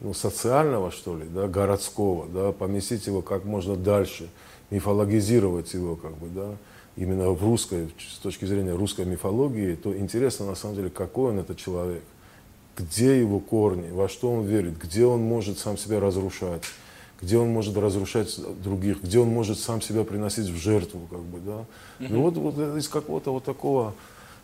ну, 0.00 0.14
социального, 0.14 0.90
что 0.90 1.16
ли, 1.16 1.24
да, 1.26 1.48
городского, 1.48 2.26
да, 2.26 2.52
поместить 2.52 3.06
его 3.06 3.22
как 3.22 3.44
можно 3.44 3.76
дальше, 3.76 4.28
мифологизировать 4.70 5.72
его, 5.74 5.96
как 5.96 6.16
бы, 6.16 6.28
да, 6.28 6.56
именно 6.96 7.30
в 7.30 7.42
русской, 7.42 7.88
с 7.98 8.18
точки 8.18 8.44
зрения 8.44 8.74
русской 8.74 9.04
мифологии, 9.04 9.74
то 9.74 9.96
интересно, 9.96 10.46
на 10.46 10.54
самом 10.54 10.76
деле, 10.76 10.90
какой 10.90 11.32
он 11.32 11.38
этот 11.38 11.56
человек, 11.56 12.02
где 12.76 13.18
его 13.18 13.40
корни, 13.40 13.90
во 13.90 14.08
что 14.08 14.30
он 14.30 14.44
верит, 14.44 14.78
где 14.78 15.06
он 15.06 15.22
может 15.22 15.58
сам 15.58 15.78
себя 15.78 15.98
разрушать, 16.00 16.62
где 17.20 17.38
он 17.38 17.48
может 17.48 17.76
разрушать 17.76 18.38
других, 18.62 19.02
где 19.02 19.18
он 19.18 19.28
может 19.28 19.58
сам 19.58 19.80
себя 19.80 20.04
приносить 20.04 20.48
в 20.48 20.56
жертву, 20.56 21.06
как 21.10 21.20
бы, 21.20 21.38
да. 21.40 21.64
Ну 21.98 22.22
вот, 22.22 22.36
вот 22.36 22.76
из 22.76 22.88
какого-то 22.88 23.32
вот 23.32 23.44
такого 23.44 23.94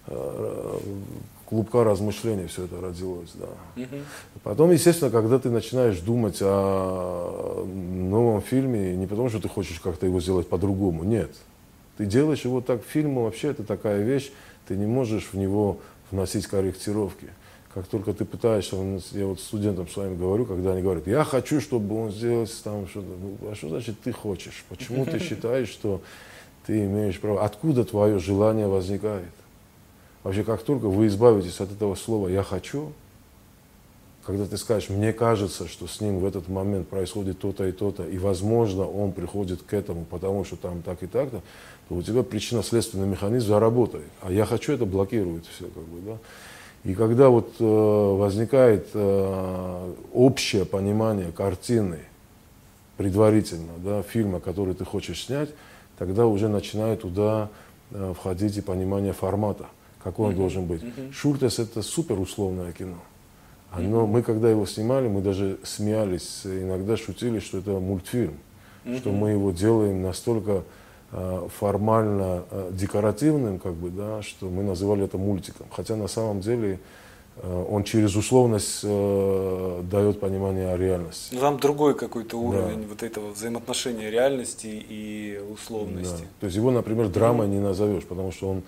э, 0.07 0.79
клубка 1.47 1.85
размышлений 1.85 2.47
все 2.47 2.65
это 2.65 2.81
родилось, 2.81 3.33
да. 3.35 3.83
Угу. 3.83 3.97
Потом, 4.43 4.71
естественно, 4.71 5.11
когда 5.11 5.39
ты 5.39 5.51
начинаешь 5.51 5.99
думать 5.99 6.39
о 6.41 7.67
новом 7.67 8.41
фильме, 8.41 8.97
не 8.97 9.07
потому 9.07 9.29
что 9.29 9.41
ты 9.41 9.49
хочешь 9.49 9.79
как-то 9.81 10.07
его 10.07 10.21
сделать 10.21 10.49
по-другому, 10.49 11.05
нет. 11.05 11.31
Ты 11.99 12.07
делаешь 12.07 12.41
его 12.47 12.63
так, 12.63 12.83
фильм 12.83 13.17
вообще 13.17 13.49
это 13.49 13.65
такая 13.65 14.03
вещь, 14.03 14.33
ты 14.67 14.77
не 14.77 14.87
можешь 14.87 15.29
в 15.33 15.37
него 15.37 15.81
вносить 16.11 16.47
корректировки. 16.47 17.29
Как 17.75 17.87
только 17.87 18.13
ты 18.13 18.27
пытаешься, 18.27 18.77
я 19.13 19.27
вот 19.27 19.41
студентам 19.41 19.89
с 19.89 19.97
вами 19.97 20.15
говорю, 20.15 20.45
когда 20.45 20.73
они 20.73 20.83
говорят, 20.83 21.07
я 21.07 21.25
хочу, 21.25 21.61
чтобы 21.61 22.05
он 22.05 22.13
сделал 22.13 22.47
там 22.63 22.87
что-то. 22.87 23.09
Ну, 23.09 23.51
а 23.51 23.55
что 23.55 23.71
значит 23.71 23.99
ты 24.01 24.13
хочешь? 24.13 24.65
Почему 24.69 25.07
ты 25.07 25.19
считаешь, 25.21 25.69
что 25.69 26.03
ты 26.67 26.85
имеешь 26.85 27.19
право? 27.19 27.43
Откуда 27.45 27.85
твое 27.85 28.19
желание 28.19 28.67
возникает? 28.67 29.33
Вообще, 30.23 30.45
как 30.45 30.63
только 30.63 30.89
вы 30.89 31.07
избавитесь 31.07 31.61
от 31.61 31.73
этого 31.73 31.95
слова 31.95 32.29
«я 32.29 32.43
хочу», 32.43 32.93
когда 34.25 34.47
ты 34.47 34.57
скажешь, 34.57 34.89
мне 34.89 35.13
кажется, 35.13 35.67
что 35.67 35.89
с 35.89 36.01
ним 36.01 36.21
в 36.21 36.27
этот 36.27 36.49
момент 36.49 36.89
происходит 36.89 37.41
то-то 37.41 37.67
и 37.67 37.73
то-то, 37.73 38.05
и, 38.05 38.19
возможно, 38.19 38.87
он 38.87 39.13
приходит 39.13 39.63
к 39.63 39.75
этому, 39.75 40.05
потому 40.05 40.45
что 40.45 40.57
там 40.57 40.83
так 40.83 41.03
и 41.03 41.07
так-то, 41.09 41.43
то 41.89 41.95
у 41.97 42.03
тебя 42.03 42.23
причинно-следственный 42.23 43.09
механизм 43.09 43.49
заработает. 43.49 44.07
А 44.21 44.31
я 44.31 44.45
хочу 44.45 44.75
это 44.75 44.87
блокирует 44.87 45.47
все, 45.47 45.65
как 45.65 45.83
бы, 45.85 46.01
да. 46.03 46.19
И 46.85 46.95
когда 46.95 47.29
вот 47.29 47.55
э, 47.61 47.65
возникает 47.65 48.89
э, 48.95 49.93
общее 50.13 50.65
понимание 50.65 51.31
картины, 51.31 51.99
предварительно, 52.97 53.73
да, 53.79 54.03
фильма, 54.03 54.41
который 54.41 54.75
ты 54.75 54.85
хочешь 54.85 55.25
снять, 55.25 55.51
тогда 55.99 56.27
уже 56.27 56.49
начинает 56.49 57.03
туда 57.03 57.51
э, 57.91 58.15
входить 58.17 58.57
и 58.57 58.61
понимание 58.61 59.13
формата 59.13 59.67
какой 60.03 60.31
он 60.31 60.37
должен 60.37 60.67
быть. 60.67 60.83
Шуртес 61.13 61.59
это 61.59 61.83
супер 61.83 62.19
условное 62.19 62.73
кино. 62.73 62.99
Оно, 63.71 64.07
мы 64.07 64.23
когда 64.23 64.51
его 64.51 64.67
снимали, 64.67 65.09
мы 65.09 65.23
даже 65.23 65.59
смеялись, 65.63 66.43
иногда 66.45 66.97
шутили, 66.97 67.39
что 67.39 67.59
это 67.59 67.71
мультфильм, 67.71 68.35
что 68.99 69.11
мы 69.11 69.31
его 69.31 69.51
делаем 69.51 70.03
настолько 70.03 70.63
формально 71.59 72.45
э, 72.51 72.71
декоративным, 72.73 73.59
как 73.59 73.75
бы, 73.75 73.91
да, 73.91 74.23
что 74.23 74.49
мы 74.49 74.63
называли 74.63 75.05
это 75.05 75.19
мультиком. 75.19 75.67
Хотя 75.71 75.97
на 75.97 76.09
самом 76.09 76.41
деле 76.41 76.79
Э, 77.37 77.67
он 77.71 77.85
через 77.85 78.15
условность 78.15 78.81
э, 78.83 79.83
дает 79.91 80.21
понимание 80.21 80.73
о 80.73 80.77
реальности. 80.77 81.35
Но 81.35 81.41
ну, 81.41 81.47
там 81.47 81.61
другой 81.61 81.95
какой-то 81.95 82.39
уровень 82.39 82.83
да. 82.83 82.89
вот 82.89 83.03
этого 83.03 83.31
взаимоотношения 83.31 84.11
реальности 84.11 84.67
и 84.67 85.41
условности. 85.51 86.23
Да. 86.23 86.29
То 86.41 86.47
есть 86.47 86.57
его, 86.57 86.71
например, 86.71 87.09
драмой 87.09 87.49
не 87.49 87.59
назовешь, 87.59 88.05
потому 88.05 88.33
что 88.33 88.51
он, 88.51 88.59
угу. 88.59 88.65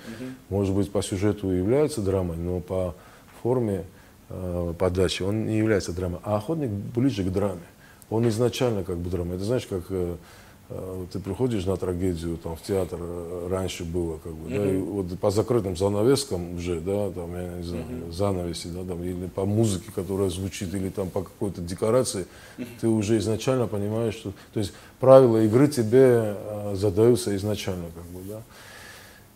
может 0.49 0.75
быть, 0.75 0.91
по 0.91 1.03
сюжету 1.03 1.53
и 1.53 1.59
является 1.59 2.01
драмой, 2.01 2.37
но 2.37 2.61
по 2.61 2.95
форме 3.43 3.85
э, 4.31 4.75
подачи 4.79 5.23
он 5.23 5.47
не 5.47 5.59
является 5.59 5.93
драмой. 5.93 6.21
А 6.23 6.37
охотник 6.37 6.71
ближе 6.71 7.23
к 7.23 7.31
драме. 7.31 7.61
Он 8.11 8.27
изначально 8.29 8.85
как 8.85 8.97
бы 8.97 9.11
драма. 9.11 9.35
Это 9.35 9.45
знаешь, 9.45 9.67
как 9.67 9.85
э, 9.91 10.17
Э, 10.17 10.17
ты 11.13 11.21
приходишь 11.21 11.67
на 11.67 11.77
трагедию 11.77 12.39
там 12.39 12.57
в 12.57 12.63
театр 12.63 12.99
э, 13.01 13.49
раньше 13.51 13.85
было 13.85 14.19
как 14.19 14.33
бы, 14.33 14.49
mm-hmm. 14.49 14.59
да, 14.59 14.71
и 14.71 14.77
вот 14.79 15.19
по 15.19 15.31
закрытым 15.31 15.77
занавескам 15.77 16.57
уже, 16.57 16.81
да, 16.81 17.11
там 17.11 17.35
я 17.35 17.49
не 17.59 17.63
знаю, 17.63 17.85
mm-hmm. 17.85 18.13
занавеси, 18.13 18.69
да, 18.69 18.83
там 18.85 19.03
или 19.05 19.27
по 19.27 19.45
музыке, 19.45 19.93
которая 19.95 20.31
звучит, 20.31 20.73
или 20.75 20.89
там 20.89 21.11
по 21.11 21.23
какой-то 21.23 21.61
декорации, 21.61 22.27
mm-hmm. 22.57 22.67
ты 22.81 22.89
уже 22.89 23.19
изначально 23.19 23.67
понимаешь, 23.67 24.15
что, 24.15 24.33
то 24.53 24.61
есть 24.61 24.73
правила 25.01 25.43
игры 25.45 25.69
тебе 25.69 26.35
э, 26.37 26.75
задаются 26.77 27.37
изначально, 27.37 27.87
как 27.95 28.05
бы, 28.05 28.27
да. 28.27 28.43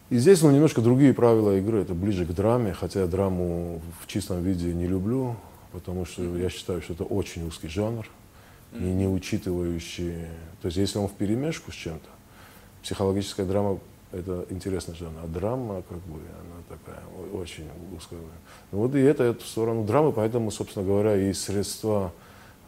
И 0.09 0.17
здесь, 0.17 0.41
ну, 0.41 0.51
немножко 0.51 0.81
другие 0.81 1.13
правила 1.13 1.59
игры, 1.59 1.83
это 1.83 1.93
ближе 1.93 2.25
к 2.25 2.33
драме, 2.33 2.73
хотя 2.73 3.01
я 3.01 3.07
драму 3.07 3.83
в 4.01 4.07
чистом 4.07 4.43
виде 4.43 4.73
не 4.73 4.87
люблю, 4.87 5.37
потому 5.73 6.07
что 6.07 6.23
я 6.39 6.49
считаю, 6.49 6.81
что 6.81 6.95
это 6.95 7.05
очень 7.05 7.47
узкий 7.47 7.69
жанр, 7.69 8.09
не, 8.73 8.93
не 8.93 9.09
учитывающие... 9.09 10.29
То 10.63 10.67
есть 10.67 10.79
если 10.79 10.99
он 10.99 11.09
в 11.09 11.15
перемешку 11.15 11.73
с 11.73 11.75
чем-то, 11.75 12.09
психологическая 12.83 13.47
драма 13.47 13.79
это 14.13 14.47
интересно 14.51 14.95
жанр, 14.95 15.21
а 15.23 15.27
драма, 15.27 15.83
как 15.89 15.99
бы, 15.99 16.19
она 16.19 16.63
такая 16.69 17.03
очень 17.33 17.65
узкая. 17.95 18.21
Ну 18.73 18.79
вот 18.79 18.95
и 18.95 19.01
это, 19.01 19.25
это 19.25 19.45
в 19.45 19.47
сторону 19.47 19.85
драмы, 19.85 20.13
поэтому, 20.13 20.51
собственно 20.51 20.85
говоря, 20.85 21.15
и 21.15 21.33
средства 21.35 22.13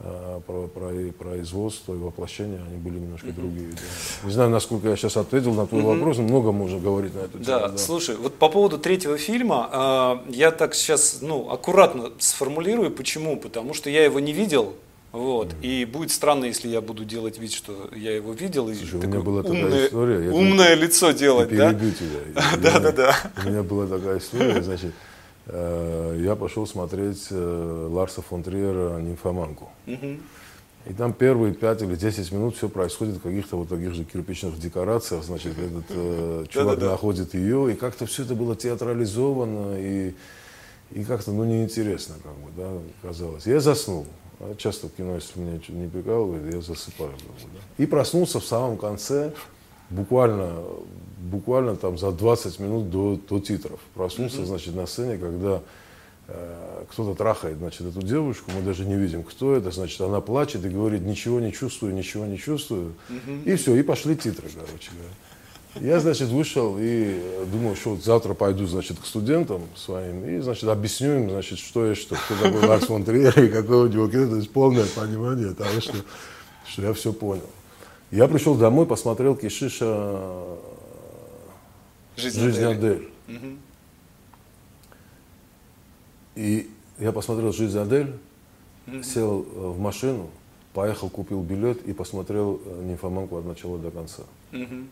э, 0.01 0.41
про, 0.47 0.67
про, 0.69 0.91
производства 1.19 1.95
и 1.95 1.97
воплощения, 1.97 2.61
они 2.67 2.77
были 2.77 2.99
немножко 2.99 3.29
mm-hmm. 3.29 3.35
другие. 3.35 3.71
Да. 3.71 4.27
Не 4.27 4.33
знаю, 4.33 4.51
насколько 4.51 4.89
я 4.89 4.97
сейчас 4.97 5.17
ответил 5.17 5.55
на 5.55 5.67
твой 5.67 5.83
mm-hmm. 5.83 5.99
вопрос, 5.99 6.19
много 6.19 6.53
можно 6.53 6.79
говорить 6.79 7.15
на 7.15 7.21
эту 7.21 7.33
тему. 7.33 7.45
Да, 7.45 7.69
да, 7.69 7.79
слушай, 7.79 8.17
вот 8.17 8.35
по 8.35 8.51
поводу 8.51 8.79
третьего 8.79 9.17
фильма, 9.17 10.23
э, 10.29 10.33
я 10.33 10.51
так 10.51 10.75
сейчас, 10.75 11.21
ну, 11.23 11.51
аккуратно 11.51 12.11
сформулирую, 12.19 12.91
почему, 12.91 13.39
потому 13.39 13.73
что 13.73 13.89
я 13.89 14.05
его 14.05 14.21
не 14.21 14.35
видел, 14.35 14.75
вот. 15.13 15.55
Mm. 15.55 15.57
И 15.63 15.85
будет 15.85 16.13
странно, 16.13 16.45
если 16.45 16.69
я 16.69 16.81
буду 16.81 17.05
делать 17.05 17.39
вид, 17.39 17.53
что 17.53 17.91
я 17.95 18.15
его 18.15 18.33
видел, 18.33 18.69
и 18.69 18.75
Слушай, 18.75 19.01
у 19.01 19.03
меня 19.03 19.21
была 19.21 19.41
умное, 19.41 19.65
такая 19.65 19.87
история. 19.87 20.25
Я 20.25 20.33
умное 20.33 20.75
лицо 20.75 21.11
делать, 21.11 21.55
да? 21.55 21.75
тебя. 21.75 22.21
Да, 22.63 22.79
да, 22.79 22.93
да. 22.93 23.17
У 23.45 23.49
меня 23.49 23.63
была 23.63 23.87
такая 23.87 24.19
история, 24.19 24.63
значит, 24.63 24.93
э, 25.47 26.21
я 26.25 26.37
пошел 26.37 26.67
смотреть 26.67 27.27
э, 27.31 27.89
Ларса 27.91 28.23
фон 28.23 28.43
Триера 28.43 29.01
«Нимфоманку». 29.01 29.71
И 30.87 30.95
там 30.95 31.13
первые 31.13 31.53
пять 31.53 31.83
или 31.83 31.95
десять 31.95 32.33
минут 32.33 32.57
все 32.57 32.69
происходит 32.69 33.17
в 33.17 33.21
каких-то 33.21 33.57
вот 33.57 33.69
таких 33.69 33.93
же 33.95 34.05
кирпичных 34.05 34.59
декорациях. 34.59 35.25
Значит, 35.25 35.59
этот 35.59 35.85
э, 35.91 36.47
чувак 36.51 36.77
да, 36.77 36.81
да, 36.81 36.87
да. 36.87 36.93
находит 36.93 37.35
ее, 37.35 37.73
и 37.73 37.77
как-то 37.77 38.07
все 38.07 38.23
это 38.23 38.35
было 38.35 38.57
театрализовано, 38.57 39.77
и, 39.79 40.15
и 40.93 41.05
как-то, 41.05 41.33
ну, 41.33 41.45
неинтересно, 41.45 42.15
как 42.23 42.33
бы, 42.33 42.51
да, 42.57 42.71
казалось. 43.03 43.47
Я 43.47 43.61
заснул. 43.61 44.07
А 44.41 44.55
часто 44.57 44.88
в 44.88 44.93
кино, 44.93 45.16
если 45.16 45.38
меня 45.38 45.61
не 45.68 45.88
прикалывает, 45.88 46.55
я 46.55 46.61
засыпаю. 46.62 47.12
И 47.76 47.84
проснулся 47.84 48.41
в 48.41 48.45
самом 48.45 48.78
конце, 48.78 49.32
буквально, 49.91 50.62
буквально 51.18 51.76
там 51.76 51.99
за 51.99 52.11
20 52.11 52.59
минут 52.59 52.91
до, 52.91 53.20
до 53.28 53.38
титров. 53.38 53.80
Проснулся, 53.95 54.47
значит, 54.47 54.74
на 54.74 54.86
сцене, 54.86 55.18
когда 55.18 55.61
э, 56.28 56.84
кто-то 56.91 57.14
трахает, 57.14 57.59
значит, 57.59 57.82
эту 57.82 58.01
девушку, 58.01 58.51
мы 58.57 58.62
даже 58.62 58.86
не 58.86 58.97
видим, 58.97 59.24
кто 59.24 59.55
это, 59.55 59.70
значит, 59.70 60.01
она 60.01 60.22
плачет 60.22 60.64
и 60.64 60.70
говорит, 60.70 61.03
ничего 61.03 61.38
не 61.38 61.53
чувствую, 61.53 61.95
ничего 61.95 62.24
не 62.24 62.38
чувствую. 62.38 62.95
И 63.45 63.55
все, 63.57 63.74
и 63.76 63.82
пошли 63.82 64.16
титры, 64.16 64.49
короче 64.49 64.91
говоря. 64.93 65.14
Я, 65.77 66.01
значит, 66.01 66.29
вышел 66.29 66.77
и 66.81 67.47
думал, 67.53 67.77
что 67.77 67.91
вот 67.91 68.03
завтра 68.03 68.35
пойду, 68.35 68.66
значит, 68.66 68.99
к 68.99 69.07
студентам 69.07 69.62
своим 69.77 70.25
и, 70.25 70.41
значит, 70.41 70.68
объясню 70.68 71.21
им, 71.21 71.31
значит, 71.31 71.61
что 71.61 71.87
я 71.87 71.95
что, 71.95 72.16
кто 72.16 72.35
такой 72.43 72.66
Ларс 72.66 72.87
фон 72.87 73.05
Триер 73.05 73.39
и 73.41 73.49
какой 73.49 73.85
у 73.85 73.87
него 73.87 74.09
кино. 74.09 74.31
То 74.31 74.37
есть 74.37 74.51
полное 74.51 74.87
понимание 74.87 75.55
того, 75.55 75.81
что, 75.81 75.95
что 76.66 76.83
я 76.83 76.93
все 76.93 77.12
понял. 77.12 77.49
Я 78.11 78.27
пришел 78.27 78.57
домой, 78.57 78.87
посмотрел 78.87 79.37
Кишиша 79.37 80.59
«Жизнь, 82.16 82.41
Жизнь 82.41 82.64
Адель». 82.64 83.09
Угу. 83.29 83.57
И 86.35 86.71
я 86.99 87.12
посмотрел 87.12 87.53
«Жизнь 87.53 87.79
Адель», 87.79 88.12
угу. 88.89 89.03
сел 89.05 89.43
в 89.43 89.79
машину, 89.79 90.31
поехал, 90.75 91.09
купил 91.09 91.43
билет 91.43 91.87
и 91.87 91.93
посмотрел 91.93 92.61
«Нимфоманку» 92.83 93.37
от 93.37 93.45
начала 93.45 93.79
до 93.79 93.93
конца. 93.93 94.25
Угу. 94.53 94.87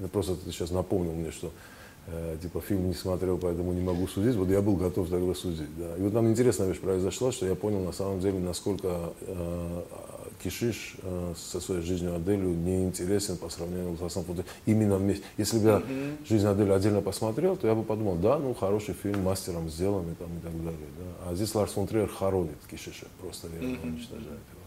Это 0.00 0.08
просто 0.08 0.34
ты 0.34 0.50
сейчас 0.50 0.70
напомнил 0.70 1.12
мне, 1.12 1.30
что 1.30 1.52
э, 2.06 2.36
типа 2.42 2.60
фильм 2.60 2.88
не 2.88 2.94
смотрел, 2.94 3.38
поэтому 3.38 3.72
не 3.72 3.82
могу 3.82 4.08
судить. 4.08 4.34
Вот 4.34 4.48
я 4.48 4.62
был 4.62 4.76
готов 4.76 5.08
тогда 5.08 5.34
судить. 5.34 5.76
Да. 5.78 5.96
И 5.96 6.00
вот 6.00 6.12
нам 6.12 6.28
интересная 6.28 6.68
вещь 6.68 6.80
произошла, 6.80 7.30
что 7.30 7.46
я 7.46 7.54
понял 7.54 7.80
на 7.80 7.92
самом 7.92 8.20
деле, 8.20 8.38
насколько 8.38 9.12
э, 9.20 9.82
Кишиш 10.42 10.96
э, 11.02 11.34
со 11.36 11.60
своей 11.60 11.82
жизнью 11.82 12.14
Аделю 12.14 12.48
не 12.48 12.84
интересен 12.84 13.36
по 13.36 13.50
сравнению 13.50 13.96
с 13.96 14.00
Ларсом 14.00 14.24
фон 14.24 14.42
Именно 14.64 14.96
вместе. 14.96 15.22
Если 15.36 15.58
бы 15.58 15.64
я 15.64 15.76
mm-hmm. 15.76 16.26
жизнь 16.26 16.46
Аделю 16.46 16.74
отдельно 16.74 17.02
посмотрел, 17.02 17.56
то 17.56 17.66
я 17.66 17.74
бы 17.74 17.82
подумал, 17.82 18.16
да, 18.16 18.38
ну 18.38 18.54
хороший 18.54 18.94
фильм, 18.94 19.22
мастером 19.22 19.68
сделан 19.68 20.10
и, 20.10 20.14
там, 20.14 20.28
и 20.38 20.40
так 20.40 20.56
далее. 20.64 20.88
Да. 20.98 21.30
А 21.30 21.34
здесь 21.34 21.54
Ларс 21.54 21.72
фон 21.72 21.86
Триер 21.86 22.08
хоронит 22.08 22.56
Кишиша, 22.70 23.06
просто 23.20 23.48
реально 23.48 23.76
mm-hmm. 23.76 23.86
уничтожает 23.86 24.40
его 24.52 24.59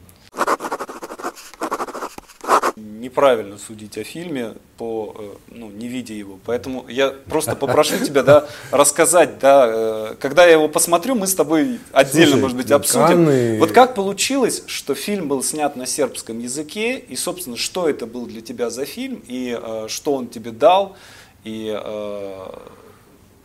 неправильно 2.76 3.58
судить 3.58 3.98
о 3.98 4.04
фильме, 4.04 4.54
по, 4.78 5.16
э, 5.18 5.30
ну, 5.50 5.70
не 5.70 5.88
видя 5.88 6.14
его. 6.14 6.40
Поэтому 6.46 6.86
я 6.90 7.10
просто 7.10 7.56
попрошу 7.56 7.98
тебя 8.04 8.24
да, 8.24 8.48
рассказать, 8.72 9.40
да, 9.40 9.66
э, 9.68 10.16
когда 10.20 10.46
я 10.46 10.54
его 10.54 10.68
посмотрю, 10.68 11.16
мы 11.16 11.28
с 11.28 11.36
тобой 11.36 11.80
отдельно, 11.92 12.32
Слушай, 12.32 12.42
может 12.42 12.58
быть, 12.58 12.72
обсудим. 12.72 13.08
Канны... 13.08 13.60
Вот 13.60 13.72
как 13.72 13.96
получилось, 13.96 14.64
что 14.68 14.96
фильм 14.96 15.28
был 15.28 15.44
снят 15.44 15.76
на 15.76 15.86
сербском 15.86 16.40
языке, 16.40 16.98
и, 16.98 17.16
собственно, 17.16 17.58
что 17.58 17.88
это 17.88 18.06
был 18.06 18.26
для 18.26 18.42
тебя 18.42 18.70
за 18.70 18.86
фильм, 18.86 19.24
и 19.28 19.58
э, 19.62 19.86
что 19.90 20.14
он 20.14 20.28
тебе 20.28 20.52
дал, 20.52 20.96
и 21.44 21.72
э, 21.74 22.50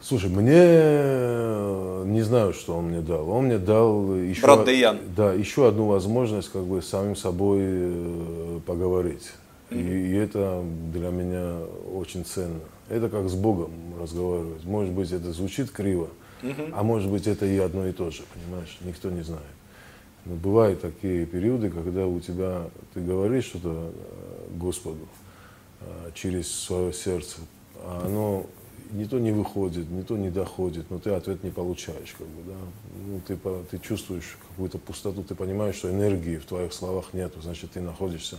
Слушай, 0.09 0.31
мне 0.31 0.55
э, 0.55 2.05
не 2.07 2.23
знаю, 2.23 2.55
что 2.55 2.79
он 2.79 2.87
мне 2.87 3.03
дал. 3.03 3.29
Он 3.29 3.45
мне 3.45 3.59
дал 3.59 4.15
еще, 4.17 4.41
Брат 4.41 4.65
Даян. 4.65 5.01
да, 5.15 5.35
еще 5.35 5.69
одну 5.69 5.85
возможность 5.85 6.51
как 6.51 6.63
бы 6.63 6.81
с 6.81 6.89
самим 6.89 7.15
собой 7.15 7.59
э, 7.61 8.61
поговорить. 8.65 9.33
Mm-hmm. 9.69 9.83
И, 9.83 10.13
и 10.13 10.15
это 10.15 10.65
для 10.95 11.11
меня 11.11 11.59
очень 11.95 12.25
ценно. 12.25 12.61
Это 12.89 13.11
как 13.11 13.29
с 13.29 13.35
Богом 13.35 13.71
разговаривать. 14.01 14.65
Может 14.65 14.95
быть, 14.95 15.13
это 15.13 15.31
звучит 15.31 15.71
криво, 15.71 16.09
mm-hmm. 16.41 16.73
а 16.75 16.83
может 16.83 17.11
быть, 17.11 17.27
это 17.27 17.45
и 17.45 17.59
одно 17.59 17.87
и 17.87 17.93
то 17.93 18.11
же, 18.11 18.23
понимаешь? 18.33 18.79
Никто 18.81 19.11
не 19.11 19.21
знает. 19.21 19.45
Но 20.25 20.37
бывают 20.37 20.81
такие 20.81 21.27
периоды, 21.27 21.69
когда 21.69 22.07
у 22.07 22.19
тебя, 22.21 22.63
ты 22.95 23.01
говоришь 23.01 23.45
что-то 23.45 23.93
э, 23.93 24.57
Господу 24.57 25.07
через 26.15 26.51
свое 26.51 26.95
сердце, 26.95 27.37
а 27.85 28.05
оно 28.07 28.47
не 28.93 29.05
то 29.05 29.19
не 29.19 29.33
выходит, 29.33 29.91
не 29.91 30.03
то 30.03 30.17
не 30.17 30.31
доходит, 30.31 30.91
но 30.91 30.99
ты 30.99 31.11
ответ 31.11 31.43
не 31.45 31.51
получаешь, 31.51 32.15
как 32.17 32.27
бы, 32.27 32.43
да. 32.47 32.57
Ну, 33.07 33.21
ты, 33.27 33.39
ты 33.71 33.79
чувствуешь 33.79 34.37
какую-то 34.49 34.79
пустоту, 34.79 35.23
ты 35.23 35.35
понимаешь, 35.35 35.77
что 35.77 35.91
энергии 35.91 36.37
в 36.37 36.47
твоих 36.47 36.73
словах 36.73 37.13
нет, 37.13 37.33
значит, 37.41 37.73
ты 37.73 37.81
находишься. 37.81 38.39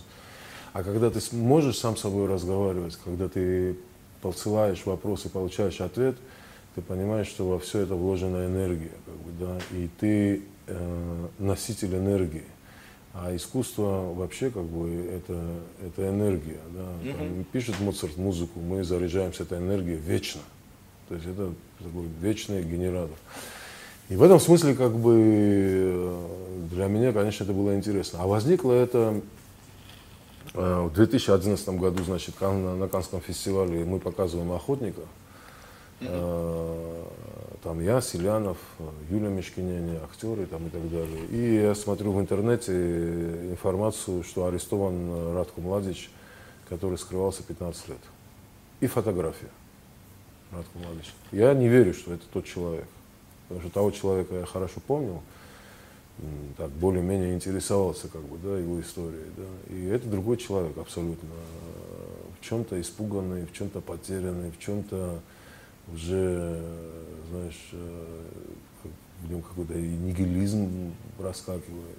А 0.72 0.82
когда 0.82 1.10
ты 1.10 1.20
можешь 1.32 1.78
сам 1.78 1.96
с 1.96 2.00
собой 2.00 2.26
разговаривать, 2.26 2.96
когда 3.04 3.28
ты 3.28 3.76
посылаешь 4.22 4.84
вопрос 4.86 5.26
и 5.26 5.28
получаешь 5.28 5.80
ответ, 5.80 6.16
ты 6.74 6.82
понимаешь, 6.82 7.26
что 7.26 7.48
во 7.48 7.58
все 7.58 7.80
это 7.80 7.94
вложена 7.94 8.46
энергия, 8.46 8.92
как 9.04 9.16
бы, 9.16 9.32
да, 9.40 9.58
и 9.72 9.88
ты 9.98 10.42
э, 10.66 11.26
носитель 11.38 11.96
энергии. 11.96 12.44
А 13.12 13.34
искусство 13.34 14.12
вообще 14.14 14.50
как 14.50 14.64
бы 14.64 14.88
это, 14.88 15.42
это 15.84 16.08
энергия. 16.08 16.60
Да? 16.72 17.12
Там, 17.18 17.44
пишет 17.52 17.80
Моцарт 17.80 18.16
музыку, 18.16 18.60
мы 18.60 18.84
заряжаемся 18.84 19.42
этой 19.42 19.58
энергией 19.58 19.96
вечно. 19.96 20.40
То 21.08 21.16
есть 21.16 21.26
это 21.26 21.52
такой 21.78 22.06
вечный 22.20 22.62
генератор. 22.62 23.16
И 24.08 24.16
в 24.16 24.22
этом 24.22 24.38
смысле 24.38 24.74
как 24.74 24.96
бы 24.96 26.16
для 26.70 26.86
меня, 26.86 27.12
конечно, 27.12 27.44
это 27.44 27.52
было 27.52 27.74
интересно. 27.74 28.20
А 28.22 28.26
возникло 28.28 28.72
это 28.72 29.20
э, 30.54 30.88
в 30.88 30.94
2011 30.94 31.68
году, 31.70 32.04
значит, 32.04 32.40
на 32.40 32.88
Канском 32.88 33.20
фестивале 33.20 33.84
мы 33.84 33.98
показываем 33.98 34.52
«Охотника». 34.52 35.02
Mm-hmm 36.00 36.90
там 37.62 37.80
я, 37.80 38.00
Селянов, 38.00 38.58
Юля 39.10 39.28
Мешкиняне, 39.28 39.98
актеры 39.98 40.46
там 40.46 40.66
и 40.66 40.70
так 40.70 40.90
далее. 40.90 41.26
И 41.26 41.62
я 41.62 41.74
смотрю 41.74 42.12
в 42.12 42.20
интернете 42.20 42.72
информацию, 43.50 44.24
что 44.24 44.46
арестован 44.46 45.34
Радко 45.34 45.60
Младич, 45.60 46.10
который 46.68 46.96
скрывался 46.96 47.42
15 47.42 47.88
лет. 47.88 47.98
И 48.80 48.86
фотография 48.86 49.50
Радко 50.52 50.78
Младич. 50.78 51.12
Я 51.32 51.52
не 51.54 51.68
верю, 51.68 51.92
что 51.92 52.14
это 52.14 52.24
тот 52.32 52.46
человек. 52.46 52.86
Потому 53.48 53.60
что 53.60 53.74
того 53.74 53.90
человека 53.90 54.34
я 54.36 54.46
хорошо 54.46 54.80
помнил, 54.86 55.22
так 56.56 56.70
более-менее 56.70 57.34
интересовался 57.34 58.08
как 58.08 58.22
бы, 58.22 58.38
да, 58.38 58.58
его 58.58 58.80
историей. 58.80 59.26
Да. 59.36 59.74
И 59.74 59.86
это 59.86 60.08
другой 60.08 60.38
человек 60.38 60.78
абсолютно. 60.78 61.28
В 62.40 62.44
чем-то 62.44 62.80
испуганный, 62.80 63.44
в 63.44 63.52
чем-то 63.52 63.80
потерянный, 63.80 64.50
в 64.50 64.58
чем-то 64.58 65.20
уже, 65.92 66.62
знаешь, 67.30 67.68
э, 67.72 68.26
в 69.22 69.30
нем 69.30 69.42
какой-то 69.42 69.74
нигилизм 69.74 70.94
проскакивает. 71.18 71.98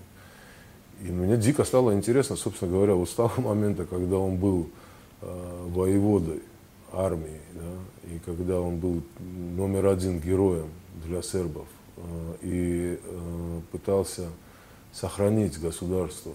И 1.02 1.12
мне 1.12 1.38
дико 1.38 1.64
стало 1.64 1.94
интересно, 1.94 2.36
собственно 2.36 2.72
говоря, 2.72 2.94
вот 2.94 3.10
с 3.10 3.14
того 3.14 3.42
момента, 3.42 3.86
когда 3.86 4.18
он 4.18 4.38
был 4.38 4.70
э, 5.22 5.68
воеводой 5.70 6.42
армии, 6.94 7.40
да, 7.54 8.14
и 8.14 8.20
когда 8.20 8.60
он 8.60 8.78
был 8.78 9.02
номер 9.20 9.88
один 9.88 10.20
героем 10.20 10.70
для 11.06 11.22
сербов, 11.22 11.68
э, 11.98 12.36
и 12.42 13.00
э, 13.02 13.62
пытался 13.72 14.28
сохранить 14.92 15.60
государство, 15.60 16.34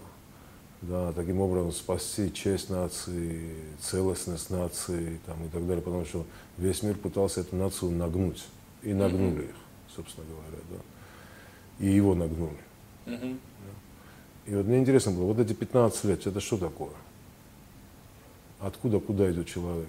да, 0.82 1.12
таким 1.12 1.40
образом 1.40 1.72
спасти 1.72 2.32
честь 2.32 2.70
нации, 2.70 3.54
целостность 3.80 4.50
нации 4.50 5.20
там, 5.26 5.44
и 5.44 5.48
так 5.48 5.66
далее, 5.66 5.82
потому 5.82 6.04
что 6.04 6.26
весь 6.58 6.82
мир 6.82 6.96
пытался 6.96 7.40
эту 7.40 7.56
нацию 7.56 7.92
нагнуть. 7.92 8.44
И 8.82 8.92
нагнули 8.92 9.42
mm-hmm. 9.42 9.48
их, 9.48 9.54
собственно 9.94 10.26
говоря. 10.26 10.62
Да. 10.70 11.84
И 11.84 11.88
его 11.88 12.14
нагнули. 12.14 12.58
Mm-hmm. 13.06 13.32
Да. 13.34 14.50
И 14.52 14.54
вот 14.54 14.66
мне 14.66 14.78
интересно 14.78 15.12
было, 15.12 15.24
вот 15.24 15.38
эти 15.38 15.54
15 15.54 16.04
лет, 16.04 16.26
это 16.26 16.40
что 16.40 16.56
такое? 16.58 16.92
Откуда, 18.60 19.00
куда 19.00 19.30
идет 19.32 19.48
человек? 19.48 19.88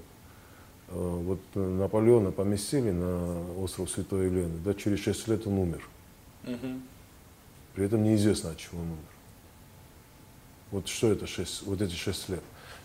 А, 0.88 0.94
вот 0.94 1.40
Наполеона 1.54 2.32
поместили 2.32 2.92
на 2.92 3.54
остров 3.62 3.92
Святой 3.92 4.28
Елены, 4.28 4.58
да, 4.64 4.74
через 4.74 5.00
6 5.00 5.28
лет 5.28 5.46
он 5.46 5.60
умер. 5.60 5.88
Mm-hmm. 6.44 6.82
При 7.76 7.86
этом 7.86 8.04
неизвестно, 8.04 8.52
от 8.52 8.58
чего 8.58 8.80
он 8.80 8.88
умер. 8.88 9.17
Вот 10.72 10.88
что 10.88 11.12
это 11.12 11.28
шесть, 11.28 11.64
вот 11.64 11.82
эти 11.82 11.96
шесть 11.96 12.28
лет? 12.30 12.44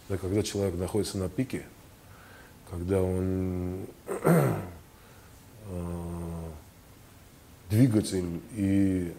Это 0.09 0.19
когда 0.19 0.43
человек 0.43 0.77
находится 0.77 1.19
на 1.19 1.29
пике, 1.29 1.65
когда 2.71 3.03
он 3.03 3.87
э, 4.07 4.55
двигатель 7.71 8.41
и, 8.55 9.13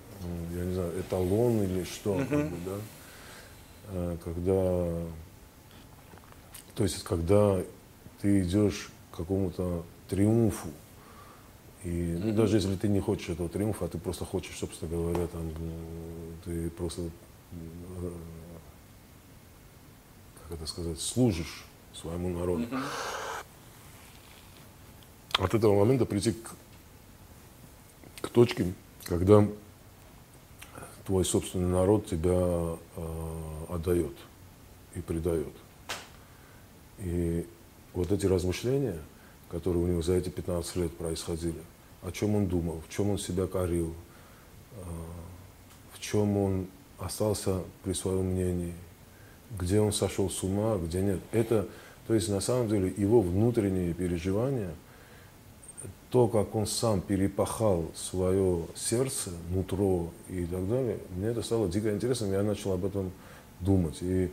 я 0.55 0.63
не 0.63 0.73
знаю, 0.73 0.99
эталон 0.99 1.63
или 1.63 1.83
что, 1.83 2.17
как 2.29 2.49
бы, 2.49 2.57
да, 2.65 2.77
э, 3.89 4.17
когда, 4.23 5.07
то 6.75 6.83
есть, 6.83 7.03
когда 7.03 7.59
ты 8.21 8.41
идешь 8.41 8.89
к 9.11 9.17
какому-то 9.17 9.83
триумфу, 10.07 10.69
и 11.83 12.17
ну, 12.17 12.33
даже 12.33 12.57
если 12.57 12.75
ты 12.77 12.87
не 12.87 13.01
хочешь 13.01 13.29
этого 13.29 13.49
триумфа, 13.49 13.85
а 13.85 13.87
ты 13.89 13.97
просто 13.97 14.23
хочешь, 14.23 14.57
собственно 14.57 14.89
говоря, 14.89 15.27
там, 15.27 15.51
ты 16.45 16.69
просто 16.69 17.01
это 20.53 20.65
сказать, 20.65 20.99
служишь 20.99 21.65
своему 21.93 22.29
народу. 22.29 22.63
Mm-hmm. 22.63 22.83
От 25.39 25.53
этого 25.53 25.79
момента 25.79 26.05
прийти 26.05 26.33
к, 26.33 26.55
к 28.21 28.29
точке, 28.29 28.73
когда 29.03 29.47
твой 31.05 31.25
собственный 31.25 31.69
народ 31.69 32.05
тебя 32.05 32.77
э, 32.95 33.65
отдает 33.69 34.13
и 34.95 35.01
предает. 35.01 35.53
И 36.99 37.47
вот 37.93 38.11
эти 38.11 38.25
размышления, 38.25 38.99
которые 39.49 39.83
у 39.83 39.87
него 39.87 40.01
за 40.01 40.13
эти 40.13 40.29
15 40.29 40.75
лет 40.77 40.97
происходили, 40.97 41.61
о 42.01 42.11
чем 42.11 42.35
он 42.35 42.47
думал, 42.47 42.81
в 42.87 42.93
чем 42.93 43.09
он 43.09 43.17
себя 43.17 43.47
корил, 43.47 43.93
э, 44.73 44.81
в 45.93 45.99
чем 45.99 46.37
он 46.37 46.67
остался 46.99 47.61
при 47.83 47.93
своем 47.93 48.25
мнении, 48.25 48.73
где 49.59 49.79
он 49.79 49.91
сошел 49.91 50.29
с 50.29 50.43
ума, 50.43 50.77
где 50.77 51.01
нет. 51.01 51.19
Это, 51.31 51.67
то 52.07 52.13
есть 52.13 52.29
на 52.29 52.39
самом 52.39 52.69
деле 52.69 52.93
его 52.95 53.21
внутренние 53.21 53.93
переживания, 53.93 54.71
то, 56.09 56.27
как 56.27 56.53
он 56.53 56.67
сам 56.67 57.01
перепахал 57.01 57.85
свое 57.95 58.65
сердце, 58.75 59.31
нутро 59.49 60.11
и 60.29 60.45
так 60.45 60.69
далее, 60.69 60.99
мне 61.15 61.27
это 61.27 61.41
стало 61.41 61.67
дико 61.67 61.91
интересным, 61.91 62.31
я 62.31 62.43
начал 62.43 62.73
об 62.73 62.85
этом 62.85 63.11
думать. 63.59 63.97
И 64.01 64.29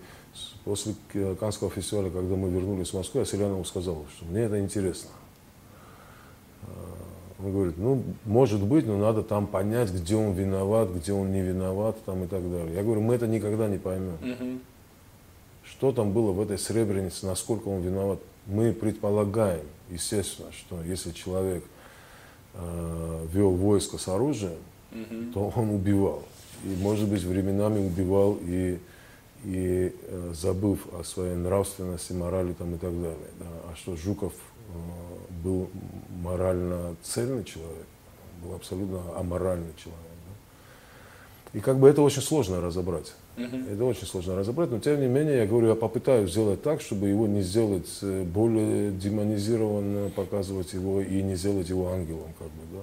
после 0.64 0.94
Канского 1.38 1.70
фестиваля, 1.70 2.10
когда 2.10 2.36
мы 2.36 2.50
вернулись 2.50 2.90
в 2.90 2.94
Москву, 2.94 3.20
я 3.20 3.26
Селянову 3.26 3.64
сказал, 3.64 4.04
что 4.14 4.26
мне 4.26 4.42
это 4.42 4.60
интересно. 4.60 5.10
А, 6.64 6.68
он 7.42 7.52
говорит, 7.52 7.78
ну, 7.78 8.02
может 8.26 8.62
быть, 8.62 8.86
но 8.86 8.98
надо 8.98 9.22
там 9.22 9.46
понять, 9.46 9.90
где 9.90 10.16
он 10.16 10.32
виноват, 10.34 10.90
где 10.90 11.14
он 11.14 11.32
не 11.32 11.40
виноват, 11.40 11.96
там 12.04 12.24
и 12.24 12.26
так 12.26 12.42
далее. 12.42 12.74
Я 12.74 12.82
говорю, 12.82 13.00
мы 13.00 13.14
это 13.14 13.26
никогда 13.26 13.68
не 13.68 13.78
поймем. 13.78 14.18
Угу. 14.20 14.60
Что 15.70 15.92
там 15.92 16.12
было 16.12 16.32
в 16.32 16.40
этой 16.40 16.58
Сребренице, 16.58 17.26
насколько 17.26 17.68
он 17.68 17.80
виноват. 17.80 18.18
Мы 18.46 18.72
предполагаем, 18.72 19.64
естественно, 19.88 20.50
что 20.52 20.82
если 20.82 21.12
человек 21.12 21.64
э, 22.54 23.26
вел 23.32 23.50
войско 23.50 23.98
с 23.98 24.08
оружием, 24.08 24.58
угу. 24.92 25.32
то 25.32 25.52
он 25.56 25.70
убивал. 25.70 26.22
И, 26.64 26.68
может 26.80 27.08
быть, 27.08 27.22
временами 27.22 27.86
убивал 27.86 28.38
и 28.42 28.78
и 29.44 29.94
э, 30.02 30.32
забыв 30.34 30.86
о 30.92 31.02
своей 31.02 31.34
нравственности, 31.34 32.12
морали 32.12 32.52
там 32.52 32.74
и 32.74 32.78
так 32.78 32.92
далее. 32.92 33.30
Да. 33.38 33.46
А 33.72 33.76
что 33.76 33.96
Жуков 33.96 34.32
э, 34.34 34.72
был 35.42 35.70
морально 36.22 36.96
цельный 37.02 37.44
человек, 37.44 37.86
был 38.42 38.54
абсолютно 38.54 39.00
аморальный 39.16 39.72
человек. 39.76 40.00
И 41.53 41.61
как 41.61 41.78
бы 41.78 41.88
это 41.88 42.03
очень 42.03 42.22
сложно 42.22 42.61
разобрать. 42.61 43.12
Uh-huh. 43.36 43.72
Это 43.72 43.84
очень 43.84 44.07
сложно 44.07 44.36
разобрать, 44.36 44.70
но 44.70 44.78
тем 44.78 45.01
не 45.01 45.09
менее, 45.09 45.38
я 45.38 45.46
говорю, 45.46 45.68
я 45.68 45.74
попытаюсь 45.74 46.30
сделать 46.30 46.62
так, 46.62 46.80
чтобы 46.80 47.09
его 47.09 47.26
не 47.26 47.42
сделать 47.42 47.88
э, 48.03 48.22
более 48.22 48.92
демонизированно, 48.92 50.11
показывать 50.11 50.72
его 50.74 51.01
и 51.01 51.22
не 51.22 51.34
сделать 51.34 51.68
его 51.68 51.90
ангелом, 51.90 52.32
как 52.38 52.48
бы, 52.48 52.62
да. 52.72 52.80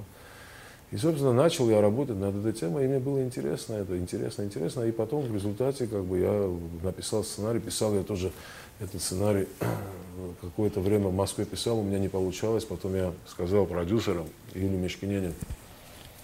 И, 0.89 0.95
собственно, 0.95 1.33
начал 1.33 1.69
я 1.69 1.81
работать 1.81 2.17
над 2.17 2.35
этой 2.37 2.53
темой, 2.53 2.85
и 2.85 2.87
мне 2.87 2.99
было 2.99 3.21
интересно 3.21 3.73
это, 3.73 3.97
интересно, 3.97 4.43
интересно. 4.43 4.83
И 4.83 4.91
потом 4.91 5.23
в 5.23 5.33
результате 5.33 5.85
как 5.85 6.05
бы 6.05 6.19
я 6.19 6.49
написал 6.81 7.25
сценарий, 7.25 7.59
писал 7.59 7.93
я 7.93 8.03
тоже 8.03 8.31
этот 8.79 9.01
сценарий 9.01 9.47
какое-то 10.41 10.79
время 10.79 11.07
в 11.07 11.13
Москве 11.13 11.43
писал, 11.43 11.79
у 11.79 11.83
меня 11.83 11.99
не 11.99 12.07
получалось. 12.07 12.63
Потом 12.63 12.95
я 12.95 13.13
сказал 13.27 13.65
продюсерам, 13.65 14.27
Юле 14.53 14.77
Мешкинене, 14.77 15.33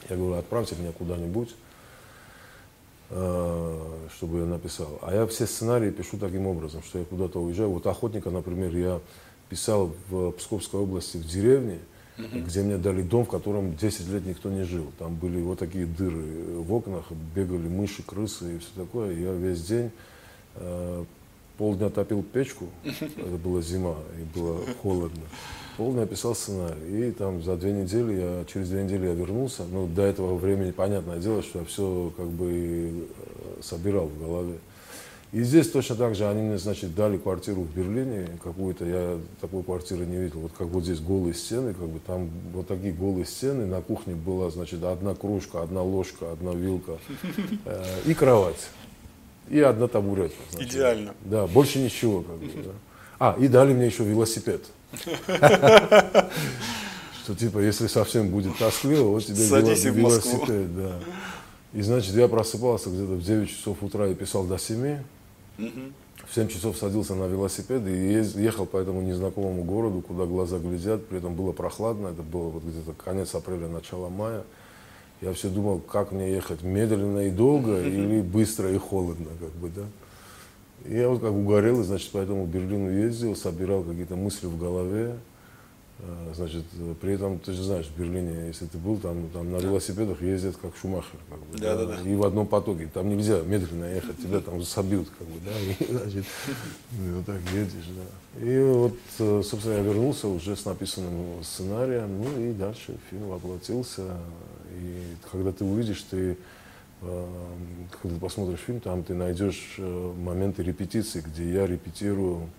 я 0.10 0.16
говорю, 0.16 0.36
отправьте 0.36 0.76
меня 0.76 0.94
куда-нибудь, 0.94 1.54
чтобы 3.14 4.40
я 4.40 4.46
написал. 4.46 5.00
А 5.04 5.14
я 5.14 5.28
все 5.28 5.46
сценарии 5.46 5.92
пишу 5.92 6.18
таким 6.18 6.48
образом, 6.48 6.82
что 6.82 7.00
я 7.00 7.06
куда-то 7.06 7.40
уезжаю. 7.40 7.70
Вот 7.70 7.86
«Охотника», 7.86 8.32
например, 8.32 8.76
я 8.76 9.02
писал 9.50 9.94
в 10.10 10.32
Псковской 10.32 10.80
области 10.80 11.18
в 11.18 11.28
деревне, 11.28 11.80
угу. 12.18 12.40
где 12.40 12.62
мне 12.64 12.78
дали 12.78 13.02
дом, 13.02 13.26
в 13.26 13.30
котором 13.30 13.76
10 13.76 14.08
лет 14.10 14.26
никто 14.26 14.50
не 14.50 14.64
жил. 14.64 14.92
Там 14.98 15.16
были 15.16 15.42
вот 15.42 15.60
такие 15.60 15.86
дыры 15.86 16.58
в 16.58 16.74
окнах, 16.74 17.12
бегали 17.36 17.68
мыши, 17.68 18.04
крысы 18.04 18.56
и 18.56 18.60
все 18.60 18.70
такое. 18.76 19.14
Я 19.14 19.34
весь 19.34 19.64
день 19.64 19.92
э, 20.56 21.06
полдня 21.58 21.90
топил 21.90 22.24
печку, 22.24 22.68
это 22.84 23.38
была 23.38 23.62
зима 23.62 23.98
и 24.20 24.38
было 24.38 24.62
холодно. 24.82 25.24
Полдня 25.78 26.06
писал 26.06 26.36
сценарий. 26.36 27.10
И 27.10 27.12
там 27.12 27.42
за 27.42 27.56
две 27.56 27.72
недели, 27.72 28.14
я, 28.14 28.46
через 28.46 28.70
две 28.70 28.84
недели 28.84 29.08
я 29.08 29.14
вернулся. 29.14 29.64
Ну, 29.72 29.88
до 29.88 30.04
этого 30.04 30.36
времени, 30.36 30.72
понятное 30.72 31.18
дело, 31.18 31.42
что 31.42 31.60
я 31.60 31.66
все 31.66 32.14
как 32.16 32.28
бы 32.28 32.52
э, 32.52 33.62
собирал 33.62 34.08
в 34.08 34.20
голове. 34.20 34.56
И 35.34 35.42
здесь 35.42 35.72
точно 35.72 35.96
так 35.96 36.14
же 36.14 36.28
они 36.28 36.44
мне, 36.44 36.60
значит, 36.60 36.94
дали 36.94 37.18
квартиру 37.18 37.62
в 37.62 37.76
Берлине 37.76 38.28
какую-то, 38.44 38.86
я 38.86 39.18
такой 39.42 39.64
квартиры 39.64 40.06
не 40.06 40.18
видел, 40.18 40.42
вот 40.42 40.52
как 40.56 40.68
вот 40.68 40.84
здесь 40.84 41.00
голые 41.00 41.34
стены, 41.34 41.74
как 41.74 41.88
бы 41.88 42.00
там 42.06 42.30
вот 42.54 42.68
такие 42.68 42.94
голые 42.94 43.26
стены, 43.26 43.66
на 43.66 43.82
кухне 43.82 44.14
была, 44.14 44.52
значит, 44.52 44.84
одна 44.84 45.16
кружка, 45.16 45.64
одна 45.64 45.82
ложка, 45.82 46.34
одна 46.34 46.54
вилка 46.54 47.00
э, 47.66 47.84
и 48.06 48.14
кровать, 48.14 48.70
и 49.50 49.60
одна 49.60 49.88
табуретка. 49.88 50.38
Значит. 50.52 50.70
Идеально. 50.70 51.16
Да, 51.26 51.48
больше 51.48 51.80
ничего, 51.80 52.22
как 52.22 52.38
бы, 52.38 52.52
да. 52.64 52.72
А, 53.18 53.36
и 53.40 53.48
дали 53.48 53.74
мне 53.74 53.88
еще 53.88 54.04
велосипед. 54.04 54.62
Что 57.24 57.36
типа, 57.36 57.60
если 57.60 57.88
совсем 57.88 58.30
будет 58.30 58.58
тоскливо, 58.58 59.08
вот 59.08 59.26
тебе 59.26 59.46
велосипед, 59.92 60.76
да. 60.76 61.00
И 61.74 61.82
значит, 61.82 62.14
я 62.16 62.28
просыпался 62.28 62.90
где-то 62.90 63.14
в 63.14 63.24
9 63.24 63.50
часов 63.50 63.82
утра 63.82 64.08
и 64.08 64.14
писал 64.14 64.44
до 64.44 64.58
7. 64.58 65.00
В 65.58 66.36
7 66.36 66.48
часов 66.48 66.78
садился 66.78 67.16
на 67.16 67.26
велосипед 67.26 67.86
и 67.88 68.42
ехал 68.42 68.66
по 68.66 68.78
этому 68.78 69.02
незнакомому 69.02 69.64
городу, 69.64 70.02
куда 70.02 70.26
глаза 70.26 70.60
глядят. 70.60 71.08
При 71.08 71.18
этом 71.18 71.36
было 71.36 71.52
прохладно, 71.52 72.08
это 72.08 72.22
было 72.22 72.50
вот 72.50 72.64
где-то 72.64 72.94
конец 72.94 73.34
апреля, 73.36 73.68
начало 73.68 74.10
мая. 74.10 74.44
Я 75.22 75.34
все 75.34 75.50
думал, 75.50 75.80
как 75.80 76.12
мне 76.12 76.32
ехать, 76.32 76.64
медленно 76.64 77.28
и 77.28 77.32
долго 77.32 77.82
или 77.86 78.22
быстро 78.22 78.72
и 78.72 78.78
холодно, 78.78 79.30
как 79.40 79.52
бы, 79.52 79.70
да. 79.70 79.84
И 80.86 80.96
я 80.96 81.08
вот 81.08 81.22
как 81.22 81.32
угорел, 81.32 81.82
значит, 81.84 82.12
по 82.12 82.18
этому 82.18 82.46
Берлину 82.46 82.92
ездил, 82.92 83.36
собирал 83.36 83.84
какие-то 83.84 84.16
мысли 84.16 84.48
в 84.48 84.58
голове. 84.58 85.16
Э, 86.00 86.34
значит, 86.36 86.66
при 87.00 87.14
этом, 87.14 87.40
ты 87.40 87.54
же 87.54 87.64
знаешь, 87.64 87.86
в 87.86 87.98
Берлине, 87.98 88.48
если 88.48 88.66
ты 88.66 88.78
был, 88.78 88.98
там, 88.98 89.30
там 89.30 89.50
на 89.52 89.58
велосипедах 89.58 90.22
ездят 90.22 90.58
как 90.58 90.76
Шумахер. 90.76 91.20
Как 91.30 91.40
бы, 91.40 91.58
да, 91.58 91.78
да, 91.78 91.86
да. 91.86 92.02
И 92.02 92.16
в 92.16 92.24
одном 92.24 92.48
потоке. 92.48 92.90
Там 92.94 93.10
нельзя 93.10 93.42
медленно 93.44 93.86
ехать, 93.86 94.18
тебя 94.18 94.42
там 94.42 94.62
собьют, 94.64 95.08
как 95.18 95.28
бы, 95.28 95.40
да, 95.46 95.52
и, 95.86 95.94
значит, 95.94 96.26
ну, 96.92 97.18
вот 97.18 97.26
так 97.26 97.40
едешь, 97.54 97.90
да. 97.96 98.46
И 98.46 98.60
вот, 98.60 98.98
э, 99.20 99.42
собственно, 99.46 99.76
я 99.76 99.84
вернулся 99.84 100.28
уже 100.28 100.58
с 100.58 100.66
написанным 100.66 101.44
сценарием, 101.44 102.22
ну 102.22 102.50
и 102.50 102.52
дальше 102.52 102.98
фильм 103.10 103.30
воплотился. 103.30 104.18
И 104.76 105.16
когда 105.32 105.54
ты 105.54 105.64
увидишь, 105.64 106.02
ты 106.10 106.38
э, 107.02 107.28
когда 108.02 108.16
ты 108.16 108.22
посмотришь 108.22 108.60
фильм, 108.60 108.80
там 108.80 109.04
ты 109.04 109.14
найдешь 109.14 109.76
моменты 109.78 110.64
репетиции, 110.64 111.22
где 111.22 111.52
я 111.52 111.68
репетирую 111.68 112.50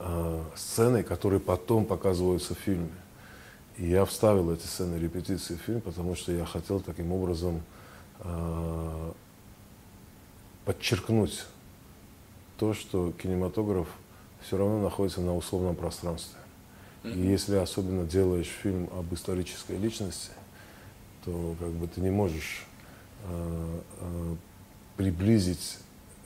э, 0.00 0.42
сцены, 0.56 1.02
которые 1.02 1.40
потом 1.40 1.84
показываются 1.84 2.54
в 2.54 2.58
фильме. 2.58 2.90
И 3.76 3.86
я 3.88 4.04
вставил 4.04 4.52
эти 4.52 4.66
сцены 4.66 4.96
репетиции 4.96 5.54
в 5.54 5.60
фильм, 5.60 5.80
потому 5.80 6.16
что 6.16 6.32
я 6.32 6.44
хотел 6.44 6.80
таким 6.80 7.12
образом 7.12 7.62
э, 8.20 9.12
подчеркнуть 10.64 11.44
то, 12.58 12.74
что 12.74 13.12
кинематограф 13.12 13.88
все 14.42 14.56
равно 14.56 14.82
находится 14.82 15.20
на 15.20 15.36
условном 15.36 15.76
пространстве. 15.76 16.38
И 17.04 17.18
если 17.18 17.56
особенно 17.56 18.04
делаешь 18.04 18.46
фильм 18.62 18.90
об 18.92 19.12
исторической 19.14 19.78
личности, 19.78 20.32
то 21.24 21.54
как 21.58 21.70
бы 21.70 21.86
ты 21.88 22.00
не 22.02 22.10
можешь 22.10 22.66
э, 22.66 22.66
э, 22.66 22.69
приблизить 24.96 25.78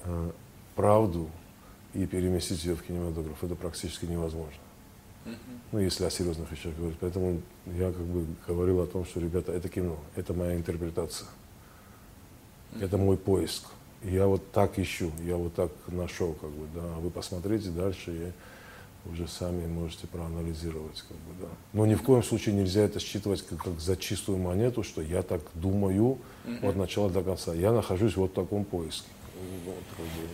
э, 0.05 0.30
правду 0.74 1.30
и 1.92 2.07
переместить 2.07 2.64
ее 2.64 2.74
в 2.74 2.82
кинематограф. 2.82 3.42
Это 3.42 3.55
практически 3.55 4.05
невозможно. 4.05 4.59
Ну, 5.72 5.78
если 5.78 6.05
о 6.05 6.11
серьезных 6.11 6.51
вещах 6.51 6.74
говорить. 6.76 6.99
Поэтому 7.01 7.40
я 7.66 7.90
как 7.92 8.03
бы 8.03 8.26
говорил 8.47 8.80
о 8.80 8.86
том, 8.86 9.05
что, 9.05 9.20
ребята, 9.20 9.53
это 9.53 9.68
кино, 9.68 9.99
это 10.16 10.34
моя 10.34 10.55
интерпретация. 10.55 11.28
Это 12.80 12.99
мой 12.99 13.16
поиск. 13.16 13.64
И 14.03 14.12
я 14.12 14.26
вот 14.26 14.53
так 14.53 14.78
ищу, 14.78 15.11
я 15.24 15.36
вот 15.36 15.55
так 15.55 15.70
нашел, 15.86 16.34
как 16.34 16.51
бы, 16.51 16.66
да. 16.74 16.82
Вы 16.99 17.11
посмотрите 17.11 17.70
дальше 17.70 18.12
и 18.12 18.32
уже 19.11 19.28
сами 19.28 19.66
можете 19.66 20.07
проанализировать, 20.07 21.02
как 21.09 21.16
бы, 21.16 21.42
да. 21.42 21.48
Но 21.72 21.86
ни 21.86 21.94
в 21.94 22.02
коем 22.02 22.22
случае 22.22 22.55
нельзя 22.55 22.82
это 22.82 23.00
считывать 23.00 23.42
как, 23.42 23.62
как 23.62 23.80
за 23.80 23.96
чистую 23.96 24.38
монету, 24.38 24.82
что 24.82 25.02
я 25.02 25.22
так 25.22 25.42
думаю 25.55 26.18
от 26.62 26.76
начала 26.76 27.11
до 27.11 27.22
конца. 27.22 27.55
Я 27.55 27.72
нахожусь 27.72 28.16
вот 28.16 28.30
в 28.30 28.34
таком 28.34 28.64
поиске. 28.64 29.09
Вот, 29.64 29.84
как 29.96 30.07
бы, 30.07 30.28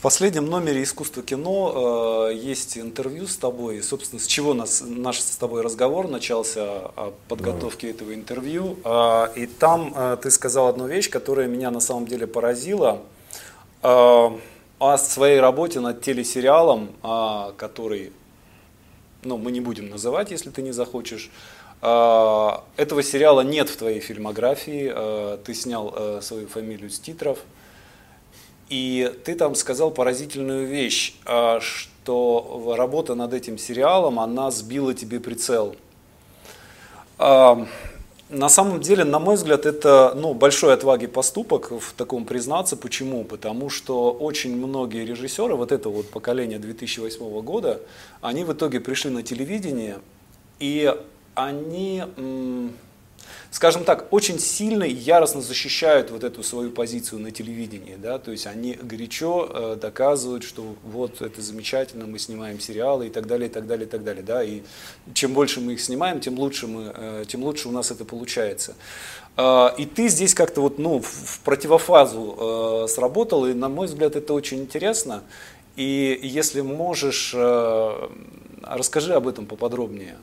в 0.00 0.02
последнем 0.02 0.46
номере 0.46 0.82
«Искусство 0.82 1.22
кино» 1.22 2.30
э, 2.30 2.34
есть 2.34 2.78
интервью 2.78 3.26
с 3.26 3.36
тобой. 3.36 3.82
Собственно, 3.82 4.18
с 4.18 4.26
чего 4.26 4.54
нас, 4.54 4.82
наш 4.82 5.20
с 5.20 5.36
тобой 5.36 5.60
разговор 5.60 6.08
начался 6.08 6.62
о 6.96 7.12
подготовке 7.28 7.88
да. 7.88 7.92
этого 7.92 8.14
интервью. 8.14 8.78
Э, 8.82 9.26
и 9.36 9.44
там 9.44 9.92
э, 9.94 10.16
ты 10.22 10.30
сказал 10.30 10.68
одну 10.68 10.86
вещь, 10.86 11.10
которая 11.10 11.48
меня 11.48 11.70
на 11.70 11.80
самом 11.80 12.06
деле 12.06 12.26
поразила. 12.26 13.02
Э, 13.82 14.30
о 14.80 14.98
своей 14.98 15.38
работе 15.38 15.78
над 15.78 16.02
телесериалом, 16.02 16.90
э, 17.04 17.52
который 17.56 18.12
ну, 19.22 19.36
мы 19.36 19.52
не 19.52 19.60
будем 19.60 19.90
называть, 19.90 20.30
если 20.30 20.50
ты 20.50 20.62
не 20.62 20.72
захочешь. 20.72 21.30
А, 21.82 22.64
этого 22.76 23.02
сериала 23.02 23.40
нет 23.40 23.68
в 23.68 23.76
твоей 23.76 24.00
фильмографии, 24.00 24.90
а, 24.92 25.38
ты 25.38 25.54
снял 25.54 25.92
а, 25.94 26.20
свою 26.22 26.46
фамилию 26.48 26.90
с 26.90 26.98
титров, 26.98 27.38
и 28.68 29.12
ты 29.24 29.34
там 29.34 29.54
сказал 29.54 29.90
поразительную 29.90 30.64
вещь, 30.64 31.16
что 31.58 32.74
работа 32.78 33.16
над 33.16 33.34
этим 33.34 33.58
сериалом, 33.58 34.20
она 34.20 34.52
сбила 34.52 34.94
тебе 34.94 35.18
прицел. 35.18 35.74
На 38.30 38.48
самом 38.48 38.80
деле, 38.80 39.02
на 39.02 39.18
мой 39.18 39.34
взгляд, 39.34 39.66
это 39.66 40.12
ну, 40.14 40.34
большой 40.34 40.72
отваги 40.72 41.06
поступок 41.06 41.72
в 41.72 41.92
таком 41.96 42.24
признаться. 42.24 42.76
Почему? 42.76 43.24
Потому 43.24 43.70
что 43.70 44.12
очень 44.12 44.56
многие 44.56 45.04
режиссеры, 45.04 45.56
вот 45.56 45.72
это 45.72 45.88
вот 45.88 46.08
поколение 46.10 46.60
2008 46.60 47.40
года, 47.40 47.80
они 48.20 48.44
в 48.44 48.52
итоге 48.52 48.78
пришли 48.78 49.10
на 49.10 49.24
телевидение, 49.24 49.98
и 50.60 50.94
они, 51.34 52.04
скажем 53.50 53.84
так, 53.84 54.12
очень 54.12 54.38
сильно 54.38 54.84
и 54.84 54.92
яростно 54.92 55.40
защищают 55.40 56.10
вот 56.10 56.24
эту 56.24 56.42
свою 56.42 56.70
позицию 56.70 57.20
на 57.20 57.30
телевидении, 57.30 57.96
да, 57.96 58.18
то 58.18 58.30
есть 58.30 58.46
они 58.46 58.74
горячо 58.74 59.48
э, 59.48 59.76
доказывают, 59.80 60.44
что 60.44 60.74
вот 60.84 61.20
это 61.20 61.42
замечательно, 61.42 62.06
мы 62.06 62.18
снимаем 62.18 62.60
сериалы 62.60 63.08
и 63.08 63.10
так 63.10 63.26
далее, 63.26 63.48
и 63.48 63.52
так 63.52 63.66
далее, 63.66 63.86
и 63.86 63.90
так 63.90 64.04
далее, 64.04 64.22
да, 64.22 64.42
и 64.42 64.62
чем 65.14 65.32
больше 65.32 65.60
мы 65.60 65.74
их 65.74 65.80
снимаем, 65.80 66.20
тем 66.20 66.38
лучше 66.38 66.66
мы, 66.66 66.92
э, 66.94 67.24
тем 67.26 67.42
лучше 67.42 67.68
у 67.68 67.72
нас 67.72 67.90
это 67.90 68.04
получается. 68.04 68.74
Э, 69.36 69.68
и 69.76 69.86
ты 69.86 70.08
здесь 70.08 70.34
как-то 70.34 70.60
вот, 70.60 70.78
ну, 70.78 71.00
в 71.00 71.40
противофазу 71.44 72.86
сработал, 72.88 73.46
и 73.46 73.54
на 73.54 73.68
мой 73.68 73.86
взгляд 73.86 74.16
это 74.16 74.32
очень 74.32 74.60
интересно. 74.60 75.22
И 75.76 76.18
если 76.22 76.60
можешь, 76.60 77.34
расскажи 78.62 79.14
об 79.14 79.28
этом 79.28 79.46
поподробнее 79.46 80.16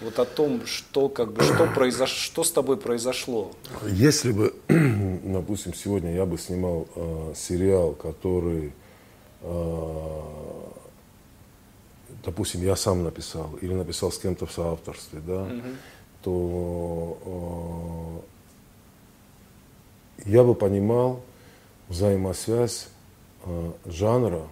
вот 0.00 0.18
о 0.18 0.24
том, 0.24 0.66
что, 0.66 1.08
как 1.08 1.32
бы, 1.32 1.42
что, 1.42 1.66
произош... 1.66 2.10
что 2.10 2.42
с 2.42 2.50
тобой 2.50 2.76
произошло. 2.76 3.52
Если 3.86 4.32
бы, 4.32 4.54
допустим, 4.68 5.74
сегодня 5.74 6.14
я 6.14 6.26
бы 6.26 6.38
снимал 6.38 6.88
э, 6.94 7.34
сериал, 7.36 7.92
который, 7.92 8.72
э, 9.42 10.20
допустим, 12.24 12.62
я 12.62 12.76
сам 12.76 13.04
написал 13.04 13.56
или 13.60 13.74
написал 13.74 14.10
с 14.10 14.18
кем-то 14.18 14.46
в 14.46 14.52
соавторстве, 14.52 15.20
да, 15.20 15.42
угу. 15.42 15.62
то 16.22 18.22
э, 20.24 20.30
я 20.30 20.44
бы 20.44 20.54
понимал 20.54 21.22
взаимосвязь 21.88 22.88
э, 23.44 23.72
жанра, 23.84 24.46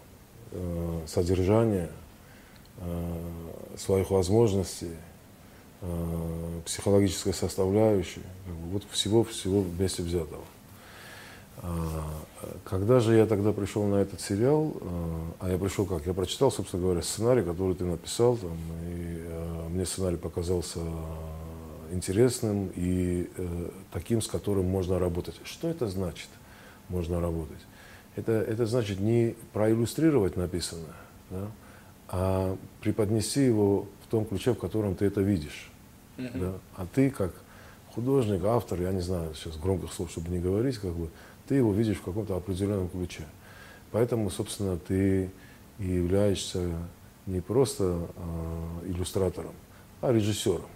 э, 0.51 1.01
содержания, 1.07 1.91
э, 2.79 3.77
своих 3.79 4.11
возможностей 4.11 4.97
Э, 5.81 6.61
психологической 6.65 7.33
составляющей, 7.33 8.21
вот 8.73 8.83
всего-всего 8.91 9.61
вместе 9.61 10.03
взятого. 10.03 10.43
А, 11.59 12.05
когда 12.65 12.99
же 12.99 13.15
я 13.15 13.27
тогда 13.27 13.53
пришел 13.53 13.87
на 13.87 13.97
этот 13.97 14.21
сериал, 14.21 14.75
э, 14.81 15.21
а 15.39 15.51
я 15.53 15.57
пришел 15.57 15.87
как? 15.87 16.05
Я 16.05 16.15
прочитал, 16.15 16.51
собственно 16.51 16.83
говоря, 16.83 17.03
сценарий, 17.03 17.43
который 17.43 17.77
ты 17.77 17.85
написал, 17.85 18.37
там, 18.37 18.59
и 18.83 19.23
э, 19.25 19.69
мне 19.69 19.87
сценарий 19.87 20.17
показался 20.17 20.81
интересным 21.93 22.71
и 22.75 23.31
таким, 23.93 24.21
с 24.21 24.27
которым 24.27 24.67
можно 24.67 24.99
работать. 24.99 25.37
Что 25.45 25.69
это 25.69 25.87
значит, 25.87 26.29
можно 26.89 27.21
работать? 27.21 27.61
Это, 28.17 28.33
это 28.33 28.67
значит 28.67 28.99
не 28.99 29.37
проиллюстрировать 29.53 30.37
написанное, 30.37 30.97
да, 31.31 31.47
а 32.09 32.57
преподнести 32.81 33.45
его 33.45 33.87
в 34.09 34.11
том 34.11 34.25
ключе, 34.25 34.55
в 34.55 34.59
котором 34.59 34.97
ты 34.97 35.05
это 35.05 35.21
видишь. 35.21 35.68
Uh-huh. 36.19 36.39
Да? 36.39 36.53
А 36.77 36.87
ты 36.87 37.11
как 37.11 37.33
художник, 37.95 38.45
автор, 38.45 38.81
я 38.81 38.93
не 38.93 39.01
знаю 39.01 39.35
сейчас 39.35 39.57
громких 39.57 39.93
слов, 39.93 40.11
чтобы 40.11 40.31
не 40.31 40.39
говорить, 40.39 40.79
как 40.79 40.93
бы, 40.93 41.09
ты 41.47 41.55
его 41.55 41.73
видишь 41.73 41.97
в 41.97 42.03
каком-то 42.03 42.37
определенном 42.37 42.89
ключе. 42.89 43.25
Поэтому, 43.91 44.29
собственно, 44.31 44.77
ты 44.77 45.31
и 45.79 45.87
являешься 45.87 46.73
не 47.27 47.41
просто 47.41 48.09
э, 48.17 48.91
иллюстратором, 48.91 49.55
а 50.01 50.13
режиссером. 50.13 50.69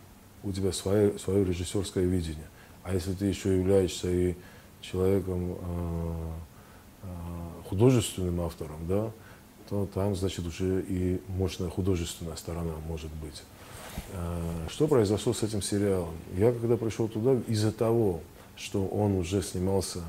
У 0.42 0.52
тебя 0.52 0.72
свое, 0.72 1.18
свое 1.18 1.44
режиссерское 1.44 2.04
видение. 2.04 2.46
А 2.82 2.94
если 2.94 3.12
ты 3.12 3.26
еще 3.26 3.56
являешься 3.56 4.10
и 4.10 4.34
человеком, 4.80 5.52
э, 5.52 6.14
э, 7.02 7.06
художественным 7.68 8.40
автором, 8.40 8.86
да, 8.88 9.10
то 9.68 9.86
там, 9.92 10.14
значит, 10.14 10.46
уже 10.46 10.82
и 10.88 11.20
мощная 11.28 11.68
художественная 11.68 12.36
сторона 12.36 12.74
может 12.86 13.10
быть. 13.14 13.42
А, 14.14 14.66
что 14.68 14.86
произошло 14.86 15.32
с 15.32 15.42
этим 15.42 15.62
сериалом? 15.62 16.14
Я 16.36 16.52
когда 16.52 16.76
пришел 16.76 17.08
туда, 17.08 17.34
из-за 17.46 17.72
того, 17.72 18.20
что 18.56 18.86
он 18.86 19.16
уже 19.16 19.42
снимался 19.42 20.00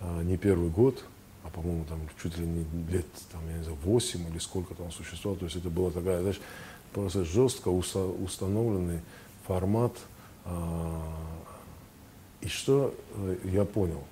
а, 0.00 0.22
не 0.22 0.36
первый 0.36 0.70
год, 0.70 1.04
а 1.44 1.50
по-моему 1.50 1.84
там 1.84 2.00
чуть 2.22 2.36
ли 2.38 2.46
не 2.46 2.64
лет 2.90 3.06
там, 3.30 3.40
я 3.48 3.58
не 3.58 3.62
знаю, 3.62 3.78
8 3.84 4.28
или 4.30 4.38
сколько 4.38 4.74
там 4.74 4.90
существовал, 4.92 5.38
то 5.38 5.44
есть 5.44 5.56
это 5.56 5.70
была 5.70 5.90
такая, 5.90 6.20
знаешь, 6.20 6.40
просто 6.92 7.24
жестко 7.24 7.68
установленный 7.68 9.00
формат. 9.46 9.92
А, 10.44 11.02
и 12.40 12.48
что 12.48 12.92
э, 13.14 13.36
я 13.44 13.64
понял, 13.64 14.02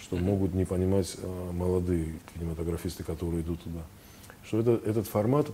что 0.00 0.16
могут 0.16 0.54
не 0.54 0.64
понимать 0.64 1.16
молодые 1.52 2.14
кинематографисты, 2.32 3.02
которые 3.02 3.42
идут 3.42 3.62
туда, 3.62 3.80
что 4.44 4.60
это, 4.60 4.80
этот 4.88 5.08
формат, 5.08 5.48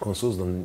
он 0.00 0.14
создан 0.14 0.64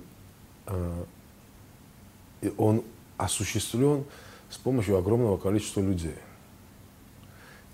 и 2.45 2.53
он 2.57 2.83
осуществлен 3.17 4.05
с 4.49 4.57
помощью 4.57 4.97
огромного 4.97 5.37
количества 5.37 5.81
людей. 5.81 6.15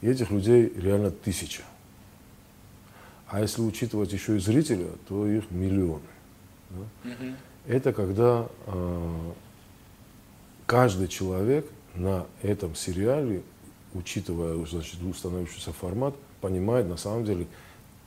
И 0.01 0.07
этих 0.07 0.31
людей 0.31 0.71
реально 0.75 1.11
тысяча. 1.11 1.63
А 3.27 3.41
если 3.41 3.61
учитывать 3.61 4.11
еще 4.11 4.37
и 4.37 4.39
зрителя, 4.39 4.87
то 5.07 5.27
их 5.27 5.51
миллионы. 5.51 6.01
Да? 6.69 7.09
Угу. 7.09 7.33
Это 7.67 7.93
когда 7.93 8.47
э, 8.67 9.31
каждый 10.65 11.07
человек 11.07 11.65
на 11.95 12.25
этом 12.41 12.75
сериале, 12.75 13.43
учитывая 13.93 14.65
значит, 14.65 15.01
установившийся 15.03 15.71
формат, 15.73 16.15
понимает 16.39 16.87
на 16.87 16.97
самом 16.97 17.25
деле, 17.25 17.47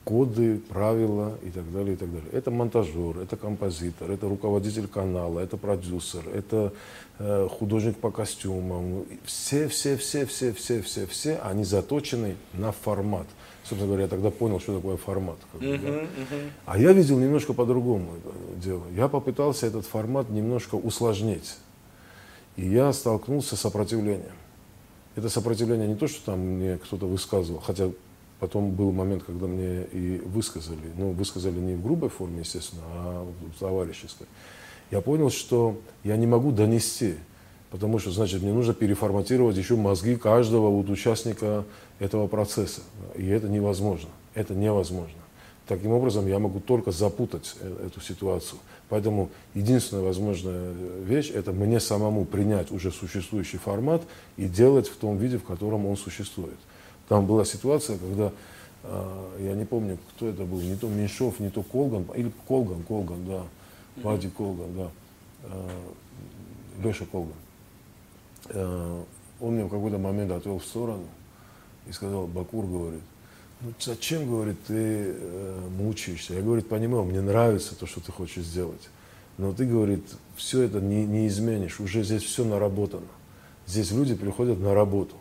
коды, 0.05 0.59
правила 0.59 1.37
и 1.43 1.49
так 1.49 1.69
далее, 1.73 1.95
и 1.95 1.97
так 1.97 2.13
далее. 2.13 2.29
Это 2.31 2.51
монтажер, 2.51 3.17
это 3.17 3.35
композитор, 3.35 4.11
это 4.11 4.29
руководитель 4.29 4.87
канала, 4.87 5.39
это 5.39 5.57
продюсер, 5.57 6.23
это 6.33 6.71
э, 7.17 7.47
художник 7.49 7.97
по 7.97 8.11
костюмам. 8.11 9.05
Все, 9.25 9.67
все, 9.67 9.97
все, 9.97 10.25
все, 10.27 10.53
все, 10.53 10.81
все, 10.83 11.07
все, 11.07 11.39
они 11.43 11.63
заточены 11.63 12.35
на 12.53 12.71
формат. 12.71 13.25
Собственно 13.63 13.87
говоря, 13.87 14.03
я 14.03 14.07
тогда 14.07 14.29
понял, 14.29 14.59
что 14.59 14.75
такое 14.75 14.95
формат. 14.95 15.37
Как 15.51 15.59
бы, 15.59 15.67
uh-huh, 15.67 15.81
да? 15.81 15.89
uh-huh. 15.89 16.49
А 16.67 16.77
я 16.77 16.93
видел 16.93 17.17
немножко 17.17 17.53
по-другому 17.53 18.11
дело. 18.57 18.83
Я 18.95 19.07
попытался 19.07 19.65
этот 19.65 19.87
формат 19.87 20.29
немножко 20.29 20.75
усложнить. 20.75 21.55
И 22.57 22.67
я 22.67 22.93
столкнулся 22.93 23.55
с 23.55 23.61
сопротивлением. 23.61 24.35
Это 25.15 25.29
сопротивление 25.29 25.87
не 25.87 25.95
то, 25.95 26.07
что 26.07 26.23
там 26.27 26.39
мне 26.39 26.77
кто-то 26.77 27.07
высказывал, 27.07 27.59
хотя 27.59 27.89
Потом 28.39 28.71
был 28.71 28.91
момент, 28.91 29.23
когда 29.23 29.47
мне 29.47 29.83
и 29.83 30.21
высказали, 30.25 30.91
ну, 30.97 31.11
высказали 31.11 31.57
не 31.57 31.75
в 31.75 31.81
грубой 31.81 32.09
форме, 32.09 32.39
естественно, 32.39 32.83
а 32.85 33.27
в 33.55 33.59
товарищеской. 33.59 34.27
Я 34.91 35.01
понял, 35.01 35.29
что 35.29 35.79
я 36.03 36.17
не 36.17 36.27
могу 36.27 36.51
донести, 36.51 37.15
потому 37.71 37.97
что, 37.97 38.11
значит, 38.11 38.41
мне 38.41 38.53
нужно 38.53 38.73
переформатировать 38.73 39.57
еще 39.57 39.75
мозги 39.75 40.15
каждого 40.15 40.69
вот 40.69 40.89
участника 40.89 41.63
этого 41.99 42.27
процесса. 42.27 42.81
И 43.15 43.25
это 43.25 43.47
невозможно. 43.47 44.09
Это 44.33 44.53
невозможно. 44.53 45.15
Таким 45.67 45.91
образом, 45.91 46.27
я 46.27 46.37
могу 46.37 46.59
только 46.59 46.91
запутать 46.91 47.55
э, 47.59 47.87
эту 47.87 47.99
ситуацию. 47.99 48.59
Поэтому 48.87 49.31
единственная 49.55 50.03
возможная 50.03 50.71
вещь– 51.03 51.31
это 51.33 51.53
мне 51.53 51.79
самому 51.79 52.25
принять 52.25 52.69
уже 52.69 52.91
существующий 52.91 53.57
формат 53.57 54.03
и 54.37 54.45
делать 54.45 54.87
в 54.87 54.95
том 54.97 55.17
виде, 55.17 55.39
в 55.39 55.43
котором 55.43 55.87
он 55.87 55.97
существует. 55.97 56.57
Там 57.07 57.25
была 57.25 57.45
ситуация, 57.45 57.97
когда, 57.97 58.31
э, 58.83 59.37
я 59.41 59.53
не 59.53 59.65
помню, 59.65 59.97
кто 60.15 60.27
это 60.27 60.43
был, 60.43 60.59
не 60.61 60.75
то 60.75 60.87
Меньшов, 60.87 61.39
не 61.39 61.49
то 61.49 61.63
Колган, 61.63 62.05
или 62.15 62.31
Колган, 62.47 62.83
Колган, 62.83 63.25
да, 63.25 63.43
Вади 64.01 64.29
Колган, 64.29 64.75
да, 64.75 64.91
э, 65.43 65.69
Леша 66.83 67.05
Колган. 67.05 67.33
Э, 68.49 69.03
он 69.39 69.55
меня 69.55 69.65
в 69.65 69.69
какой-то 69.69 69.97
момент 69.97 70.31
отвел 70.31 70.59
в 70.59 70.65
сторону 70.65 71.05
и 71.87 71.91
сказал, 71.91 72.27
Бакур 72.27 72.65
говорит, 72.65 73.01
ну 73.61 73.73
зачем, 73.79 74.29
говорит, 74.29 74.57
ты 74.65 75.13
э, 75.17 75.69
мучаешься? 75.77 76.33
Я, 76.33 76.41
говорит, 76.41 76.67
понимаю, 76.67 77.03
мне 77.03 77.21
нравится 77.21 77.75
то, 77.75 77.85
что 77.85 78.01
ты 78.01 78.11
хочешь 78.11 78.43
сделать. 78.43 78.89
Но 79.37 79.53
ты, 79.53 79.65
говорит, 79.65 80.03
все 80.35 80.61
это 80.61 80.79
не, 80.79 81.05
не 81.05 81.27
изменишь, 81.27 81.79
уже 81.79 82.03
здесь 82.03 82.23
все 82.23 82.45
наработано. 82.45 83.07
Здесь 83.67 83.91
люди 83.91 84.15
приходят 84.15 84.59
на 84.59 84.73
работу. 84.73 85.15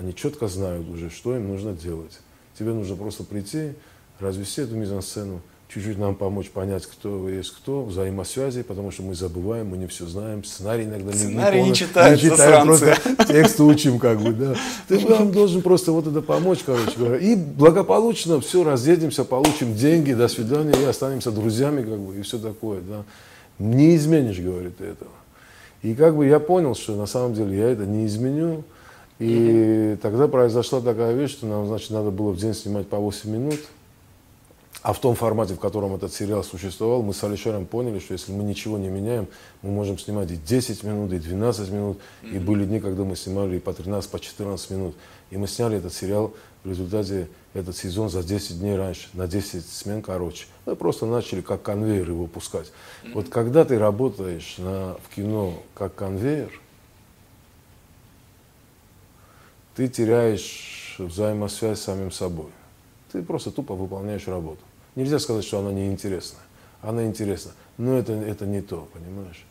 Они 0.00 0.14
четко 0.14 0.48
знают 0.48 0.88
уже, 0.88 1.10
что 1.10 1.36
им 1.36 1.48
нужно 1.48 1.74
делать. 1.74 2.20
Тебе 2.58 2.72
нужно 2.72 2.96
просто 2.96 3.22
прийти, 3.22 3.74
развести 4.18 4.62
эту 4.62 4.74
мизансцену, 4.74 5.42
чуть-чуть 5.68 5.98
нам 5.98 6.14
помочь 6.14 6.48
понять, 6.48 6.86
кто 6.86 7.28
есть 7.28 7.50
кто, 7.50 7.84
взаимосвязи, 7.84 8.62
потому 8.62 8.92
что 8.92 9.02
мы 9.02 9.14
забываем, 9.14 9.66
мы 9.66 9.76
не 9.76 9.86
все 9.88 10.06
знаем, 10.06 10.42
сценарий 10.42 10.84
иногда 10.84 11.12
сценарий 11.12 11.58
не, 11.58 11.64
не, 11.64 11.68
не 11.72 11.74
читают, 11.74 12.22
не 12.22 12.30
читаем, 12.30 12.66
просто 12.66 12.96
текст 13.28 13.60
учим, 13.60 13.98
как 13.98 14.22
бы, 14.22 14.32
да. 14.32 14.54
Ты 14.88 15.06
нам 15.06 15.32
должен 15.32 15.60
просто 15.60 15.92
вот 15.92 16.06
это 16.06 16.22
помочь, 16.22 16.60
короче 16.64 16.92
говоря. 16.96 17.18
И 17.18 17.36
благополучно 17.36 18.40
все, 18.40 18.64
разъедемся, 18.64 19.26
получим 19.26 19.74
деньги, 19.74 20.14
до 20.14 20.28
свидания, 20.28 20.72
и 20.80 20.84
останемся 20.84 21.30
друзьями, 21.30 21.82
как 21.82 21.98
бы, 21.98 22.16
и 22.16 22.22
все 22.22 22.38
такое, 22.38 22.80
да. 22.80 23.04
Не 23.58 23.96
изменишь, 23.96 24.38
говорит, 24.38 24.80
этого. 24.80 25.10
И 25.82 25.94
как 25.94 26.16
бы 26.16 26.26
я 26.26 26.40
понял, 26.40 26.74
что 26.74 26.96
на 26.96 27.04
самом 27.04 27.34
деле 27.34 27.58
я 27.58 27.68
это 27.68 27.84
не 27.84 28.06
изменю, 28.06 28.64
и 29.20 29.98
тогда 30.00 30.28
произошла 30.28 30.80
такая 30.80 31.14
вещь, 31.14 31.32
что 31.32 31.46
нам, 31.46 31.66
значит, 31.66 31.90
надо 31.90 32.10
было 32.10 32.30
в 32.30 32.38
день 32.38 32.54
снимать 32.54 32.88
по 32.88 32.96
8 32.96 33.30
минут, 33.30 33.60
а 34.82 34.94
в 34.94 34.98
том 34.98 35.14
формате, 35.14 35.54
в 35.54 35.58
котором 35.58 35.94
этот 35.94 36.14
сериал 36.14 36.42
существовал, 36.42 37.02
мы 37.02 37.12
с 37.12 37.22
Алишером 37.22 37.66
поняли, 37.66 37.98
что 37.98 38.14
если 38.14 38.32
мы 38.32 38.42
ничего 38.44 38.78
не 38.78 38.88
меняем, 38.88 39.28
мы 39.60 39.70
можем 39.70 39.98
снимать 39.98 40.30
и 40.30 40.36
10 40.36 40.84
минут, 40.84 41.12
и 41.12 41.18
12 41.18 41.70
минут. 41.70 41.98
Mm-hmm. 42.22 42.36
И 42.36 42.38
были 42.38 42.64
дни, 42.64 42.80
когда 42.80 43.04
мы 43.04 43.14
снимали 43.14 43.56
и 43.56 43.60
по 43.60 43.74
13, 43.74 44.10
по 44.10 44.18
14 44.18 44.70
минут. 44.70 44.96
И 45.30 45.36
мы 45.36 45.48
сняли 45.48 45.76
этот 45.76 45.92
сериал 45.92 46.32
в 46.64 46.70
результате, 46.70 47.28
этот 47.52 47.76
сезон 47.76 48.08
за 48.08 48.22
10 48.22 48.58
дней 48.58 48.76
раньше, 48.76 49.08
на 49.12 49.26
10 49.26 49.68
смен 49.68 50.00
короче. 50.00 50.46
Мы 50.64 50.74
просто 50.76 51.04
начали 51.04 51.42
как 51.42 51.60
конвейер 51.60 52.08
его 52.08 52.26
пускать. 52.26 52.72
Mm-hmm. 53.04 53.12
Вот 53.12 53.28
когда 53.28 53.66
ты 53.66 53.78
работаешь 53.78 54.54
на, 54.56 54.96
в 55.04 55.14
кино 55.14 55.62
как 55.74 55.94
конвейер, 55.94 56.58
ты 59.80 59.88
теряешь 59.88 60.96
взаимосвязь 60.98 61.78
с 61.78 61.84
самим 61.84 62.12
собой. 62.12 62.50
Ты 63.12 63.22
просто 63.22 63.50
тупо 63.50 63.74
выполняешь 63.74 64.28
работу. 64.28 64.60
Нельзя 64.94 65.18
сказать, 65.18 65.42
что 65.42 65.60
она 65.60 65.72
неинтересна. 65.72 66.38
Она 66.82 67.06
интересна, 67.06 67.52
но 67.78 67.96
это, 67.96 68.12
это 68.12 68.44
не 68.44 68.60
то, 68.60 68.86
понимаешь? 68.92 69.42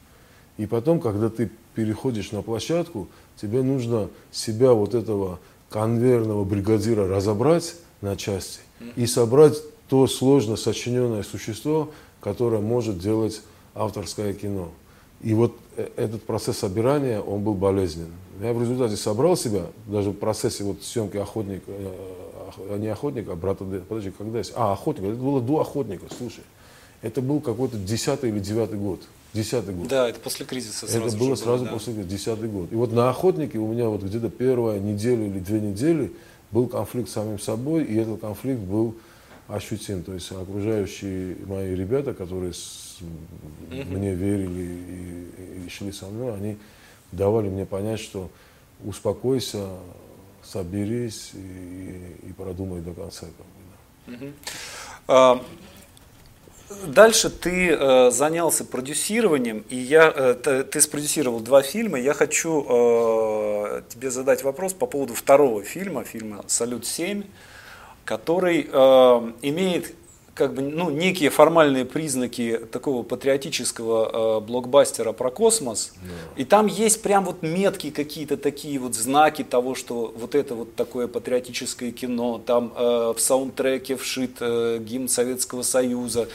И 0.60 0.68
потом, 0.68 1.00
когда 1.00 1.32
ты 1.32 1.50
переходишь 1.74 2.32
на 2.32 2.44
площадку, 2.44 3.08
тебе 3.42 3.64
нужно 3.64 4.12
себя 4.32 4.74
вот 4.74 4.94
этого 4.94 5.40
конвейерного 5.72 6.44
бригадира 6.44 7.08
разобрать 7.08 7.74
на 8.02 8.16
части 8.16 8.60
и 8.96 9.08
собрать 9.08 9.58
то 9.88 10.06
сложно 10.06 10.58
сочиненное 10.58 11.24
существо, 11.24 11.90
которое 12.22 12.62
может 12.62 13.00
делать 13.00 13.42
авторское 13.74 14.34
кино. 14.36 14.70
И 15.22 15.34
вот 15.34 15.58
этот 15.96 16.24
процесс 16.24 16.58
собирания, 16.58 17.20
он 17.20 17.44
был 17.44 17.54
болезненным. 17.54 18.14
Я 18.42 18.54
в 18.54 18.62
результате 18.62 18.96
собрал 18.96 19.36
себя, 19.36 19.64
даже 19.88 20.12
в 20.12 20.16
процессе 20.16 20.64
вот 20.64 20.84
съемки 20.84 21.18
охотника, 21.18 21.66
э, 21.68 21.94
а 22.72 22.78
не 22.78 22.88
охотника, 22.88 23.34
а 23.34 23.36
брата 23.36 23.66
Подожди, 23.88 24.12
когда 24.12 24.40
есть? 24.40 24.54
А, 24.56 24.74
охотника. 24.74 25.12
Это 25.12 25.22
было 25.22 25.42
до 25.42 25.60
охотника, 25.60 26.06
слушай. 26.18 26.44
Это 27.02 27.22
был 27.22 27.40
какой-то 27.40 27.78
десятый 27.78 28.30
или 28.30 28.40
девятый 28.40 28.78
год. 28.78 29.02
Десятый 29.34 29.74
год. 29.74 29.88
Да, 29.88 30.10
это 30.10 30.20
после 30.20 30.46
кризиса 30.46 30.88
сразу 30.88 31.08
Это 31.08 31.18
было 31.18 31.36
сразу 31.36 31.66
да. 31.66 31.72
после 31.72 31.94
кризиса, 31.94 32.12
десятый 32.12 32.50
год. 32.50 32.72
И 32.72 32.76
вот 32.76 32.92
на 32.92 33.10
охотнике 33.10 33.58
у 33.60 33.68
меня 33.68 33.88
вот 33.88 34.02
где-то 34.02 34.30
первая 34.30 34.80
неделя 34.80 35.26
или 35.26 35.40
две 35.40 35.62
недели 35.62 36.12
был 36.52 36.68
конфликт 36.68 37.10
с 37.10 37.14
самим 37.14 37.40
собой, 37.40 37.84
и 37.84 37.96
этот 37.96 38.20
конфликт 38.22 38.60
был 38.60 38.96
ощутим. 39.50 40.04
То 40.04 40.14
есть 40.14 40.32
окружающие 40.32 41.36
мои 41.46 41.76
ребята, 41.76 42.14
которые 42.14 42.54
с, 42.54 42.98
угу. 43.02 43.84
мне 43.90 44.14
верили 44.14 44.62
и, 44.62 45.66
и 45.66 45.70
шли 45.70 45.92
со 45.92 46.06
мной, 46.06 46.36
они 46.36 46.58
давали 47.12 47.50
мне 47.50 47.66
понять, 47.66 48.00
что 48.00 48.30
успокойся, 48.84 49.68
соберись 50.44 51.32
и, 51.34 52.30
и 52.30 52.34
продумай 52.34 52.82
до 52.82 52.94
конца. 52.94 53.26
Как 54.08 54.18
бы, 54.18 54.34
да. 55.08 55.40
Дальше 56.86 57.32
ты 57.32 57.72
э, 57.72 58.12
занялся 58.12 58.64
продюсированием, 58.64 59.66
и 59.70 59.76
я, 59.76 60.14
э, 60.16 60.36
ты, 60.36 60.64
ты 60.64 60.82
спродюсировал 60.82 61.40
два 61.40 61.64
фильма. 61.64 62.00
Я 62.00 62.14
хочу 62.14 62.64
э, 62.70 63.82
тебе 63.90 64.12
задать 64.12 64.44
вопрос 64.44 64.74
по 64.74 64.86
поводу 64.86 65.16
второго 65.16 65.64
фильма, 65.64 66.04
фильма 66.04 66.44
«Салют-7», 66.46 67.26
который 68.10 68.68
э, 68.68 69.32
имеет 69.44 69.94
как 70.34 70.56
бы, 70.56 70.64
ну, 70.64 70.90
некие 70.90 71.30
формальные 71.30 71.86
признаки 71.86 72.60
такого 72.72 73.04
патриотического 73.04 74.40
э, 74.40 74.40
блокбастера 74.40 75.12
про 75.12 75.30
космос. 75.30 75.94
Yeah. 75.94 76.42
И 76.42 76.46
там 76.46 76.66
есть 76.66 77.04
прям 77.04 77.26
вот 77.26 77.44
метки 77.44 77.92
какие-то 77.92 78.38
такие 78.38 78.80
вот 78.80 78.96
знаки 78.96 79.44
того, 79.44 79.76
что 79.76 80.12
вот 80.18 80.34
это 80.34 80.56
вот 80.56 80.74
такое 80.74 81.08
патриотическое 81.08 81.92
кино. 81.92 82.42
Там 82.44 82.74
э, 82.76 83.14
в 83.16 83.20
саундтреке 83.20 83.96
вшит 83.96 84.38
э, 84.40 84.80
гимн 84.80 85.08
Советского 85.08 85.62
Союза 85.62 86.30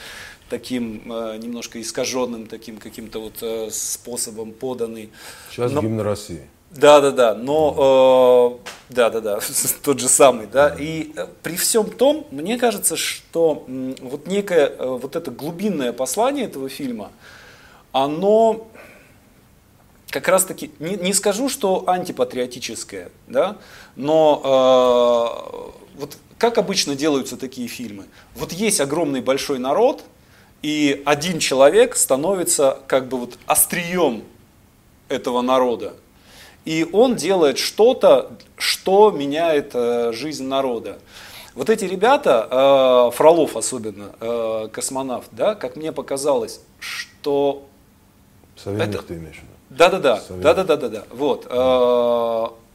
таким 0.49 1.11
э, 1.13 1.39
немножко 1.39 1.81
искаженным 1.81 2.47
таким 2.47 2.77
каким-то 2.77 3.19
вот 3.19 3.43
э, 3.43 3.69
способом 3.73 4.53
поданный. 4.53 5.11
Сейчас 5.51 5.73
Но... 5.73 5.81
гимн 5.81 6.03
России. 6.03 6.47
Да, 6.75 7.01
да, 7.01 7.13
да, 7.13 7.35
но 7.35 8.59
э, 8.65 8.95
да, 8.95 9.09
да, 9.11 9.21
да, 9.21 9.41
тот 9.83 10.01
же 10.01 10.09
самый, 10.09 10.47
да. 10.47 10.75
И 10.77 11.13
э, 11.15 11.27
при 11.43 11.57
всем 11.57 11.89
том, 11.89 12.27
мне 12.33 12.59
кажется, 12.59 12.97
что 12.97 13.65
вот 13.67 14.27
некое 14.27 14.67
э, 14.67 14.85
вот 14.85 15.15
это 15.15 15.31
глубинное 15.31 15.93
послание 15.93 16.47
этого 16.47 16.69
фильма, 16.69 17.13
оно 17.93 18.67
как 20.11 20.27
раз 20.27 20.45
таки, 20.45 20.73
не, 20.81 20.97
не 20.97 21.13
скажу, 21.13 21.49
что 21.49 21.85
антипатриотическое, 21.87 23.11
да, 23.29 23.57
но 23.95 25.73
э, 25.95 25.99
вот 25.99 26.17
как 26.39 26.59
обычно 26.59 26.97
делаются 26.97 27.37
такие 27.37 27.69
фильмы. 27.69 28.05
Вот 28.35 28.53
есть 28.53 28.81
огромный 28.81 29.21
большой 29.21 29.61
народ, 29.61 30.03
и 30.63 31.03
один 31.05 31.39
человек 31.39 31.95
становится 31.95 32.79
как 32.89 33.09
бы 33.09 33.19
вот 33.19 33.39
острием 33.47 34.25
этого 35.09 35.41
народа. 35.41 35.95
И 36.65 36.89
он 36.93 37.17
делает 37.17 37.59
что-то, 37.59 38.31
что 38.57 39.11
меняет 39.11 39.73
э, 39.75 40.13
жизнь 40.13 40.47
народа. 40.47 40.99
Вот 41.55 41.69
эти 41.71 41.85
ребята, 41.85 42.49
э, 42.51 43.17
Фролов 43.17 43.57
особенно, 43.57 44.13
э, 44.21 44.69
космонавт, 44.73 45.29
да, 45.33 45.55
как 45.55 45.77
мне 45.77 45.93
показалось, 45.93 46.61
что... 46.81 47.67
Современных 48.57 49.01
это... 49.01 49.09
ты 49.09 49.15
имеешь 49.15 49.37
в 49.37 49.43
виду? 49.43 49.53
Да-да-да, 49.71 50.23
да-да-да-да, 50.29 51.05
вот. 51.11 51.47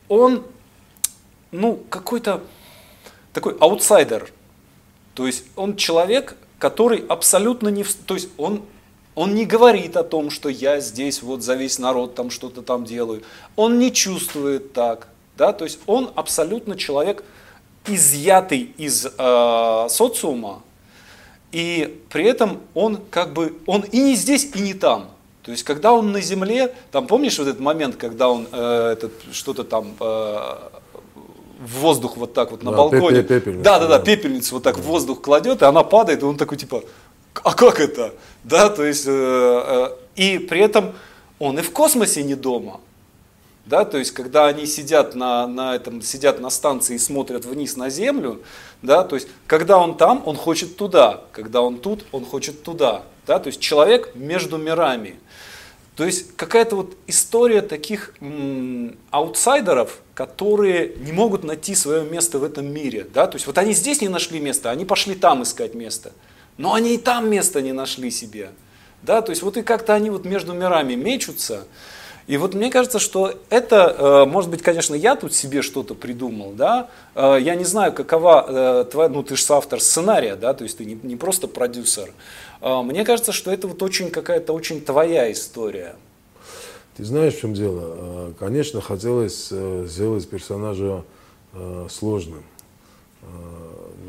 Он, 0.10 0.44
ну, 1.52 1.80
какой-то 1.90 2.42
такой 3.32 3.56
аутсайдер. 3.60 4.32
То 5.14 5.26
есть 5.28 5.46
он 5.56 5.76
человек, 5.76 6.36
который 6.58 7.06
абсолютно 7.08 7.70
не... 7.70 7.84
То 7.84 8.16
есть 8.16 8.30
он 8.38 8.64
он 9.20 9.36
не 9.36 9.45
говорит 9.45 9.97
о 9.97 10.05
том, 10.05 10.30
что 10.30 10.47
я 10.47 10.80
здесь 10.80 11.22
вот 11.22 11.43
за 11.43 11.55
весь 11.55 11.78
народ 11.78 12.15
там 12.15 12.30
что-то 12.30 12.61
там 12.61 12.86
делаю. 12.86 13.22
Он 13.57 13.78
не 13.78 13.91
чувствует 13.91 14.72
так. 14.72 15.09
Да? 15.38 15.51
То 15.51 15.65
есть 15.65 15.80
он 15.88 16.09
абсолютно 16.15 16.78
человек, 16.78 17.26
изъятый 17.86 18.72
из 18.78 19.05
э, 19.05 19.88
социума, 19.89 20.61
и 21.51 22.01
при 22.09 22.24
этом 22.24 22.61
он 22.74 22.99
как 23.11 23.34
бы, 23.34 23.57
он 23.65 23.82
и 23.82 23.99
не 23.99 24.15
здесь, 24.15 24.51
и 24.55 24.61
не 24.61 24.74
там. 24.74 25.09
То 25.43 25.51
есть, 25.51 25.63
когда 25.63 25.91
он 25.91 26.13
на 26.13 26.22
земле, 26.22 26.74
там 26.93 27.05
помнишь 27.05 27.38
вот 27.39 27.49
этот 27.49 27.59
момент, 27.59 27.97
когда 27.97 28.30
он 28.30 28.47
э, 28.49 28.91
этот, 28.93 29.11
что-то 29.34 29.65
там 29.65 29.95
э, 29.99 30.57
в 31.59 31.80
воздух 31.82 32.15
вот 32.15 32.34
так 32.34 32.51
вот 32.51 32.63
на 32.63 32.72
да, 32.72 32.78
балконе. 32.78 33.24
Пепельницу, 33.24 33.63
да, 33.63 33.80
да, 33.80 33.88
да, 33.88 33.99
пепельницу 33.99 34.55
вот 34.55 34.63
так 34.63 34.78
да. 34.78 34.82
в 34.82 34.86
воздух 34.86 35.22
кладет, 35.22 35.61
и 35.61 35.65
она 35.65 35.84
падает, 35.84 36.22
и 36.22 36.26
он 36.26 36.38
такой 36.38 36.57
типа, 36.57 36.84
а 37.34 37.53
как 37.53 37.80
это? 37.80 38.13
Да, 38.43 38.69
то 38.69 38.84
есть, 38.84 39.05
э, 39.07 39.11
э, 39.11 39.89
и 40.15 40.39
при 40.39 40.61
этом 40.61 40.93
он 41.39 41.59
и 41.59 41.61
в 41.61 41.71
космосе 41.71 42.23
не 42.23 42.36
дома. 42.36 42.80
Да, 43.65 43.86
то 43.86 43.97
есть, 43.97 44.11
когда 44.11 44.47
они 44.47 44.65
сидят 44.65 45.13
на, 45.13 45.45
на, 45.45 45.75
этом, 45.75 46.01
сидят 46.01 46.39
на 46.39 46.49
станции 46.49 46.95
и 46.95 46.97
смотрят 46.97 47.45
вниз 47.45 47.77
на 47.77 47.89
Землю, 47.89 48.41
да, 48.82 49.03
то 49.03 49.15
есть, 49.15 49.27
когда 49.45 49.77
он 49.77 49.95
там, 49.95 50.23
он 50.25 50.36
хочет 50.36 50.75
туда, 50.75 51.21
когда 51.32 51.61
он 51.61 51.77
тут, 51.77 52.05
он 52.11 52.25
хочет 52.25 52.63
туда. 52.63 53.03
Да, 53.27 53.38
то 53.38 53.47
есть, 53.47 53.59
человек 53.59 54.15
между 54.15 54.57
мирами. 54.57 55.19
То 55.95 56.05
есть, 56.05 56.36
какая-то 56.36 56.77
вот 56.77 56.95
история 57.07 57.61
таких 57.61 58.15
м- 58.21 58.97
аутсайдеров, 59.11 59.99
которые 60.15 60.95
не 60.95 61.11
могут 61.11 61.43
найти 61.43 61.75
свое 61.75 62.03
место 62.03 62.39
в 62.39 62.45
этом 62.45 62.65
мире. 62.71 63.05
Да? 63.13 63.27
То 63.27 63.36
есть, 63.36 63.45
вот 63.45 63.57
они 63.57 63.73
здесь 63.73 63.99
не 64.01 64.07
нашли 64.07 64.39
место, 64.39 64.71
они 64.71 64.86
пошли 64.86 65.13
там 65.13 65.43
искать 65.43 65.75
место. 65.75 66.13
Но 66.60 66.74
они 66.74 66.95
и 66.95 66.97
там 66.97 67.30
места 67.30 67.62
не 67.62 67.72
нашли 67.72 68.12
себе. 68.12 68.49
Да, 69.01 69.22
то 69.22 69.30
есть 69.30 69.41
вот 69.43 69.55
и 69.55 69.62
как-то 69.62 69.93
они 69.93 70.10
вот 70.10 70.26
между 70.26 70.51
мирами 70.53 70.93
мечутся. 70.93 71.64
И 72.28 72.36
вот 72.36 72.53
мне 72.53 72.70
кажется, 72.70 72.99
что 72.99 73.34
это, 73.49 73.95
э, 73.97 74.26
может 74.30 74.51
быть, 74.51 74.62
конечно, 74.62 74.93
я 74.93 75.16
тут 75.16 75.34
себе 75.34 75.62
что-то 75.62 75.95
придумал, 75.95 76.51
да, 76.51 76.89
э, 77.16 77.38
я 77.39 77.55
не 77.55 77.64
знаю, 77.64 77.93
какова 77.93 78.45
э, 78.82 78.86
твоя, 78.91 79.07
ну 79.07 79.24
ты 79.24 79.38
же 79.38 79.43
автор 79.53 79.80
сценария, 79.80 80.36
да, 80.36 80.53
то 80.53 80.66
есть 80.66 80.78
ты 80.78 80.86
не, 80.86 81.16
просто 81.16 81.47
продюсер. 81.47 82.12
Мне 82.62 83.05
кажется, 83.05 83.32
что 83.32 83.51
это 83.51 83.70
вот 83.70 83.82
очень 83.82 84.12
какая-то 84.12 84.51
очень 84.51 84.82
твоя 84.82 85.32
история. 85.32 85.95
Ты 86.97 87.05
знаешь, 87.05 87.36
в 87.36 87.39
чем 87.39 87.53
дело? 87.53 88.34
Конечно, 88.38 88.82
хотелось 88.82 89.47
сделать 89.47 90.30
персонажа 90.30 91.03
сложным 91.89 92.43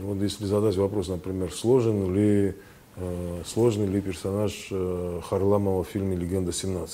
вот 0.00 0.20
если 0.22 0.44
задать 0.46 0.76
вопрос, 0.76 1.08
например, 1.08 1.52
сложен 1.52 2.14
ли 2.14 2.54
э, 2.96 3.42
сложный 3.46 3.86
ли 3.86 4.00
персонаж 4.00 4.68
э, 4.70 5.20
Харламова 5.28 5.84
в 5.84 5.88
фильме 5.88 6.16
«Легенда 6.16 6.52
17». 6.52 6.88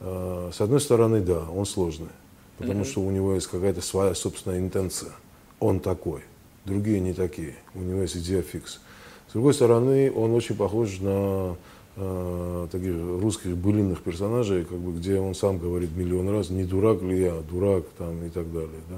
Э, 0.00 0.50
с 0.52 0.60
одной 0.60 0.80
стороны, 0.80 1.20
да, 1.20 1.44
он 1.48 1.66
сложный, 1.66 2.08
потому 2.58 2.80
mm-hmm. 2.80 2.90
что 2.90 3.00
у 3.02 3.10
него 3.10 3.34
есть 3.34 3.46
какая-то 3.46 3.80
своя 3.80 4.14
собственная 4.14 4.58
интенция. 4.58 5.12
Он 5.58 5.80
такой, 5.80 6.22
другие 6.64 7.00
не 7.00 7.12
такие, 7.12 7.54
у 7.74 7.80
него 7.80 8.02
есть 8.02 8.16
идея 8.16 8.42
фикс. 8.42 8.80
С 9.28 9.32
другой 9.32 9.54
стороны, 9.54 10.12
он 10.12 10.32
очень 10.34 10.56
похож 10.56 10.98
на 11.00 11.56
э, 11.96 12.68
таких 12.72 12.94
русских 13.20 13.56
былинных 13.56 14.02
персонажей, 14.02 14.64
как 14.64 14.78
бы, 14.78 14.98
где 14.98 15.20
он 15.20 15.34
сам 15.34 15.58
говорит 15.58 15.94
миллион 15.94 16.28
раз, 16.30 16.50
не 16.50 16.64
дурак 16.64 17.02
ли 17.02 17.20
я, 17.20 17.34
дурак 17.50 17.84
там 17.98 18.24
и 18.24 18.30
так 18.30 18.52
далее. 18.52 18.80
Да? 18.88 18.96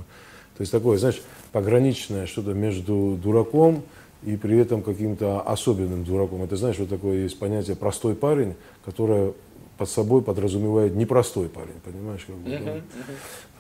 То 0.57 0.61
есть 0.61 0.73
такое, 0.73 0.99
знаешь, 0.99 1.21
пограничное 1.53 2.27
что-то 2.27 2.55
между 2.55 3.19
дураком 3.23 3.83
и 4.25 4.37
при 4.37 4.59
этом 4.59 4.83
каким-то 4.83 5.41
особенным 5.41 6.05
дураком. 6.05 6.43
Это 6.43 6.57
знаешь, 6.57 6.79
вот 6.79 6.89
такое 6.89 7.19
есть 7.23 7.39
понятие 7.39 7.77
простой 7.77 8.15
парень, 8.15 8.55
которое 8.85 9.33
под 9.79 9.89
собой 9.89 10.23
подразумевает 10.23 10.95
непростой 10.95 11.49
парень, 11.49 11.75
понимаешь? 11.85 12.25
Как 12.25 12.37
бы, 12.37 12.51
uh-huh, 12.51 12.83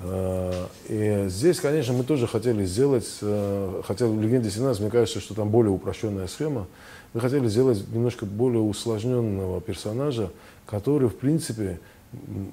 uh-huh. 0.00 0.68
И 0.88 1.28
здесь, 1.28 1.58
конечно, 1.58 1.94
мы 1.94 2.04
тоже 2.04 2.26
хотели 2.26 2.64
сделать, 2.64 3.08
э, 3.22 3.82
хотя 3.84 4.06
в 4.06 4.20
«Легенде 4.20 4.48
17» 4.48 4.82
мне 4.82 4.90
кажется, 4.90 5.20
что 5.20 5.34
там 5.34 5.50
более 5.50 5.72
упрощенная 5.72 6.28
схема, 6.28 6.66
мы 7.12 7.20
хотели 7.20 7.48
сделать 7.48 7.84
немножко 7.92 8.24
более 8.24 8.60
усложненного 8.60 9.60
персонажа, 9.60 10.30
который, 10.66 11.08
в 11.08 11.16
принципе, 11.16 11.80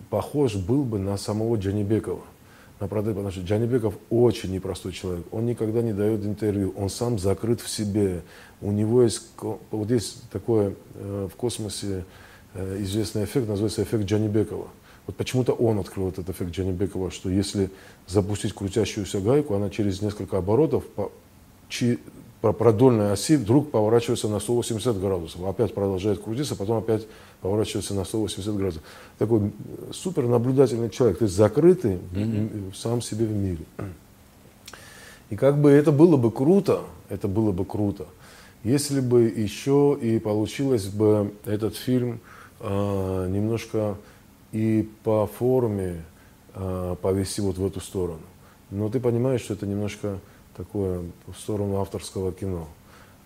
похож 0.09 0.55
был 0.55 0.83
бы 0.83 0.97
на 0.97 1.17
самого 1.17 1.55
Джанибекова. 1.55 2.23
На 2.79 2.87
продажу, 2.87 3.15
потому 3.15 3.31
что 3.31 3.41
Джанибеков 3.41 3.95
очень 4.09 4.51
непростой 4.51 4.93
человек. 4.93 5.25
Он 5.31 5.45
никогда 5.45 5.81
не 5.81 5.93
дает 5.93 6.25
интервью, 6.25 6.73
он 6.77 6.89
сам 6.89 7.19
закрыт 7.19 7.59
в 7.59 7.69
себе. 7.69 8.21
У 8.61 8.71
него 8.71 9.03
есть, 9.03 9.23
вот 9.71 9.91
есть 9.91 10.29
такое 10.29 10.75
э, 10.95 11.27
в 11.31 11.35
космосе 11.35 12.05
Э, 12.55 12.77
известный 12.81 13.25
эффект, 13.25 13.47
называется 13.47 13.83
эффект 13.83 14.05
Джанибекова. 14.05 14.67
Вот 15.05 15.15
почему-то 15.15 15.53
он 15.53 15.79
открыл 15.79 16.09
этот 16.09 16.29
эффект 16.29 16.51
Джанибекова, 16.51 17.11
что 17.11 17.29
если 17.29 17.69
запустить 18.07 18.53
крутящуюся 18.53 19.21
гайку, 19.21 19.53
она 19.53 19.69
через 19.69 20.01
несколько 20.01 20.37
оборотов 20.37 20.83
продольной 22.41 23.11
оси 23.11 23.35
вдруг 23.35 23.71
поворачивается 23.71 24.27
на 24.29 24.39
180 24.39 24.99
градусов. 24.99 25.43
Опять 25.43 25.73
продолжает 25.73 26.19
крутиться, 26.23 26.55
потом 26.55 26.77
опять 26.77 27.05
поворачивается 27.41 27.93
на 27.93 28.05
180 28.05 28.55
градусов. 28.55 28.83
Такой 29.17 29.51
супер 29.91 30.23
наблюдательный 30.27 30.89
человек, 30.89 31.19
то 31.19 31.25
есть 31.25 31.35
закрытый 31.35 31.99
mm-hmm. 32.13 32.75
сам 32.75 33.01
себе 33.01 33.25
в 33.25 33.31
мире. 33.31 33.65
И 35.29 35.35
как 35.35 35.59
бы 35.59 35.69
это 35.69 35.91
было 35.91 36.17
бы 36.17 36.31
круто, 36.31 36.83
это 37.09 37.27
было 37.27 37.51
бы 37.51 37.65
круто, 37.65 38.05
если 38.63 38.99
бы 38.99 39.23
еще 39.23 39.97
и 40.01 40.17
получилось 40.19 40.87
бы 40.87 41.33
этот 41.45 41.75
фильм 41.75 42.19
э, 42.61 43.27
немножко 43.29 43.97
и 44.51 44.89
по 45.03 45.27
форме 45.27 46.03
э, 46.55 46.95
повести 47.01 47.41
вот 47.41 47.57
в 47.57 47.65
эту 47.65 47.79
сторону. 47.79 48.21
Но 48.71 48.89
ты 48.89 48.99
понимаешь, 48.99 49.41
что 49.41 49.53
это 49.53 49.67
немножко 49.67 50.19
такое 50.59 51.03
в 51.27 51.39
сторону 51.39 51.79
авторского 51.79 52.33
кино. 52.33 52.67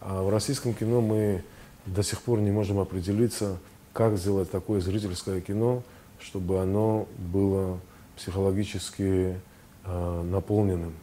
А 0.02 0.22
в 0.22 0.30
российском 0.30 0.76
кино 0.76 1.02
мы 1.02 1.44
до 1.88 2.04
сих 2.04 2.22
пор 2.22 2.40
не 2.40 2.52
можем 2.52 2.78
определиться, 2.78 3.58
как 3.92 4.18
сделать 4.18 4.52
такое 4.52 4.82
зрительское 4.82 5.42
кино, 5.42 5.82
чтобы 6.20 6.62
оно 6.62 7.08
было 7.18 7.80
психологически 8.18 9.36
э, 9.84 10.24
наполненным. 10.30 10.94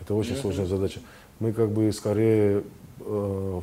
Это 0.00 0.14
очень 0.14 0.32
mm-hmm. 0.32 0.40
сложная 0.40 0.66
задача. 0.66 1.00
Мы 1.38 1.52
как 1.52 1.70
бы 1.70 1.92
скорее 1.92 2.64
э, 2.98 3.60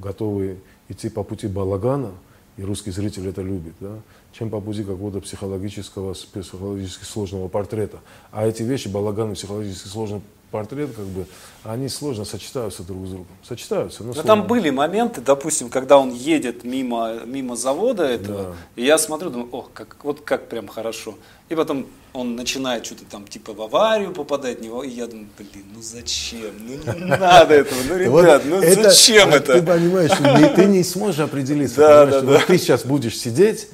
готовы 0.00 0.56
идти 0.88 1.10
по 1.10 1.22
пути 1.22 1.48
балагана, 1.48 2.12
и 2.56 2.62
русский 2.64 2.92
зритель 2.92 3.28
это 3.28 3.42
любит, 3.42 3.74
да, 3.80 3.98
чем 4.32 4.48
по 4.48 4.60
пути 4.60 4.84
какого-то 4.84 5.20
психологического, 5.20 6.14
психологически 6.14 7.04
сложного 7.04 7.48
портрета. 7.48 7.98
А 8.30 8.46
эти 8.46 8.62
вещи, 8.62 8.88
балаган 8.88 9.32
и 9.32 9.34
психологически 9.34 9.88
сложный 9.88 10.22
портрет, 10.52 10.90
как 10.94 11.06
бы, 11.06 11.26
они 11.64 11.88
сложно 11.88 12.24
сочетаются 12.24 12.84
друг 12.84 13.06
с 13.06 13.10
другом. 13.10 13.26
Сочетаются, 13.42 14.04
но, 14.04 14.12
но 14.14 14.22
там 14.22 14.46
были 14.46 14.70
моменты, 14.70 15.20
допустим, 15.20 15.70
когда 15.70 15.98
он 15.98 16.12
едет 16.12 16.62
мимо, 16.62 17.24
мимо 17.24 17.56
завода 17.56 18.04
этого, 18.04 18.42
да. 18.42 18.54
и 18.76 18.84
я 18.84 18.98
смотрю, 18.98 19.30
думаю, 19.30 19.48
ох, 19.50 19.70
как, 19.72 19.96
вот 20.04 20.20
как 20.20 20.48
прям 20.48 20.68
хорошо. 20.68 21.14
И 21.48 21.54
потом 21.56 21.86
он 22.14 22.36
начинает 22.36 22.84
что-то 22.84 23.04
там 23.10 23.26
типа 23.26 23.54
в 23.54 23.62
аварию 23.62 24.12
попадать 24.12 24.58
в 24.58 24.62
него, 24.62 24.82
и 24.82 24.90
я 24.90 25.06
думаю, 25.06 25.28
блин, 25.38 25.64
ну 25.74 25.80
зачем? 25.80 26.50
Ну 26.60 26.94
не 26.94 27.04
надо 27.18 27.54
этого, 27.54 27.78
ну 27.88 27.96
ребят, 27.96 28.42
ну 28.44 28.60
зачем 28.60 29.30
это? 29.30 29.54
Ты 29.54 29.62
понимаешь, 29.62 30.10
ты 30.54 30.64
не 30.66 30.84
сможешь 30.84 31.20
определиться, 31.20 31.76
да, 31.76 32.06
да, 32.06 32.20
да. 32.20 32.40
ты 32.46 32.58
сейчас 32.58 32.84
будешь 32.84 33.18
сидеть, 33.18 33.68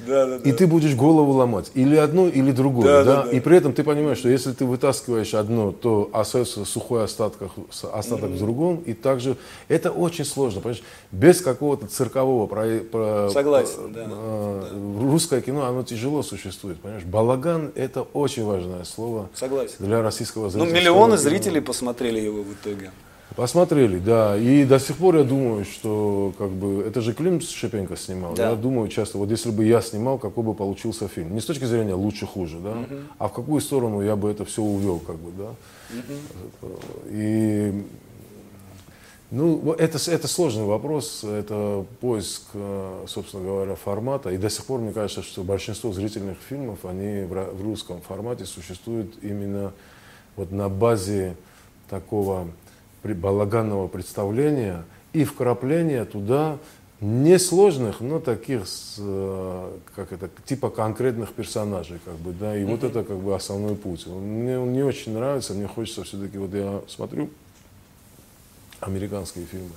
и 0.44 0.52
ты 0.52 0.66
будешь 0.66 0.94
голову 0.94 1.32
ломать, 1.32 1.70
или 1.74 1.96
одну, 1.96 2.28
или 2.28 2.52
другую, 2.52 3.04
да, 3.04 3.26
и 3.30 3.40
при 3.40 3.56
этом 3.56 3.72
ты 3.72 3.82
понимаешь, 3.82 4.18
что 4.18 4.28
если 4.28 4.52
ты 4.52 4.64
вытаскиваешь 4.64 5.34
одно, 5.34 5.72
то 5.72 6.08
остается 6.12 6.64
сухой 6.64 7.04
остаток, 7.04 7.50
остаток 7.92 8.30
в 8.30 8.38
другом, 8.38 8.82
и 8.86 8.94
также 8.94 9.36
это 9.66 9.90
очень 9.90 10.24
сложно, 10.24 10.60
понимаешь, 10.60 10.84
без 11.10 11.40
какого-то 11.40 11.86
циркового 11.86 12.46
про, 12.46 13.30
Согласен, 13.30 13.92
да. 13.92 14.06
Э, 14.08 14.98
русское 15.00 15.40
кино, 15.40 15.66
оно 15.66 15.82
тяжело 15.82 16.22
существует, 16.22 16.80
понимаешь, 16.80 17.04
балаган 17.04 17.72
это 17.74 18.02
очень 18.02 18.27
очень 18.28 18.44
важное 18.44 18.84
слово 18.84 19.28
Согласен. 19.34 19.76
для 19.78 20.02
российского 20.02 20.50
зрителя. 20.50 20.68
Ну, 20.68 20.76
миллионы 20.76 21.16
зрителей 21.16 21.60
посмотрели 21.60 22.20
его 22.20 22.42
в 22.42 22.52
итоге. 22.52 22.90
Посмотрели, 23.36 23.98
да. 23.98 24.36
И 24.36 24.64
до 24.64 24.78
сих 24.78 24.96
пор 24.96 25.16
я 25.16 25.24
думаю, 25.24 25.64
что 25.64 26.32
как 26.36 26.50
бы 26.50 26.82
это 26.82 27.00
же 27.00 27.14
Клим 27.14 27.40
Шепенко 27.40 27.96
снимал. 27.96 28.34
Да. 28.34 28.50
Я 28.50 28.56
думаю 28.56 28.88
часто, 28.88 29.16
вот 29.16 29.30
если 29.30 29.50
бы 29.50 29.64
я 29.64 29.80
снимал, 29.80 30.18
какой 30.18 30.44
бы 30.44 30.54
получился 30.54 31.08
фильм. 31.08 31.34
Не 31.34 31.40
с 31.40 31.44
точки 31.46 31.64
зрения 31.64 31.94
лучше-хуже, 31.94 32.58
да, 32.58 32.72
угу. 32.72 32.96
а 33.18 33.28
в 33.28 33.32
какую 33.32 33.60
сторону 33.60 34.02
я 34.02 34.16
бы 34.16 34.30
это 34.30 34.44
все 34.44 34.62
увел, 34.62 34.98
как 34.98 35.16
бы, 35.16 35.30
да. 35.38 35.50
Угу. 35.98 36.72
И 37.10 37.82
ну, 39.30 39.72
это, 39.72 39.98
это 40.10 40.26
сложный 40.26 40.64
вопрос, 40.64 41.22
это 41.22 41.84
поиск, 42.00 42.44
э, 42.54 43.04
собственно 43.06 43.44
говоря, 43.44 43.74
формата. 43.74 44.30
И 44.30 44.38
до 44.38 44.48
сих 44.48 44.64
пор 44.64 44.80
мне 44.80 44.92
кажется, 44.92 45.22
что 45.22 45.42
большинство 45.44 45.92
зрительных 45.92 46.38
фильмов, 46.48 46.84
они 46.86 47.24
в 47.24 47.62
русском 47.62 48.00
формате 48.00 48.46
существуют 48.46 49.22
именно 49.22 49.72
вот 50.36 50.50
на 50.50 50.70
базе 50.70 51.36
такого 51.90 52.48
балаганного 53.02 53.86
представления 53.86 54.84
и 55.12 55.24
вкрапления 55.24 56.04
туда 56.06 56.58
несложных, 57.00 58.00
но 58.00 58.20
таких, 58.20 58.64
э, 58.96 59.76
как 59.94 60.12
это, 60.12 60.30
типа 60.46 60.70
конкретных 60.70 61.32
персонажей, 61.34 62.00
как 62.02 62.14
бы, 62.14 62.32
да, 62.32 62.56
и 62.56 62.62
mm-hmm. 62.62 62.66
вот 62.66 62.82
это 62.82 63.04
как 63.04 63.18
бы 63.18 63.34
основной 63.34 63.76
путь. 63.76 64.06
Мне 64.06 64.58
он 64.58 64.72
не 64.72 64.82
очень 64.82 65.12
нравится, 65.12 65.52
мне 65.52 65.66
хочется 65.66 66.02
все-таки, 66.04 66.38
вот 66.38 66.54
я 66.54 66.80
смотрю 66.88 67.28
американские 68.80 69.46
фильмы. 69.46 69.72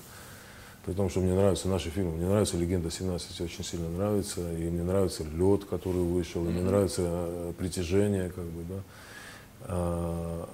При 0.86 0.93
том, 0.93 1.10
что 1.10 1.20
мне 1.20 1.34
нравятся 1.34 1.68
наши 1.68 1.89
фильмы. 1.89 2.14
Мне 2.14 2.28
нравится 2.28 2.58
«Легенда 2.58 2.89
17», 2.89 3.43
очень 3.43 3.64
сильно 3.64 3.88
нравится. 3.89 4.41
И 4.54 4.70
мне 4.70 4.82
нравится 4.82 5.24
«Лед», 5.24 5.66
который 5.66 6.02
вышел. 6.02 6.43
И 6.45 6.49
мне 6.49 6.62
нравится 6.62 7.04
э, 7.06 7.54
«Притяжение», 7.58 8.30
как 8.30 8.45
бы, 8.45 8.64
да. 8.64 8.82
А, 9.64 10.50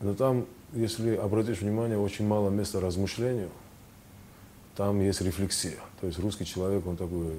но 0.00 0.14
там, 0.14 0.46
если 0.72 1.14
обратишь 1.16 1.60
внимание, 1.60 1.98
очень 1.98 2.26
мало 2.26 2.48
места 2.48 2.80
размышлению. 2.80 3.50
Там 4.76 5.00
есть 5.00 5.20
рефлексия. 5.20 5.76
То 6.00 6.06
есть 6.06 6.18
русский 6.18 6.46
человек, 6.46 6.86
он 6.86 6.96
такой... 6.96 7.34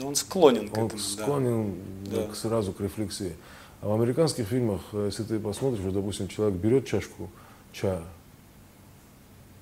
Он 0.00 0.14
склонен 0.14 0.68
к 0.68 0.76
он 0.76 0.86
этому, 0.86 1.00
склонен 1.00 1.74
да. 2.04 2.26
К, 2.26 2.36
сразу 2.36 2.72
к 2.72 2.80
рефлексии. 2.80 3.34
А 3.80 3.88
в 3.88 3.94
американских 3.94 4.46
фильмах, 4.46 4.82
э, 4.92 5.06
если 5.06 5.24
ты 5.24 5.40
посмотришь, 5.40 5.82
вот, 5.82 5.94
допустим, 5.94 6.28
человек 6.28 6.58
берет 6.58 6.86
чашку, 6.86 7.30
чая. 7.76 8.02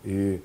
И 0.04 0.40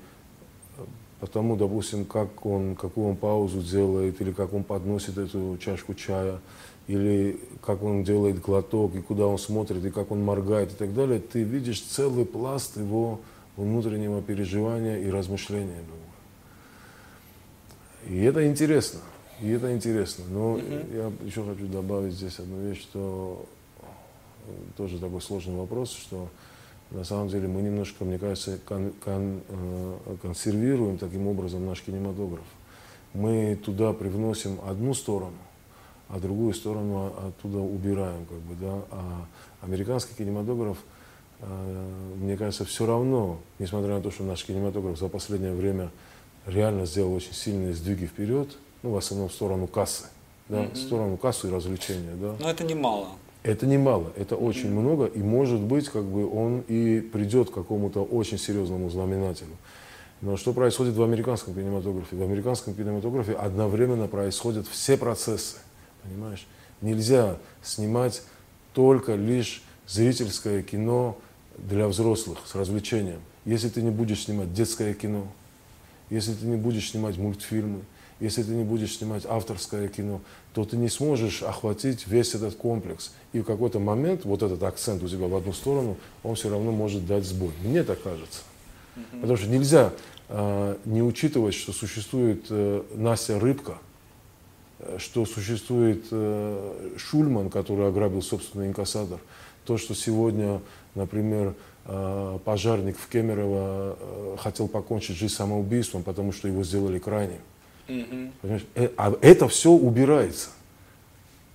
потому, 1.20 1.56
допустим, 1.56 2.04
как 2.04 2.44
он, 2.44 2.74
какую 2.74 3.08
он 3.08 3.16
паузу 3.16 3.62
делает, 3.62 4.20
или 4.20 4.32
как 4.32 4.52
он 4.52 4.64
подносит 4.64 5.18
эту 5.18 5.56
чашку 5.58 5.94
чая, 5.94 6.40
или 6.86 7.38
как 7.62 7.82
он 7.82 8.02
делает 8.02 8.40
глоток, 8.40 8.94
и 8.94 9.00
куда 9.00 9.26
он 9.26 9.38
смотрит, 9.38 9.84
и 9.84 9.90
как 9.90 10.10
он 10.10 10.24
моргает, 10.24 10.72
и 10.72 10.74
так 10.74 10.94
далее, 10.94 11.20
ты 11.20 11.42
видишь 11.42 11.82
целый 11.82 12.24
пласт 12.24 12.76
его 12.76 13.20
внутреннего 13.56 14.22
переживания 14.22 14.98
и 14.98 15.10
размышления. 15.10 15.84
И 18.08 18.18
это 18.22 18.46
интересно. 18.46 19.00
И 19.40 19.48
это 19.50 19.74
интересно. 19.74 20.24
Но 20.30 20.56
mm-hmm. 20.56 20.96
я 20.96 21.26
еще 21.26 21.44
хочу 21.44 21.66
добавить 21.66 22.14
здесь 22.14 22.38
одну 22.38 22.60
вещь, 22.62 22.80
что 22.80 23.46
тоже 24.76 24.98
такой 24.98 25.20
сложный 25.20 25.54
вопрос, 25.54 25.92
что 25.92 26.28
на 26.90 27.04
самом 27.04 27.28
деле 27.28 27.48
мы 27.48 27.62
немножко, 27.62 28.04
мне 28.04 28.18
кажется, 28.18 28.58
кон, 28.66 28.92
кон, 29.04 29.40
э, 29.48 30.16
консервируем 30.22 30.98
таким 30.98 31.28
образом 31.28 31.66
наш 31.66 31.82
кинематограф. 31.82 32.44
Мы 33.14 33.58
туда 33.64 33.92
привносим 33.92 34.58
одну 34.66 34.94
сторону, 34.94 35.38
а 36.08 36.18
другую 36.18 36.54
сторону 36.54 37.12
оттуда 37.28 37.58
убираем, 37.58 38.24
как 38.26 38.38
бы, 38.38 38.54
да. 38.54 38.82
А 38.90 39.26
американский 39.62 40.14
кинематограф 40.14 40.78
мне 42.16 42.36
кажется, 42.36 42.64
все 42.64 42.86
равно, 42.86 43.38
несмотря 43.58 43.94
на 43.94 44.02
то, 44.02 44.10
что 44.10 44.24
наш 44.24 44.44
кинематограф 44.44 44.98
за 44.98 45.08
последнее 45.08 45.54
время 45.54 45.90
реально 46.46 46.86
сделал 46.86 47.14
очень 47.14 47.32
сильные 47.32 47.72
сдвиги 47.72 48.06
вперед, 48.06 48.56
ну, 48.82 48.90
в 48.90 48.96
основном 48.96 49.28
в 49.28 49.32
сторону 49.32 49.66
кассы, 49.66 50.04
да, 50.48 50.64
mm-hmm. 50.64 50.74
в 50.74 50.76
сторону 50.76 51.16
кассы 51.16 51.48
и 51.48 51.50
развлечения, 51.50 52.14
да. 52.14 52.36
Но 52.38 52.50
это 52.50 52.64
немало. 52.64 53.08
Это 53.42 53.66
немало, 53.66 54.12
это 54.16 54.36
очень 54.36 54.70
много, 54.70 55.06
и 55.06 55.20
может 55.20 55.60
быть, 55.60 55.88
как 55.88 56.04
бы 56.04 56.30
он 56.30 56.60
и 56.68 57.00
придет 57.00 57.50
к 57.50 57.54
какому-то 57.54 58.02
очень 58.04 58.38
серьезному 58.38 58.90
знаменателю. 58.90 59.56
Но 60.20 60.36
что 60.36 60.52
происходит 60.52 60.94
в 60.94 61.02
американском 61.02 61.54
кинематографе? 61.54 62.16
В 62.16 62.22
американском 62.22 62.74
кинематографе 62.74 63.32
одновременно 63.32 64.06
происходят 64.06 64.66
все 64.68 64.98
процессы, 64.98 65.56
понимаешь? 66.02 66.46
Нельзя 66.82 67.38
снимать 67.62 68.22
только 68.74 69.14
лишь 69.14 69.62
зрительское 69.86 70.62
кино 70.62 71.16
для 71.56 71.88
взрослых 71.88 72.40
с 72.44 72.54
развлечением. 72.54 73.20
Если 73.46 73.70
ты 73.70 73.80
не 73.80 73.90
будешь 73.90 74.24
снимать 74.24 74.52
детское 74.52 74.92
кино, 74.92 75.26
если 76.10 76.34
ты 76.34 76.44
не 76.44 76.56
будешь 76.56 76.90
снимать 76.90 77.16
мультфильмы, 77.16 77.80
если 78.20 78.42
ты 78.42 78.50
не 78.52 78.64
будешь 78.64 78.96
снимать 78.96 79.24
авторское 79.26 79.88
кино, 79.88 80.20
то 80.52 80.64
ты 80.64 80.76
не 80.76 80.88
сможешь 80.88 81.42
охватить 81.42 82.06
весь 82.06 82.34
этот 82.34 82.54
комплекс. 82.54 83.12
И 83.32 83.40
в 83.40 83.44
какой-то 83.44 83.78
момент 83.78 84.24
вот 84.24 84.42
этот 84.42 84.62
акцент 84.62 85.02
у 85.02 85.08
тебя 85.08 85.26
в 85.26 85.34
одну 85.34 85.52
сторону, 85.52 85.96
он 86.22 86.34
все 86.34 86.50
равно 86.50 86.70
может 86.70 87.06
дать 87.06 87.24
сбой. 87.24 87.50
Мне 87.62 87.82
так 87.82 88.02
кажется. 88.02 88.42
Потому 89.12 89.36
что 89.36 89.48
нельзя 89.48 89.92
э, 90.28 90.76
не 90.84 91.02
учитывать, 91.02 91.54
что 91.54 91.72
существует 91.72 92.44
э, 92.50 92.82
Настя 92.94 93.38
Рыбка, 93.40 93.78
э, 94.78 94.98
что 94.98 95.24
существует 95.24 96.04
э, 96.10 96.94
Шульман, 96.98 97.50
который 97.50 97.88
ограбил 97.88 98.20
собственный 98.20 98.66
инкассатор, 98.66 99.18
то, 99.64 99.78
что 99.78 99.94
сегодня, 99.94 100.60
например, 100.94 101.54
э, 101.86 102.38
пожарник 102.44 102.98
в 102.98 103.08
Кемерово 103.08 103.96
э, 103.98 104.36
хотел 104.40 104.68
покончить 104.68 105.16
жизнь 105.16 105.34
самоубийством, 105.34 106.02
потому 106.02 106.32
что 106.32 106.48
его 106.48 106.64
сделали 106.64 106.98
крайним. 106.98 107.40
Э, 108.74 108.88
а 108.96 109.16
это 109.20 109.48
все 109.48 109.70
убирается. 109.70 110.50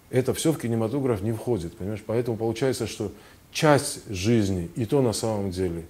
Это 0.10 0.34
все 0.34 0.52
в 0.52 0.60
кинематограф 0.60 1.22
не 1.22 1.32
входит. 1.32 1.76
Понимаешь? 1.78 2.04
Поэтому 2.06 2.38
получается, 2.38 2.88
что 2.88 3.12
часть 3.52 4.08
жизни, 4.10 4.70
и 4.76 4.86
то 4.86 5.02
на 5.02 5.14
самом 5.14 5.52
деле, 5.52 5.86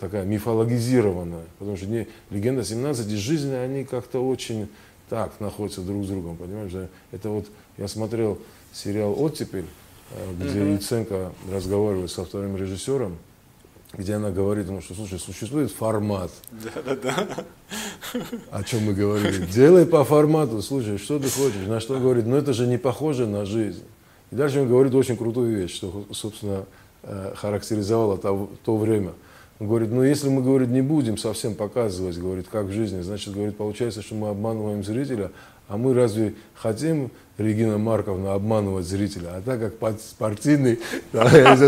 такая 0.00 0.24
мифологизированная, 0.24 1.44
потому 1.58 1.76
что 1.76 1.86
не, 1.86 2.08
легенда 2.30 2.64
17 2.64 3.10
и 3.10 3.16
жизнь, 3.16 3.54
они 3.54 3.84
как-то 3.84 4.26
очень 4.26 4.68
так 5.08 5.38
находятся 5.40 5.82
друг 5.82 6.04
с 6.04 6.08
другом, 6.08 6.36
понимаешь? 6.36 6.72
Это 7.12 7.28
вот, 7.28 7.46
я 7.76 7.88
смотрел 7.88 8.38
сериал 8.72 9.14
«Оттепель», 9.20 9.66
э, 10.10 10.32
где 10.38 10.60
uh-huh. 10.60 10.74
Яценко 10.74 11.32
разговаривает 11.52 12.10
со 12.10 12.24
вторым 12.24 12.56
режиссером, 12.56 13.18
где 13.96 14.14
она 14.14 14.30
говорит 14.30 14.66
ему, 14.66 14.80
что, 14.80 14.94
слушай, 14.94 15.18
существует 15.18 15.70
формат. 15.70 16.30
Да, 16.50 16.94
да, 16.94 16.96
да. 16.96 18.20
О 18.50 18.62
чем 18.62 18.84
мы 18.84 18.94
говорили. 18.94 19.46
Делай 19.46 19.86
по 19.86 20.04
формату, 20.04 20.62
слушай, 20.62 20.98
что 20.98 21.18
ты 21.18 21.28
хочешь. 21.28 21.66
На 21.66 21.80
что 21.80 21.94
он 21.94 22.02
говорит, 22.02 22.26
ну 22.26 22.36
это 22.36 22.52
же 22.52 22.66
не 22.66 22.78
похоже 22.78 23.26
на 23.26 23.44
жизнь. 23.44 23.82
И 24.30 24.34
дальше 24.34 24.60
он 24.60 24.68
говорит 24.68 24.94
очень 24.94 25.16
крутую 25.16 25.56
вещь, 25.56 25.74
что, 25.74 26.06
собственно, 26.12 26.64
э, 27.02 27.32
характеризовало 27.36 28.18
то, 28.18 28.50
то 28.64 28.76
время. 28.76 29.12
Он 29.60 29.68
говорит, 29.68 29.90
ну 29.90 30.02
если 30.02 30.28
мы, 30.28 30.42
говорит, 30.42 30.68
не 30.68 30.82
будем 30.82 31.16
совсем 31.16 31.54
показывать, 31.54 32.18
говорит, 32.18 32.46
как 32.50 32.66
в 32.66 32.72
жизни, 32.72 33.02
значит, 33.02 33.32
говорит, 33.32 33.56
получается, 33.56 34.02
что 34.02 34.14
мы 34.16 34.28
обманываем 34.28 34.82
зрителя, 34.82 35.30
а 35.68 35.76
мы 35.76 35.94
разве 35.94 36.34
хотим, 36.54 37.10
Регина 37.38 37.78
Марковна, 37.78 38.34
обманывать 38.34 38.86
зрителя? 38.86 39.36
А 39.36 39.42
так 39.42 39.60
как 39.60 39.78
партийный, 40.18 40.78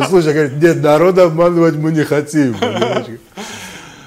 слушай, 0.08 0.32
говорит, 0.32 0.62
нет, 0.62 0.82
народа 0.82 1.24
обманывать 1.24 1.74
мы 1.76 1.92
не 1.92 2.04
хотим. 2.04 2.56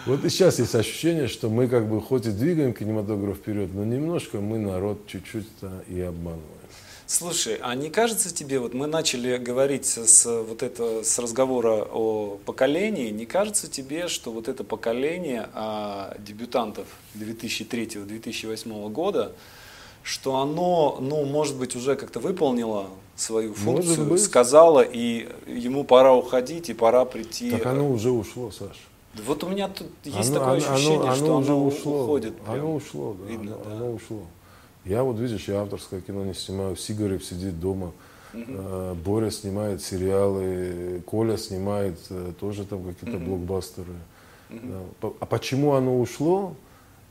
Вот 0.05 0.23
и 0.25 0.29
сейчас 0.29 0.57
есть 0.59 0.73
ощущение, 0.73 1.27
что 1.27 1.49
мы 1.49 1.67
как 1.67 1.87
бы 1.87 2.01
хоть 2.01 2.25
и 2.25 2.31
двигаем 2.31 2.73
кинематограф 2.73 3.37
вперед, 3.37 3.69
но 3.73 3.83
немножко 3.83 4.39
мы 4.39 4.57
народ 4.57 5.05
чуть-чуть 5.05 5.47
и 5.87 5.99
обманываем. 5.99 6.59
Слушай, 7.11 7.57
а 7.61 7.73
не 7.73 7.89
кажется 7.89 8.31
тебе, 8.31 8.59
вот 8.59 8.75
мы 8.75 8.85
начали 8.85 9.37
говорить 9.37 9.87
с, 9.87 10.25
вот 10.43 10.61
это, 10.61 11.03
с 11.03 11.17
разговора 11.17 11.87
о 11.91 12.39
поколении, 12.45 13.09
не 13.09 13.25
кажется 13.25 13.67
тебе, 13.67 14.07
что 14.07 14.31
вот 14.31 14.47
это 14.47 14.63
поколение 14.63 15.49
а, 15.55 16.15
дебютантов 16.19 16.85
2003-2008 17.15 18.89
года, 18.91 19.31
что 20.09 20.37
оно, 20.37 20.97
ну, 20.99 21.23
может 21.23 21.55
быть, 21.55 21.75
уже 21.75 21.95
как-то 21.95 22.19
выполнило 22.19 22.87
свою 23.15 23.53
функцию, 23.53 24.17
сказала, 24.17 24.81
и 24.81 25.29
ему 25.45 25.83
пора 25.83 26.15
уходить, 26.15 26.69
и 26.69 26.73
пора 26.73 27.05
прийти. 27.05 27.51
Так 27.51 27.67
оно 27.67 27.91
уже 27.91 28.09
ушло, 28.09 28.49
Саша. 28.49 28.79
Вот 29.23 29.43
у 29.43 29.49
меня 29.49 29.67
тут 29.67 29.87
есть 30.03 30.31
оно, 30.31 30.39
такое 30.39 30.57
ощущение, 30.57 31.01
оно, 31.01 31.15
что 31.15 31.25
оно, 31.25 31.37
оно 31.37 31.65
ушло, 31.65 32.03
уходит. 32.03 32.35
Прям. 32.41 32.55
Оно 32.55 32.75
ушло, 32.75 33.15
да, 33.19 33.31
Видно, 33.31 33.53
оно, 33.53 33.63
да. 33.63 33.75
оно 33.75 33.93
ушло. 33.93 34.21
Я 34.83 35.03
вот, 35.03 35.19
видишь, 35.19 35.47
я 35.47 35.61
авторское 35.61 36.01
кино 36.01 36.25
не 36.25 36.33
снимаю, 36.33 36.75
Сигарев 36.75 37.23
сидит 37.23 37.59
дома, 37.59 37.91
угу. 38.33 38.95
Боря 39.05 39.29
снимает 39.29 39.83
сериалы, 39.83 41.03
Коля 41.05 41.37
снимает 41.37 41.99
э, 42.09 42.33
тоже 42.39 42.65
там 42.65 42.83
какие-то 42.83 43.17
угу. 43.17 43.25
блокбастеры. 43.25 43.93
Угу. 44.49 45.15
А 45.19 45.25
почему 45.27 45.73
оно 45.73 45.99
ушло 45.99 46.55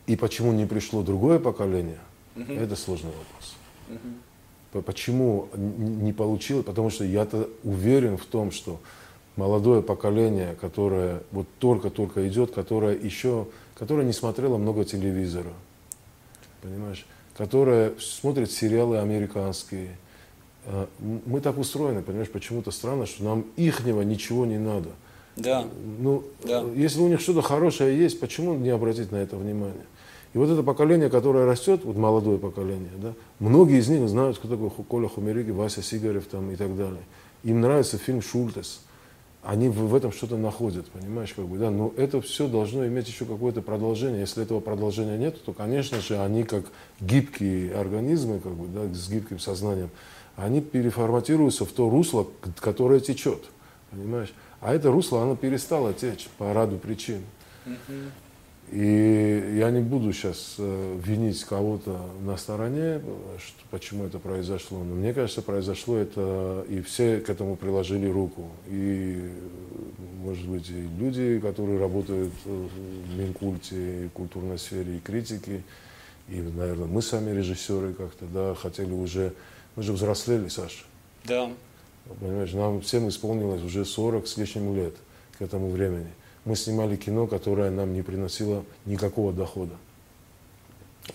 и 0.08 0.16
почему 0.16 0.52
не 0.52 0.66
пришло 0.66 1.02
другое 1.02 1.38
поколение, 1.38 1.98
Угу. 2.38 2.52
Это 2.52 2.76
сложный 2.76 3.10
вопрос. 3.10 3.56
Угу. 3.88 4.82
Почему 4.82 5.48
не 5.56 6.12
получилось? 6.12 6.64
Потому 6.64 6.90
что 6.90 7.04
я-то 7.04 7.48
уверен 7.64 8.16
в 8.16 8.26
том, 8.26 8.50
что 8.50 8.80
молодое 9.36 9.82
поколение, 9.82 10.56
которое 10.60 11.22
вот 11.32 11.46
только-только 11.58 12.28
идет, 12.28 12.52
которое 12.52 12.96
еще, 12.96 13.46
которое 13.78 14.04
не 14.04 14.12
смотрело 14.12 14.58
много 14.58 14.84
телевизора, 14.84 15.52
понимаешь, 16.60 17.06
которое 17.36 17.94
смотрит 17.98 18.50
сериалы 18.50 18.98
американские. 18.98 19.96
А, 20.66 20.88
мы 20.98 21.40
так 21.40 21.56
устроены, 21.56 22.02
понимаешь, 22.02 22.30
почему-то 22.30 22.70
странно, 22.70 23.06
что 23.06 23.24
нам 23.24 23.46
ихнего 23.56 24.02
ничего 24.02 24.44
не 24.44 24.58
надо. 24.58 24.90
Да. 25.36 25.64
Ну, 26.00 26.24
да. 26.44 26.64
если 26.74 27.00
у 27.00 27.08
них 27.08 27.20
что-то 27.20 27.42
хорошее 27.42 27.96
есть, 27.96 28.18
почему 28.18 28.54
не 28.54 28.70
обратить 28.70 29.12
на 29.12 29.16
это 29.16 29.36
внимание? 29.36 29.86
И 30.34 30.38
вот 30.38 30.50
это 30.50 30.62
поколение, 30.62 31.08
которое 31.08 31.46
растет, 31.46 31.84
вот 31.84 31.96
молодое 31.96 32.38
поколение, 32.38 32.92
да, 32.96 33.14
многие 33.38 33.78
из 33.78 33.88
них 33.88 34.06
знают, 34.08 34.38
кто 34.38 34.48
такой 34.48 34.70
Коля 34.70 35.08
Хумериги, 35.08 35.50
Вася 35.50 35.82
Сигарев 35.82 36.26
там, 36.26 36.50
и 36.50 36.56
так 36.56 36.76
далее. 36.76 37.02
Им 37.44 37.60
нравится 37.60 37.98
фильм 37.98 38.20
«Шультес». 38.20 38.80
Они 39.42 39.68
в, 39.68 39.94
этом 39.94 40.12
что-то 40.12 40.36
находят, 40.36 40.86
понимаешь, 40.88 41.32
как 41.32 41.46
бы, 41.46 41.56
да, 41.58 41.70
но 41.70 41.94
это 41.96 42.20
все 42.20 42.48
должно 42.48 42.86
иметь 42.88 43.08
еще 43.08 43.24
какое-то 43.24 43.62
продолжение. 43.62 44.20
Если 44.20 44.42
этого 44.42 44.60
продолжения 44.60 45.16
нет, 45.16 45.42
то, 45.42 45.52
конечно 45.52 46.00
же, 46.00 46.18
они 46.18 46.42
как 46.42 46.64
гибкие 47.00 47.74
организмы, 47.74 48.40
как 48.40 48.52
бы, 48.52 48.66
да, 48.66 48.92
с 48.92 49.08
гибким 49.08 49.38
сознанием, 49.38 49.90
они 50.36 50.60
переформатируются 50.60 51.64
в 51.64 51.72
то 51.72 51.88
русло, 51.88 52.26
которое 52.60 53.00
течет, 53.00 53.44
понимаешь. 53.90 54.34
А 54.60 54.74
это 54.74 54.90
русло, 54.90 55.22
оно 55.22 55.36
перестало 55.36 55.94
течь 55.94 56.28
по 56.36 56.52
ряду 56.52 56.76
причин. 56.76 57.22
И 58.70 59.56
я 59.58 59.70
не 59.70 59.80
буду 59.80 60.12
сейчас 60.12 60.56
э, 60.58 61.00
винить 61.02 61.42
кого-то 61.44 62.00
на 62.20 62.36
стороне, 62.36 63.00
что, 63.38 63.64
почему 63.70 64.04
это 64.04 64.18
произошло. 64.18 64.84
Но 64.84 64.94
мне 64.94 65.14
кажется, 65.14 65.40
произошло 65.40 65.96
это, 65.96 66.66
и 66.68 66.82
все 66.82 67.20
к 67.20 67.30
этому 67.30 67.56
приложили 67.56 68.06
руку. 68.06 68.50
И, 68.66 69.30
может 70.22 70.46
быть, 70.46 70.68
и 70.68 70.86
люди, 70.98 71.40
которые 71.40 71.78
работают 71.78 72.32
в 72.44 73.18
Минкульте, 73.18 74.04
и 74.04 74.08
культурной 74.08 74.58
сфере, 74.58 74.96
и 74.96 75.00
критики, 75.00 75.62
и, 76.28 76.40
наверное, 76.40 76.88
мы 76.88 77.00
сами 77.00 77.34
режиссеры 77.34 77.94
как-то, 77.94 78.26
да, 78.26 78.54
хотели 78.54 78.92
уже, 78.92 79.32
мы 79.76 79.82
же 79.82 79.94
взрослели, 79.94 80.48
Саша. 80.48 80.84
Да. 81.24 81.50
Понимаешь, 82.20 82.52
нам 82.52 82.82
всем 82.82 83.08
исполнилось 83.08 83.62
уже 83.62 83.86
40 83.86 84.26
с 84.26 84.36
лишним 84.36 84.76
лет 84.76 84.94
к 85.38 85.42
этому 85.42 85.70
времени 85.70 86.08
мы 86.48 86.56
снимали 86.56 86.96
кино, 86.96 87.26
которое 87.26 87.70
нам 87.70 87.92
не 87.92 88.00
приносило 88.00 88.64
никакого 88.86 89.34
дохода. 89.34 89.74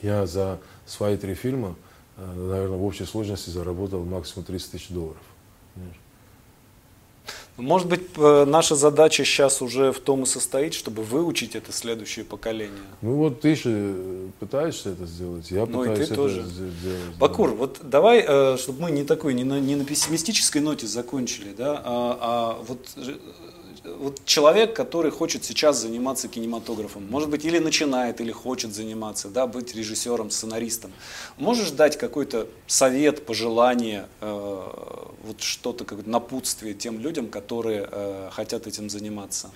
Я 0.03 0.27
за 0.27 0.59
свои 0.85 1.17
три 1.17 1.33
фильма, 1.33 1.75
э, 2.17 2.33
наверное, 2.35 2.77
в 2.77 2.83
общей 2.83 3.05
сложности 3.05 3.49
заработал 3.49 4.03
максимум 4.03 4.45
30 4.45 4.71
тысяч 4.71 4.89
долларов. 4.89 5.21
Может 7.57 7.87
быть, 7.87 8.01
э, 8.17 8.45
наша 8.45 8.75
задача 8.75 9.23
сейчас 9.25 9.61
уже 9.61 9.91
в 9.91 9.99
том 9.99 10.23
и 10.23 10.25
состоит, 10.27 10.75
чтобы 10.75 11.01
выучить 11.03 11.55
это 11.55 11.71
следующее 11.71 12.25
поколение. 12.25 12.83
Ну 13.01 13.15
вот 13.15 13.41
ты 13.41 13.55
же 13.55 14.29
пытаешься 14.39 14.91
это 14.91 15.07
сделать, 15.07 15.49
я 15.49 15.65
ну, 15.65 15.79
пытаюсь 15.79 15.99
это 15.99 16.15
тоже. 16.15 16.43
сделать. 16.43 17.17
Бакур, 17.17 17.49
да. 17.49 17.55
вот 17.55 17.79
давай, 17.81 18.23
э, 18.27 18.57
чтобы 18.57 18.81
мы 18.81 18.91
не 18.91 19.03
такой, 19.03 19.33
не 19.33 19.43
на, 19.43 19.59
не 19.59 19.75
на 19.75 19.85
пессимистической 19.85 20.61
ноте 20.61 20.85
закончили, 20.85 21.53
да, 21.55 21.81
а, 21.83 22.17
а 22.21 22.63
вот 22.67 22.87
вот 23.83 24.23
человек, 24.25 24.75
который 24.75 25.11
хочет 25.11 25.43
сейчас 25.43 25.77
заниматься 25.77 26.27
кинематографом, 26.27 27.05
может 27.09 27.29
быть, 27.29 27.43
или 27.43 27.59
начинает, 27.59 28.21
или 28.21 28.31
хочет 28.31 28.73
заниматься, 28.73 29.29
да, 29.29 29.45
быть 29.45 29.75
режиссером, 29.75 30.29
сценаристом, 30.29 30.91
можешь 31.37 31.71
дать 31.71 31.97
какой-то 31.97 32.47
совет, 32.67 33.25
пожелание, 33.25 34.07
э, 34.21 34.69
вот 35.23 35.41
что-то, 35.41 35.83
как 35.85 36.05
напутствие 36.05 36.73
тем 36.73 36.99
людям, 36.99 37.27
которые 37.27 37.87
э, 37.91 38.29
хотят 38.31 38.67
этим 38.67 38.89
заниматься? 38.89 39.51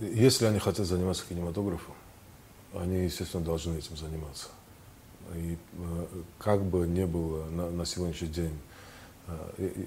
Если 0.00 0.46
они 0.46 0.58
хотят 0.58 0.86
заниматься 0.86 1.24
кинематографом, 1.28 1.94
они, 2.74 3.04
естественно, 3.04 3.44
должны 3.44 3.78
этим 3.78 3.96
заниматься. 3.96 4.48
И 5.34 5.56
э, 5.56 6.06
как 6.38 6.62
бы 6.64 6.86
не 6.86 7.06
было 7.06 7.44
на, 7.46 7.70
на 7.70 7.86
сегодняшний 7.86 8.28
день, 8.28 8.58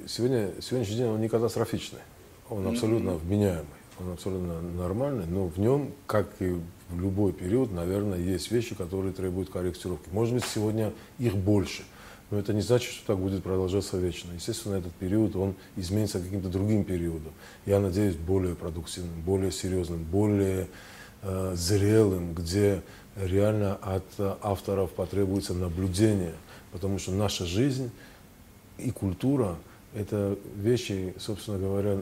сегодня, 0.08 0.52
сегодняшний 0.62 0.96
день 0.98 1.08
он 1.08 1.22
не 1.22 1.30
катастрофичный, 1.30 2.00
он 2.50 2.68
абсолютно 2.68 3.16
вменяемый, 3.16 3.66
он 4.00 4.12
абсолютно 4.12 4.62
нормальный, 4.62 5.26
но 5.26 5.48
в 5.48 5.58
нем, 5.58 5.92
как 6.08 6.28
и 6.40 6.60
в 6.90 7.00
любой 7.00 7.34
период, 7.34 7.72
наверное, 7.72 8.20
есть 8.20 8.52
вещи, 8.52 8.76
которые 8.76 9.14
требуют 9.14 9.50
корректировки. 9.50 10.10
Может 10.12 10.36
быть, 10.36 10.46
сегодня 10.46 10.94
их 11.18 11.36
больше, 11.36 11.84
но 12.30 12.40
это 12.40 12.54
не 12.54 12.62
значит, 12.62 12.92
что 12.92 13.08
так 13.08 13.18
будет 13.18 13.44
продолжаться 13.44 13.98
вечно. 13.98 14.32
Естественно, 14.34 14.76
этот 14.76 14.94
период, 14.94 15.36
он 15.36 15.56
изменится 15.76 16.20
каким-то 16.20 16.50
другим 16.50 16.84
периодом. 16.84 17.34
Я 17.66 17.80
надеюсь, 17.80 18.16
более 18.16 18.56
продуктивным, 18.56 19.22
более 19.22 19.52
серьезным, 19.52 20.04
более 20.04 20.68
э, 21.22 21.54
зрелым, 21.56 22.34
где 22.34 22.82
реально 23.16 23.76
от 23.76 24.06
авторов 24.42 24.92
потребуется 24.92 25.54
наблюдение, 25.54 26.36
потому 26.72 27.00
что 27.00 27.12
наша 27.12 27.46
жизнь 27.46 27.92
и 28.78 28.92
культура– 28.92 29.56
это 29.94 30.38
вещи, 30.56 31.14
собственно 31.18 31.58
говоря, 31.58 32.02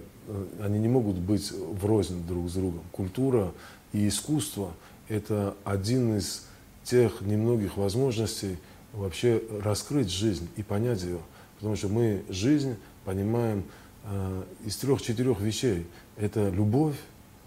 они 0.62 0.80
не 0.80 0.88
могут 0.88 1.18
быть 1.18 1.52
врознь 1.52 2.26
друг 2.26 2.50
с 2.50 2.54
другом. 2.54 2.82
Культура 2.92 3.52
и 3.92 4.08
искусство– 4.08 4.74
это 5.08 5.56
один 5.64 6.18
из 6.18 6.46
тех 6.84 7.22
немногих 7.22 7.78
возможностей 7.78 8.58
вообще 8.94 9.42
раскрыть 9.64 10.10
жизнь 10.10 10.50
и 10.56 10.64
понять 10.64 11.04
ее. 11.04 11.20
Потому 11.56 11.76
что 11.76 11.88
мы 11.88 12.24
жизнь 12.30 12.76
понимаем 13.06 13.64
э, 14.06 14.44
из 14.66 14.78
трех-четырех 14.78 15.40
вещей. 15.40 15.86
Это 16.18 16.50
любовь, 16.50 16.96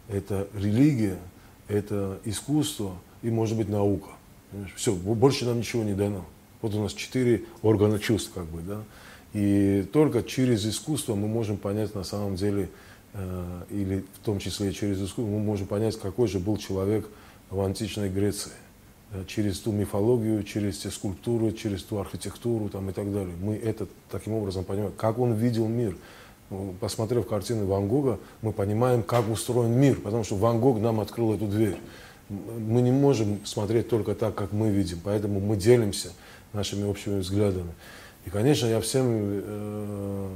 это 0.09 0.49
религия, 0.55 1.19
это 1.69 2.21
искусство– 2.25 2.93
и, 3.27 3.31
может 3.31 3.57
быть, 3.57 3.69
наука. 3.69 4.11
Все, 4.77 4.93
больше 4.93 5.47
нам 5.47 5.59
ничего 5.59 5.83
не 5.83 5.95
дано. 5.95 6.25
Вот 6.63 6.75
у 6.75 6.83
нас 6.83 6.93
четыре 6.93 7.45
органа 7.63 7.99
чувств, 7.99 8.31
как 8.33 8.47
бы, 8.47 8.61
да. 8.63 8.83
И 9.37 9.87
только 9.93 10.23
через 10.23 10.65
искусство 10.67 11.15
мы 11.15 11.29
можем 11.29 11.59
понять 11.59 11.95
на 11.95 12.05
самом 12.05 12.37
деле, 12.37 12.71
э, 13.13 13.63
или 13.69 14.03
в 14.15 14.25
том 14.25 14.39
числе 14.39 14.73
через 14.73 14.97
искусство, 14.97 15.31
мы 15.31 15.41
можем 15.41 15.67
понять, 15.67 16.01
какой 16.01 16.27
же 16.27 16.39
был 16.39 16.57
человек 16.57 17.07
в 17.51 17.61
античной 17.61 18.09
Греции. 18.09 18.53
Да, 19.13 19.19
через 19.27 19.61
ту 19.61 19.73
мифологию, 19.73 20.43
через 20.43 20.79
те 20.79 20.91
скульптуры, 20.91 21.53
через 21.53 21.83
ту 21.83 21.99
архитектуру 21.99 22.71
там, 22.71 22.89
и 22.89 22.95
так 22.95 23.13
далее. 23.13 23.35
Мы 23.39 23.57
это 23.57 23.87
таким 24.11 24.33
образом 24.33 24.65
понимаем, 24.65 24.93
как 24.97 25.19
он 25.19 25.35
видел 25.35 25.69
мир. 25.69 25.99
Ну, 26.49 26.75
посмотрев 26.81 27.29
картины 27.29 27.67
Ван 27.67 27.89
Гога, 27.89 28.19
мы 28.41 28.53
понимаем, 28.53 29.03
как 29.03 29.29
устроен 29.29 29.73
мир, 29.73 30.01
потому 30.01 30.25
что 30.25 30.37
Ван 30.37 30.61
Гог 30.61 30.81
нам 30.81 30.99
открыл 30.99 31.35
эту 31.35 31.47
дверь 31.47 31.77
мы 32.29 32.83
не 32.83 32.91
можем 32.91 33.45
смотреть 33.45 33.89
только 33.89 34.15
так, 34.15 34.35
как 34.35 34.53
мы 34.53 34.71
видим, 34.71 35.01
поэтому 35.03 35.41
мы 35.41 35.57
делимся 35.57 36.11
нашими 36.53 36.85
общими 36.85 37.21
взглядами. 37.21 37.73
И, 38.27 38.31
конечно, 38.31 38.67
я 38.67 38.81
всем 38.81 39.07
э, 39.09 40.29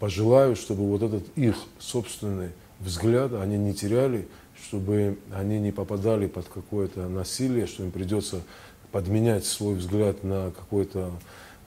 пожелаю, 0.00 0.56
чтобы 0.56 0.88
вот 0.88 1.02
этот 1.02 1.26
их 1.36 1.56
собственный 1.78 2.50
взгляд 2.80 3.32
они 3.34 3.56
не 3.56 3.72
теряли, 3.72 4.26
чтобы 4.66 5.18
они 5.32 5.60
не 5.60 5.70
попадали 5.70 6.26
под 6.26 6.46
какое-то 6.48 7.08
насилие, 7.08 7.66
что 7.66 7.84
им 7.84 7.92
придется 7.92 8.42
подменять 8.90 9.44
свой 9.44 9.76
взгляд 9.76 10.24
на 10.24 10.50
какой-то 10.50 11.12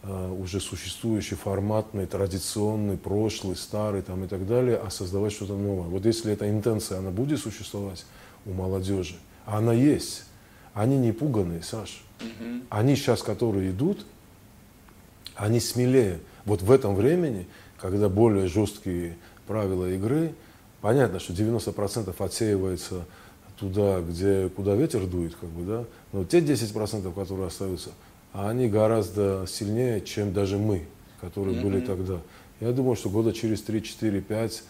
э, 0.03 0.31
уже 0.37 0.59
существующий, 0.59 1.35
форматный, 1.35 2.07
традиционный, 2.07 2.97
прошлый, 2.97 3.55
старый 3.55 4.01
там, 4.01 4.25
и 4.25 4.27
так 4.27 4.45
далее, 4.45 4.75
а 4.75 4.89
создавать 4.89 5.31
что-то 5.31 5.55
новое. 5.55 5.87
Вот 5.87 6.05
если 6.05 6.33
эта 6.33 6.49
интенция, 6.49 6.97
она 6.97 7.09
будет 7.09 7.39
существовать 7.39 8.05
у 8.45 8.51
молодежи, 8.51 9.15
а 9.45 9.59
она 9.59 9.73
есть. 9.73 10.25
Они 10.73 10.97
не 10.97 11.13
пуганные, 11.13 11.61
Саш. 11.61 12.03
Угу. 12.19 12.63
Они 12.69 12.95
сейчас, 12.95 13.21
которые 13.21 13.69
идут, 13.71 14.05
они 15.35 15.59
смелее. 15.59 16.19
Вот 16.45 16.61
в 16.61 16.71
этом 16.71 16.95
времени, 16.95 17.47
когда 17.79 18.09
более 18.09 18.47
жесткие 18.47 19.15
правила 19.47 19.89
игры, 19.91 20.33
понятно, 20.81 21.19
что 21.19 21.33
90% 21.33 22.13
отсеивается 22.17 23.05
туда, 23.57 24.01
где, 24.01 24.49
куда 24.49 24.75
ветер 24.75 25.05
дует, 25.05 25.35
как 25.35 25.49
бы, 25.49 25.63
да, 25.63 25.85
но 26.11 26.25
те 26.25 26.39
10%, 26.39 27.13
которые 27.13 27.47
остаются, 27.47 27.89
они 28.33 28.67
гораздо 28.67 29.45
сильнее, 29.47 30.01
чем 30.01 30.33
даже 30.33 30.57
мы, 30.57 30.85
которые 31.21 31.57
mm-hmm. 31.57 31.63
были 31.63 31.79
тогда. 31.81 32.19
Я 32.59 32.71
думаю, 32.71 32.95
что 32.95 33.09
года 33.09 33.31
через 33.31 33.61
3, 33.61 33.83
4, 33.83 34.21
5 34.21 34.63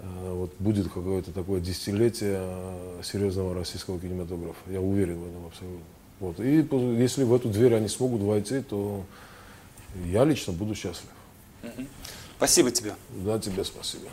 Э, 0.00 0.32
вот 0.32 0.52
будет 0.58 0.88
какое-то 0.88 1.30
такое 1.32 1.60
десятилетие 1.60 2.38
э, 2.40 3.00
серьезного 3.02 3.54
российского 3.54 3.98
кинематографа. 4.00 4.70
Я 4.70 4.80
уверен 4.80 5.18
в 5.18 5.28
этом 5.28 5.46
абсолютно. 5.46 5.84
Вот. 6.20 6.40
И 6.40 6.66
если 7.02 7.24
в 7.24 7.34
эту 7.34 7.48
дверь 7.48 7.74
они 7.74 7.88
смогут 7.88 8.22
войти, 8.22 8.60
то 8.60 9.04
я 10.06 10.24
лично 10.24 10.52
буду 10.52 10.74
счастлив. 10.74 11.10
Спасибо 12.36 12.70
тебе. 12.70 12.94
Да, 13.10 13.38
тебе 13.38 13.64
спасибо. 13.64 14.08